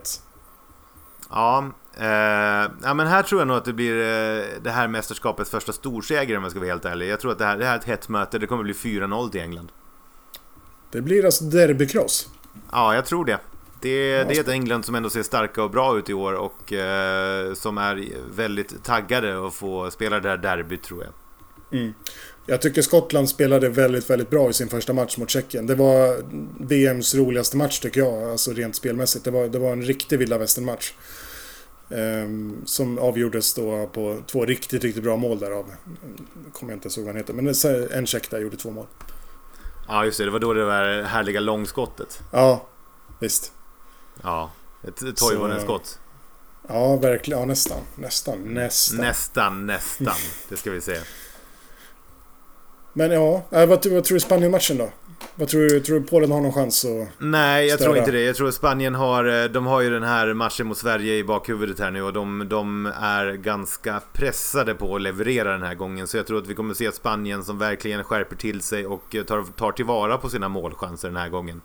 Ja, 1.30 1.72
eh, 1.98 2.72
ja, 2.84 2.94
men 2.94 3.08
här 3.08 3.24
tror 3.24 3.42
jag 3.42 3.48
nog 3.48 3.58
att 3.58 3.66
det 3.66 3.74
blir 3.74 3.96
eh, 3.96 4.44
det 4.64 4.70
här 4.70 4.88
mästerskapets 4.88 5.50
första 5.50 5.74
storseger 5.74 6.38
om 6.38 6.44
jag 6.44 6.52
ska 6.52 6.60
vara 6.60 6.70
helt 6.70 6.86
ärlig. 6.86 7.10
Jag 7.10 7.20
tror 7.20 7.32
att 7.32 7.38
det 7.38 7.46
här, 7.46 7.58
det 7.58 7.66
här 7.66 7.74
är 7.74 7.80
ett 7.80 7.86
hett 7.86 8.10
möte. 8.10 8.40
Det 8.40 8.48
kommer 8.48 8.64
bli 8.64 8.74
4-0 8.74 9.30
till 9.30 9.42
England. 9.42 9.72
Det 10.92 11.02
blir 11.02 11.26
alltså 11.26 11.44
derbykross? 11.44 12.30
Ja, 12.72 12.96
jag 12.96 13.06
tror 13.06 13.26
det. 13.26 13.40
Det, 13.82 14.24
det, 14.24 14.38
är 14.38 14.40
ett 14.40 14.48
England 14.48 14.84
som 14.84 14.96
ändå 14.96 15.10
ser 15.10 15.24
starka 15.24 15.64
och 15.64 15.72
bra 15.72 15.98
ut 15.98 16.10
i 16.10 16.14
år 16.14 16.34
och 16.34 16.74
eh, 16.74 17.54
som 17.54 17.78
är 17.78 18.08
väldigt 18.36 18.84
taggade 18.84 19.48
att 19.48 19.54
få 19.54 19.92
spela 19.92 20.20
det 20.20 20.30
här 20.30 20.38
derbyt 20.38 20.84
tror 20.84 21.04
jag. 21.04 21.14
Mm. 21.80 21.94
Jag 22.46 22.62
tycker 22.62 22.82
Skottland 22.82 23.30
spelade 23.30 23.70
väldigt, 23.70 24.10
väldigt 24.10 24.30
bra 24.30 24.50
i 24.50 24.54
sin 24.54 24.68
första 24.68 24.94
match 24.94 25.18
mot 25.18 25.30
Tjeckien. 25.30 25.68
Det 25.68 25.76
var 25.76 26.18
VMs 26.60 27.16
roligaste 27.16 27.58
match 27.58 27.80
tycker 27.80 28.00
jag, 28.00 28.24
alltså 28.24 28.52
rent 28.52 28.76
spelmässigt. 28.76 29.26
Det 29.26 29.32
var, 29.32 29.48
det 29.48 29.60
var 29.60 29.72
en 29.72 29.82
riktig 29.82 30.20
vilda 30.20 30.38
västern-match. 30.38 30.94
Eh, 31.90 32.28
som 32.66 33.00
avgjordes 33.00 33.54
då 33.54 33.88
på 33.88 34.18
två 34.28 34.46
riktigt, 34.46 34.84
riktigt 34.84 35.04
bra 35.04 35.18
mål 35.18 35.40
därav. 35.40 35.66
Kommer 36.54 36.74
jag 36.74 36.78
inte 36.78 36.88
ihåg 36.88 37.06
vad 37.06 37.08
han 37.08 37.16
heter, 37.16 37.34
men 37.34 37.48
en 38.00 38.06
tjeck 38.06 38.30
där 38.30 38.40
gjorde 38.40 38.58
två 38.58 38.72
mål. 38.72 38.86
Ja, 39.88 40.06
just 40.06 40.18
det. 40.18 40.26
Det 40.26 40.32
var 40.32 40.40
då 40.40 40.54
det 40.54 40.66
var 40.66 41.04
härliga 41.04 41.40
långskottet. 41.40 42.22
Ja, 42.32 42.68
visst. 43.20 43.54
Ja, 44.24 44.52
ett 44.88 45.18
Toivonen-skott. 45.18 46.00
Ja, 46.68 46.96
verkligen. 46.96 47.40
Ja, 47.40 47.46
nästan. 47.46 47.82
Nästan. 47.96 48.54
Nästan. 48.54 49.02
Nästan, 49.02 49.66
nästan. 49.66 50.14
Det 50.50 50.58
ska 50.58 50.72
vi 50.72 50.82
se. 50.82 50.98
Men 52.94 53.12
ja, 53.12 53.44
äh, 53.52 53.66
vad, 53.66 53.70
vad 53.70 53.82
tror 53.82 54.14
du 54.14 54.20
Spanien-matchen 54.20 54.78
då? 54.78 54.90
Vad 55.36 55.48
tror 55.48 55.62
du, 55.62 55.80
tror 55.80 56.00
du 56.00 56.06
Polen 56.06 56.32
har 56.32 56.42
någon 56.42 56.54
chans 56.54 56.86
att 56.86 57.08
Nej, 57.18 57.68
jag 57.68 57.80
störa? 57.80 57.88
tror 57.88 57.98
inte 57.98 58.12
det. 58.12 58.22
Jag 58.22 58.36
tror 58.36 58.52
Spanien 58.52 58.96
har, 58.96 59.44
eh, 59.44 59.46
de 59.46 59.66
har 59.66 59.82
ju 59.82 59.90
den 59.90 60.04
här 60.04 60.34
matchen 60.34 60.68
mot 60.68 60.78
Sverige 60.78 61.16
i 61.18 61.24
bakhuvudet 61.24 61.80
här 61.80 61.92
nu 61.92 62.04
och 62.04 62.14
de, 62.14 62.48
de 62.50 62.86
är 63.02 63.34
ganska 63.34 64.02
pressade 64.14 64.74
på 64.74 64.96
att 64.96 65.02
leverera 65.02 65.52
den 65.52 65.64
här 65.64 65.76
gången. 65.76 66.08
Så 66.08 66.18
jag 66.18 66.28
tror 66.28 66.38
att 66.38 66.48
vi 66.48 66.54
kommer 66.54 66.74
se 66.74 66.92
Spanien 66.92 67.44
som 67.44 67.58
verkligen 67.58 68.04
skärper 68.04 68.36
till 68.36 68.62
sig 68.62 68.86
och 68.86 69.16
tar, 69.28 69.52
tar 69.52 69.72
tillvara 69.72 70.18
på 70.18 70.30
sina 70.30 70.50
målchanser 70.50 71.08
den 71.08 71.18
här 71.18 71.30
gången. 71.30 71.62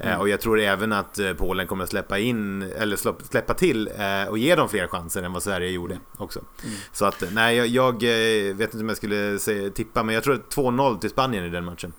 Eh, 0.00 0.06
mm. 0.06 0.20
Och 0.20 0.28
jag 0.28 0.40
tror 0.40 0.60
även 0.60 0.92
att 0.92 1.18
eh, 1.18 1.32
Polen 1.32 1.66
kommer 1.66 1.84
att 1.84 1.90
släppa 1.90 2.18
in, 2.18 2.62
eller 2.62 2.96
släppa 3.30 3.54
till 3.54 3.90
eh, 3.98 4.28
och 4.28 4.38
ge 4.38 4.54
dem 4.54 4.68
fler 4.68 4.86
chanser 4.86 5.22
än 5.22 5.32
vad 5.32 5.42
Sverige 5.42 5.70
gjorde 5.70 5.98
också. 6.16 6.40
Mm. 6.64 6.76
Så 6.92 7.04
att, 7.04 7.24
nej, 7.32 7.56
jag, 7.56 7.66
jag, 7.66 8.02
vet 8.54 8.74
inte 8.74 8.78
om 8.78 8.88
jag 8.88 8.96
skulle 8.96 9.38
säga, 9.38 9.70
tippa, 9.70 10.02
men 10.02 10.14
jag 10.14 10.24
tror 10.24 10.42
2-0 10.54 10.98
till 10.98 11.10
Spanien 11.10 11.44
i 11.44 11.48
den 11.48 11.64
matchen. 11.64 11.92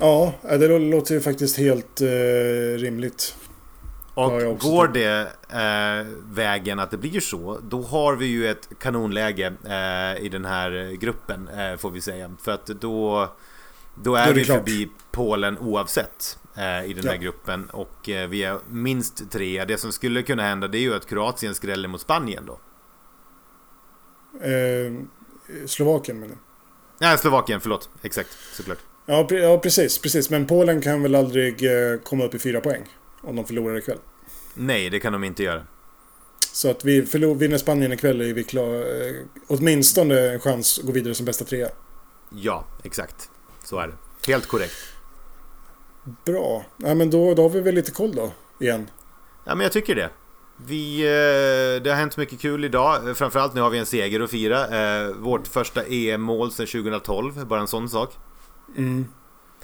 Ja, 0.00 0.34
det 0.42 0.78
låter 0.78 1.14
ju 1.14 1.20
faktiskt 1.20 1.58
helt 1.58 2.00
eh, 2.00 2.78
rimligt. 2.78 3.34
Och 4.14 4.58
går 4.58 4.88
det 4.88 5.32
eh, 5.50 6.06
vägen 6.30 6.78
att 6.78 6.90
det 6.90 6.96
blir 6.96 7.20
så, 7.20 7.58
då 7.62 7.82
har 7.82 8.16
vi 8.16 8.26
ju 8.26 8.48
ett 8.48 8.68
kanonläge 8.78 9.52
eh, 9.64 10.24
i 10.24 10.28
den 10.28 10.44
här 10.44 10.92
gruppen, 11.00 11.48
får 11.78 11.90
vi 11.90 12.00
säga. 12.00 12.34
För 12.42 12.52
att 12.52 12.66
då 12.66 13.28
då 14.02 14.14
är, 14.14 14.28
är 14.28 14.34
vi 14.34 14.44
klart. 14.44 14.58
förbi 14.58 14.88
Polen 15.10 15.58
oavsett 15.58 16.38
eh, 16.56 16.90
i 16.90 16.92
den 16.92 17.08
här 17.08 17.16
gruppen 17.16 17.70
och 17.70 18.08
eh, 18.08 18.28
vi 18.28 18.44
är 18.44 18.58
minst 18.70 19.30
tre. 19.30 19.64
Det 19.64 19.78
som 19.78 19.92
skulle 19.92 20.22
kunna 20.22 20.42
hända 20.42 20.68
det 20.68 20.78
är 20.78 20.82
ju 20.82 20.94
att 20.94 21.06
Kroatien 21.06 21.54
skräller 21.54 21.88
mot 21.88 22.00
Spanien 22.00 22.46
då. 22.46 22.60
Eh, 24.46 24.92
Slovakien 25.66 26.20
menar? 26.20 26.36
Nej, 26.98 27.18
Slovakien, 27.18 27.60
förlåt. 27.60 27.90
Exakt, 28.02 28.38
såklart. 28.52 28.78
Ja, 29.06 29.24
pre 29.24 29.38
ja, 29.38 29.58
precis, 29.58 29.98
precis. 29.98 30.30
Men 30.30 30.46
Polen 30.46 30.80
kan 30.80 31.02
väl 31.02 31.14
aldrig 31.14 31.64
eh, 31.64 31.98
komma 32.00 32.24
upp 32.24 32.34
i 32.34 32.38
fyra 32.38 32.60
poäng? 32.60 32.82
Om 33.22 33.36
de 33.36 33.44
förlorar 33.44 33.78
ikväll. 33.78 33.98
Nej, 34.54 34.90
det 34.90 35.00
kan 35.00 35.12
de 35.12 35.24
inte 35.24 35.42
göra. 35.42 35.62
Så 36.52 36.70
att 36.70 36.84
vi 36.84 37.00
vinner 37.36 37.58
Spanien 37.58 37.92
ikväll 37.92 38.20
är 38.20 38.34
vi 38.34 38.44
klar, 38.44 38.74
eh, 38.74 39.14
åtminstone 39.46 40.32
en 40.32 40.40
chans 40.40 40.78
att 40.78 40.86
gå 40.86 40.92
vidare 40.92 41.14
som 41.14 41.26
bästa 41.26 41.44
trea. 41.44 41.68
Ja, 42.30 42.64
exakt. 42.82 43.30
Så 43.68 43.78
är 43.78 43.88
det. 43.88 43.94
Helt 44.32 44.46
korrekt. 44.46 44.74
Bra. 46.24 46.64
Ja, 46.76 46.94
men 46.94 47.10
då, 47.10 47.34
då 47.34 47.42
har 47.42 47.50
vi 47.50 47.60
väl 47.60 47.74
lite 47.74 47.90
koll 47.90 48.14
då, 48.14 48.32
igen. 48.60 48.90
Ja, 49.44 49.54
men 49.54 49.60
jag 49.64 49.72
tycker 49.72 49.94
det. 49.94 50.10
Vi, 50.66 51.00
eh, 51.00 51.82
det 51.82 51.90
har 51.90 51.96
hänt 51.96 52.16
mycket 52.16 52.40
kul 52.40 52.64
idag. 52.64 53.16
Framförallt 53.16 53.54
nu 53.54 53.60
har 53.60 53.70
vi 53.70 53.78
en 53.78 53.86
seger 53.86 54.20
att 54.20 54.30
fira. 54.30 54.66
Eh, 54.66 55.08
vårt 55.08 55.46
första 55.46 55.82
EM-mål 55.84 56.52
sedan 56.52 56.66
2012. 56.66 57.46
Bara 57.46 57.60
en 57.60 57.66
sån 57.66 57.88
sak. 57.88 58.14
Mm. 58.76 59.06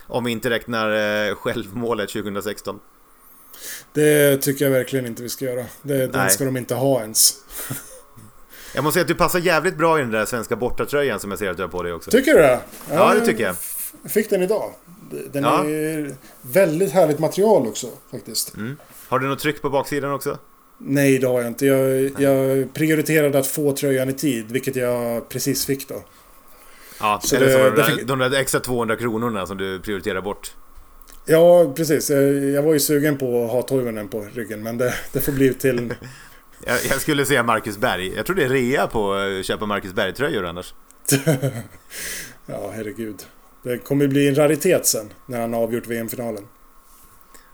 Om 0.07 0.25
vi 0.25 0.33
inte 0.33 0.51
räknar 0.51 0.91
eh, 1.29 1.35
självmålet 1.35 2.09
2016. 2.09 2.81
Det 3.93 4.37
tycker 4.37 4.65
jag 4.65 4.73
verkligen 4.73 5.07
inte 5.07 5.23
vi 5.23 5.29
ska 5.29 5.45
göra. 5.45 5.65
Det, 5.83 6.07
den 6.07 6.31
ska 6.31 6.45
de 6.45 6.57
inte 6.57 6.75
ha 6.75 7.01
ens. 7.01 7.35
jag 8.75 8.85
måste 8.85 8.95
säga 8.95 9.03
att 9.03 9.09
du 9.09 9.15
passar 9.15 9.39
jävligt 9.39 9.77
bra 9.77 9.99
i 9.99 10.03
den 10.03 10.11
där 10.11 10.25
svenska 10.25 10.57
bortatröjan 10.57 11.21
som 11.21 11.31
jag 11.31 11.39
ser 11.39 11.51
att 11.51 11.57
du 11.57 11.63
har 11.63 11.71
på 11.71 11.83
dig 11.83 11.93
också. 11.93 12.11
Tycker 12.11 12.35
du 12.35 12.39
det? 12.39 12.61
Ja, 12.91 12.95
ja 12.95 13.15
det 13.15 13.27
tycker 13.27 13.45
jag. 13.45 13.57
Jag 14.05 14.13
fick 14.13 14.31
den 14.31 14.43
idag. 14.43 14.73
Den 15.33 15.43
ja. 15.43 15.65
är 15.65 16.15
väldigt 16.43 16.93
härligt 16.93 17.19
material 17.19 17.67
också 17.67 17.87
faktiskt. 18.11 18.57
Mm. 18.57 18.77
Har 19.09 19.19
du 19.19 19.29
något 19.29 19.39
tryck 19.39 19.63
på 19.63 19.71
baksidan 19.71 20.13
också? 20.13 20.39
Nej, 20.79 21.19
det 21.19 21.27
har 21.27 21.41
jag 21.41 21.49
inte. 21.49 21.67
Jag, 21.67 22.11
jag 22.21 22.75
prioriterade 22.75 23.39
att 23.39 23.47
få 23.47 23.73
tröjan 23.73 24.09
i 24.09 24.13
tid, 24.13 24.53
vilket 24.53 24.77
jag 24.77 25.29
precis 25.29 25.67
fick 25.67 25.89
då. 25.89 26.03
Ja, 27.01 27.21
så 27.23 27.37
eller 27.37 27.47
det, 27.47 27.53
så 27.53 27.59
var 27.59 27.71
det, 27.71 27.85
fick... 27.85 28.07
de 28.07 28.19
där 28.19 28.35
extra 28.35 28.61
200 28.61 28.97
kronorna 28.97 29.47
som 29.47 29.57
du 29.57 29.81
prioriterar 29.81 30.21
bort. 30.21 30.55
Ja, 31.25 31.73
precis. 31.77 32.11
Jag 32.55 32.63
var 32.63 32.73
ju 32.73 32.81
sugen 32.81 33.19
på 33.19 33.45
att 33.45 33.51
ha 33.51 33.63
Toivonen 33.63 34.09
på 34.09 34.27
ryggen, 34.35 34.63
men 34.63 34.79
det, 34.79 34.95
det 35.13 35.21
får 35.21 35.33
bli 35.33 35.55
till... 35.55 35.95
jag, 36.67 36.79
jag, 36.91 37.01
skulle 37.01 37.27
säga 37.27 37.43
Marcus 37.43 37.79
Berg. 37.79 38.15
Jag 38.17 38.27
tror 38.27 38.37
det 38.37 38.45
är 38.45 38.49
rea 38.49 38.87
på 38.87 39.13
att 39.13 39.45
köpa 39.45 39.67
Marcus 39.67 39.93
Berg-tröjor 39.93 40.45
annars. 40.45 40.75
ja, 42.47 42.73
herregud. 42.75 43.17
Det 43.65 43.79
kommer 43.79 44.07
bli 44.07 44.29
en 44.29 44.35
raritet 44.35 44.87
sen 44.87 45.13
när 45.27 45.41
han 45.41 45.53
har 45.53 45.61
avgjort 45.63 45.87
VM-finalen. 45.87 46.45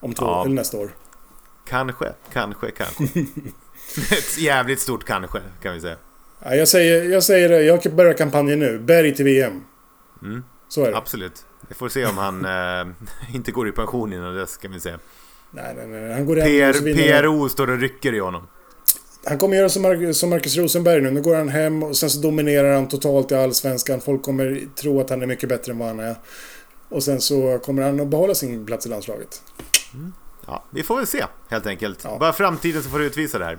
Om 0.00 0.14
två, 0.14 0.24
ja. 0.24 0.44
eller 0.44 0.54
nästa 0.54 0.76
år. 0.76 0.90
Kanske, 1.68 2.12
kanske, 2.32 2.70
kanske. 2.70 3.04
Ett 4.12 4.38
jävligt 4.38 4.80
stort 4.80 5.04
kanske, 5.04 5.40
kan 5.62 5.74
vi 5.74 5.80
säga. 5.80 5.96
Ja, 6.44 6.54
jag, 6.54 6.68
säger, 6.68 7.10
jag 7.10 7.22
säger 7.22 7.48
det, 7.48 7.62
jag 7.62 7.94
börjar 7.94 8.12
kampanjen 8.12 8.58
nu. 8.58 8.78
Berg 8.78 9.14
till 9.14 9.24
VM. 9.24 9.62
Mm. 10.22 10.44
Så 10.68 10.84
är 10.84 10.90
det. 10.90 10.96
Absolut. 10.96 11.46
Vi 11.68 11.74
får 11.74 11.88
se 11.88 12.06
om 12.06 12.18
han 12.18 12.44
äh, 12.44 12.94
inte 13.34 13.52
går 13.52 13.68
i 13.68 13.72
pension 13.72 14.12
innan 14.12 14.34
dess, 14.34 14.56
kan 14.56 14.72
vi 14.72 14.80
säga. 14.80 14.98
Nej, 15.50 15.74
nej, 15.76 15.86
nej. 15.86 16.12
Han 16.12 16.26
går 16.26 16.36
PR, 16.36 17.20
PRO 17.22 17.48
står 17.48 17.70
och 17.70 17.78
rycker 17.78 18.14
i 18.14 18.18
honom. 18.18 18.46
Han 19.24 19.38
kommer 19.38 19.56
göra 19.56 19.68
som, 19.68 19.82
Mar 19.82 20.12
som 20.12 20.30
Marcus 20.30 20.56
Rosenberg 20.56 21.00
nu. 21.00 21.10
Nu 21.10 21.22
går 21.22 21.34
han 21.34 21.48
hem 21.48 21.82
och 21.82 21.96
sen 21.96 22.10
så 22.10 22.20
dominerar 22.20 22.74
han 22.74 22.88
totalt 22.88 23.32
i 23.32 23.34
Allsvenskan. 23.34 24.00
Folk 24.00 24.22
kommer 24.22 24.60
tro 24.76 25.00
att 25.00 25.10
han 25.10 25.22
är 25.22 25.26
mycket 25.26 25.48
bättre 25.48 25.72
än 25.72 25.78
vad 25.78 25.88
han 25.88 26.00
är. 26.00 26.16
Och 26.88 27.02
sen 27.02 27.20
så 27.20 27.58
kommer 27.58 27.82
han 27.82 28.00
att 28.00 28.08
behålla 28.08 28.34
sin 28.34 28.66
plats 28.66 28.86
i 28.86 28.88
landslaget. 28.88 29.42
Mm. 29.94 30.12
Ja, 30.46 30.64
vi 30.70 30.82
får 30.82 30.96
väl 30.96 31.06
se 31.06 31.24
helt 31.48 31.66
enkelt. 31.66 32.04
Ja. 32.04 32.16
Bara 32.20 32.32
framtiden 32.32 32.82
så 32.82 32.90
får 32.90 32.98
du 32.98 33.04
utvisa 33.04 33.38
det 33.38 33.44
här. 33.44 33.58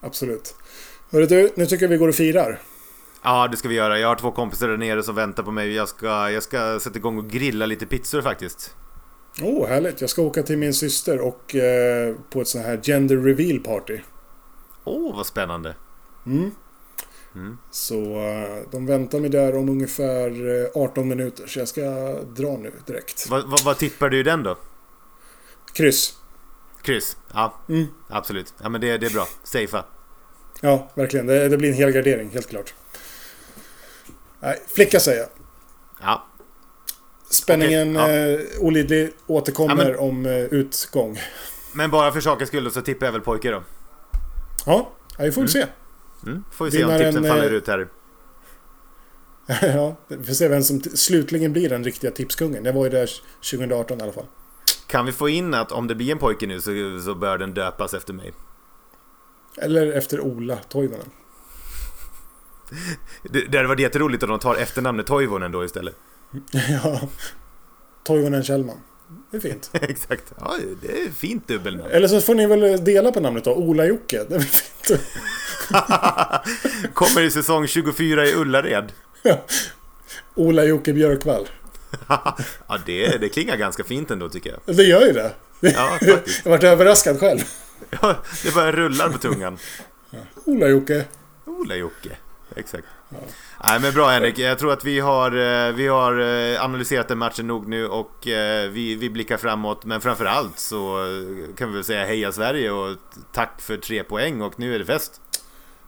Absolut. 0.00 0.54
Hörru 1.10 1.26
du, 1.26 1.50
nu 1.54 1.66
tycker 1.66 1.84
jag 1.84 1.90
vi 1.90 1.96
går 1.96 2.08
och 2.08 2.14
firar. 2.14 2.60
Ja, 3.22 3.48
det 3.48 3.56
ska 3.56 3.68
vi 3.68 3.74
göra. 3.74 3.98
Jag 3.98 4.08
har 4.08 4.16
två 4.16 4.30
kompisar 4.30 4.68
där 4.68 4.76
nere 4.76 5.02
som 5.02 5.14
väntar 5.14 5.42
på 5.42 5.50
mig. 5.50 5.74
Jag 5.74 5.88
ska, 5.88 6.30
jag 6.30 6.42
ska 6.42 6.80
sätta 6.80 6.98
igång 6.98 7.18
och 7.18 7.30
grilla 7.30 7.66
lite 7.66 7.86
pizzor 7.86 8.22
faktiskt. 8.22 8.74
Åh, 9.42 9.48
oh, 9.48 9.68
härligt. 9.68 10.00
Jag 10.00 10.10
ska 10.10 10.22
åka 10.22 10.42
till 10.42 10.58
min 10.58 10.74
syster 10.74 11.20
och 11.20 11.54
eh, 11.54 12.14
på 12.30 12.40
ett 12.40 12.48
sånt 12.48 12.64
här 12.64 12.80
gender 12.82 13.16
reveal 13.16 13.58
party. 13.58 13.98
Åh, 14.84 15.10
oh, 15.10 15.16
vad 15.16 15.26
spännande. 15.26 15.74
Mm. 16.26 16.50
Mm. 17.34 17.58
Så 17.70 17.94
uh, 17.94 18.68
de 18.70 18.86
väntar 18.86 19.20
mig 19.20 19.30
där 19.30 19.56
om 19.56 19.68
ungefär 19.68 20.30
18 20.74 21.04
eh, 21.04 21.08
minuter. 21.08 21.46
Så 21.46 21.58
jag 21.58 21.68
ska 21.68 21.82
dra 22.22 22.56
nu 22.56 22.72
direkt. 22.86 23.26
Vad, 23.30 23.50
vad, 23.50 23.64
vad 23.64 23.78
tippar 23.78 24.08
du 24.08 24.18
i 24.18 24.22
den 24.22 24.42
då? 24.42 24.58
Kryss. 25.72 26.14
Kryss? 26.82 27.16
Ja, 27.34 27.54
mm. 27.68 27.86
absolut. 28.08 28.54
Ja, 28.62 28.68
men 28.68 28.80
det, 28.80 28.98
det 28.98 29.06
är 29.06 29.10
bra. 29.10 29.28
Safea. 29.42 29.84
Ja, 30.60 30.90
verkligen. 30.94 31.26
Det, 31.26 31.48
det 31.48 31.56
blir 31.56 31.68
en 31.68 31.74
helgardering, 31.74 32.30
helt 32.30 32.48
klart. 32.48 32.74
Nej, 34.40 34.62
flicka 34.66 35.00
säger 35.00 35.20
jag. 35.20 35.28
Ja. 36.00 36.26
Spänningen 37.30 37.96
okay, 37.96 38.16
ja. 38.16 38.40
eh, 38.40 38.60
olidlig 38.60 39.12
återkommer 39.26 39.84
ja, 39.84 39.90
men, 39.90 39.98
om 39.98 40.26
eh, 40.26 40.32
utgång. 40.32 41.18
Men 41.72 41.90
bara 41.90 42.12
för 42.12 42.20
sakens 42.20 42.48
skull 42.48 42.70
så 42.70 42.80
tippar 42.80 43.06
jag 43.06 43.12
väl 43.12 43.20
pojke 43.20 43.50
då. 43.50 43.62
Ja, 44.66 44.92
vi 45.18 45.32
får 45.32 45.40
mm. 45.40 45.48
se. 45.48 45.66
Mm. 46.26 46.44
Får 46.50 46.64
vi 46.64 46.70
se 46.70 46.84
om 46.84 46.98
tipsen 46.98 47.24
faller 47.24 47.50
eh, 47.50 47.52
ut 47.52 47.66
här. 47.66 47.88
ja, 49.62 49.96
vi 50.08 50.24
får 50.24 50.34
se 50.34 50.48
vem 50.48 50.62
som 50.62 50.80
slutligen 50.80 51.52
blir 51.52 51.68
den 51.68 51.84
riktiga 51.84 52.10
tipskungen. 52.10 52.64
Jag 52.64 52.72
var 52.72 52.84
ju 52.84 52.90
där 52.90 53.10
2018 53.50 54.00
i 54.00 54.02
alla 54.02 54.12
fall. 54.12 54.26
Kan 54.86 55.06
vi 55.06 55.12
få 55.12 55.28
in 55.28 55.54
att 55.54 55.72
om 55.72 55.86
det 55.86 55.94
blir 55.94 56.12
en 56.12 56.18
pojke 56.18 56.46
nu 56.46 56.60
så, 56.60 57.00
så 57.04 57.14
bör 57.14 57.38
den 57.38 57.54
döpas 57.54 57.94
efter 57.94 58.12
mig? 58.12 58.32
Eller 59.58 59.92
efter 59.92 60.20
Ola 60.20 60.56
Toivonen. 60.56 61.10
Det, 63.22 63.40
det 63.40 63.56
hade 63.56 63.68
varit 63.68 63.80
jätteroligt 63.80 64.22
om 64.22 64.28
de 64.28 64.38
tar 64.38 64.54
efternamnet 64.54 65.06
Toivonen 65.06 65.52
då 65.52 65.64
istället. 65.64 65.96
ja. 66.52 67.00
Toivonen 68.04 68.42
Kjellman. 68.42 68.76
Det 69.30 69.36
är 69.36 69.40
fint. 69.40 69.70
Exakt. 69.72 70.32
Ja, 70.40 70.56
det 70.82 71.02
är 71.02 71.10
fint 71.10 71.48
dubbelnamn. 71.48 71.90
Eller 71.90 72.08
så 72.08 72.20
får 72.20 72.34
ni 72.34 72.46
väl 72.46 72.84
dela 72.84 73.12
på 73.12 73.20
namnet 73.20 73.44
då. 73.44 73.54
Ola-Jocke. 73.54 74.24
Det 74.28 74.34
är 74.34 74.40
fint. 74.40 75.00
Kommer 76.94 77.20
i 77.22 77.30
säsong 77.30 77.66
24 77.66 78.26
i 78.26 78.34
Ullared. 78.34 78.92
Ja. 79.26 79.44
Ola-Jocke 80.34 80.92
Björkvall. 80.92 81.48
ja, 82.08 82.36
det, 82.86 83.16
det 83.20 83.28
klingar 83.28 83.56
ganska 83.56 83.84
fint 83.84 84.10
ändå 84.10 84.28
tycker 84.28 84.50
jag. 84.66 84.76
Det 84.76 84.82
gör 84.82 85.06
ju 85.06 85.12
det. 85.12 85.32
Ja, 85.60 85.98
faktiskt. 86.00 86.40
jag 86.44 86.50
vart 86.50 86.62
överraskad 86.64 87.20
själv. 87.20 87.40
Ja, 88.02 88.16
det 88.44 88.54
bara 88.54 88.72
rullar 88.72 89.08
på 89.10 89.18
tungan. 89.18 89.58
Ola-Jocke. 90.44 91.04
Ola-Jocke, 91.44 92.10
exakt. 92.56 92.84
Ja. 93.08 93.16
Nej 93.68 93.80
men 93.80 93.94
bra 93.94 94.08
Henrik, 94.08 94.38
jag 94.38 94.58
tror 94.58 94.72
att 94.72 94.84
vi 94.84 95.00
har, 95.00 95.30
eh, 95.30 95.72
vi 95.72 95.86
har 95.86 96.20
eh, 96.20 96.64
analyserat 96.64 97.08
den 97.08 97.18
matchen 97.18 97.46
nog 97.46 97.68
nu 97.68 97.86
och 97.86 98.28
eh, 98.28 98.70
vi, 98.70 98.94
vi 98.94 99.10
blickar 99.10 99.36
framåt. 99.36 99.84
Men 99.84 100.00
framförallt 100.00 100.58
så 100.58 101.06
kan 101.56 101.68
vi 101.68 101.74
väl 101.74 101.84
säga 101.84 102.04
heja 102.04 102.32
Sverige 102.32 102.70
och 102.70 102.96
tack 103.32 103.60
för 103.60 103.76
tre 103.76 104.04
poäng 104.04 104.42
och 104.42 104.52
nu 104.56 104.74
är 104.74 104.78
det 104.78 104.84
fest. 104.84 105.20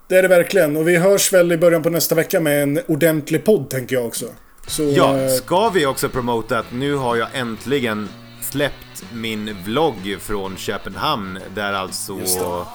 Det 0.09 0.17
är 0.17 0.23
det 0.23 0.29
verkligen 0.29 0.77
och 0.77 0.89
vi 0.89 0.97
hörs 0.97 1.33
väl 1.33 1.53
i 1.53 1.57
början 1.57 1.83
på 1.83 1.91
nästa 1.91 2.15
vecka 2.15 2.41
med 2.41 2.63
en 2.63 2.81
ordentlig 2.87 3.45
podd 3.45 3.71
tänker 3.71 3.97
jag 3.97 4.07
också. 4.07 4.27
Så, 4.67 4.83
ja, 4.83 5.29
ska 5.29 5.69
vi 5.69 5.87
också 5.87 6.09
promota 6.09 6.59
att 6.59 6.73
nu 6.73 6.95
har 6.95 7.17
jag 7.17 7.29
äntligen 7.35 8.09
släppt 8.41 9.05
min 9.13 9.57
vlogg 9.65 10.17
från 10.21 10.57
Köpenhamn 10.57 11.39
där 11.55 11.73
alltså 11.73 12.67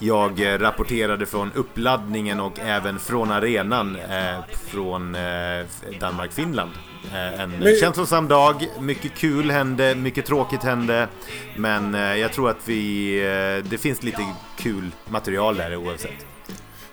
jag 0.00 0.62
rapporterade 0.62 1.26
från 1.26 1.52
uppladdningen 1.54 2.40
och 2.40 2.58
även 2.58 2.98
från 2.98 3.30
arenan 3.30 3.96
eh, 3.96 4.38
från 4.66 5.14
eh, 5.14 5.66
Danmark-Finland. 6.00 6.70
Eh, 7.12 7.40
en 7.40 7.50
men... 7.50 7.76
känslosam 7.80 8.28
dag, 8.28 8.68
mycket 8.80 9.14
kul 9.14 9.50
hände, 9.50 9.94
mycket 9.94 10.26
tråkigt 10.26 10.62
hände. 10.62 11.08
Men 11.56 11.94
eh, 11.94 12.00
jag 12.00 12.32
tror 12.32 12.50
att 12.50 12.68
vi, 12.68 13.16
eh, 13.18 13.70
det 13.70 13.78
finns 13.78 14.02
lite 14.02 14.26
kul 14.58 14.90
material 15.08 15.56
där 15.56 15.76
oavsett. 15.76 16.26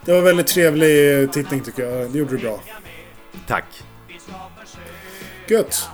Det 0.05 0.13
var 0.13 0.21
väldigt 0.21 0.47
trevlig 0.47 1.31
tittning 1.31 1.61
tycker 1.61 1.83
jag. 1.83 2.11
Det 2.11 2.17
gjorde 2.17 2.31
du 2.31 2.37
bra. 2.37 2.59
Tack. 3.47 3.83
Gött. 5.47 5.89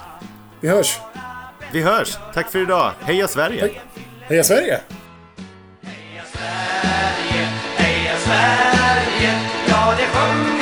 Vi 0.59 0.67
hörs. 0.67 0.99
Vi 1.71 1.81
hörs. 1.81 2.17
Tack 2.33 2.51
för 2.51 2.59
idag. 2.59 2.91
Heja 3.01 3.27
Sverige. 3.27 3.61
Tack. 3.61 3.81
Heja 4.21 4.43
Sverige. 4.43 4.81
Sverige, 8.27 9.31
ja 9.67 9.95
det 9.97 10.07
sjunger 10.13 10.56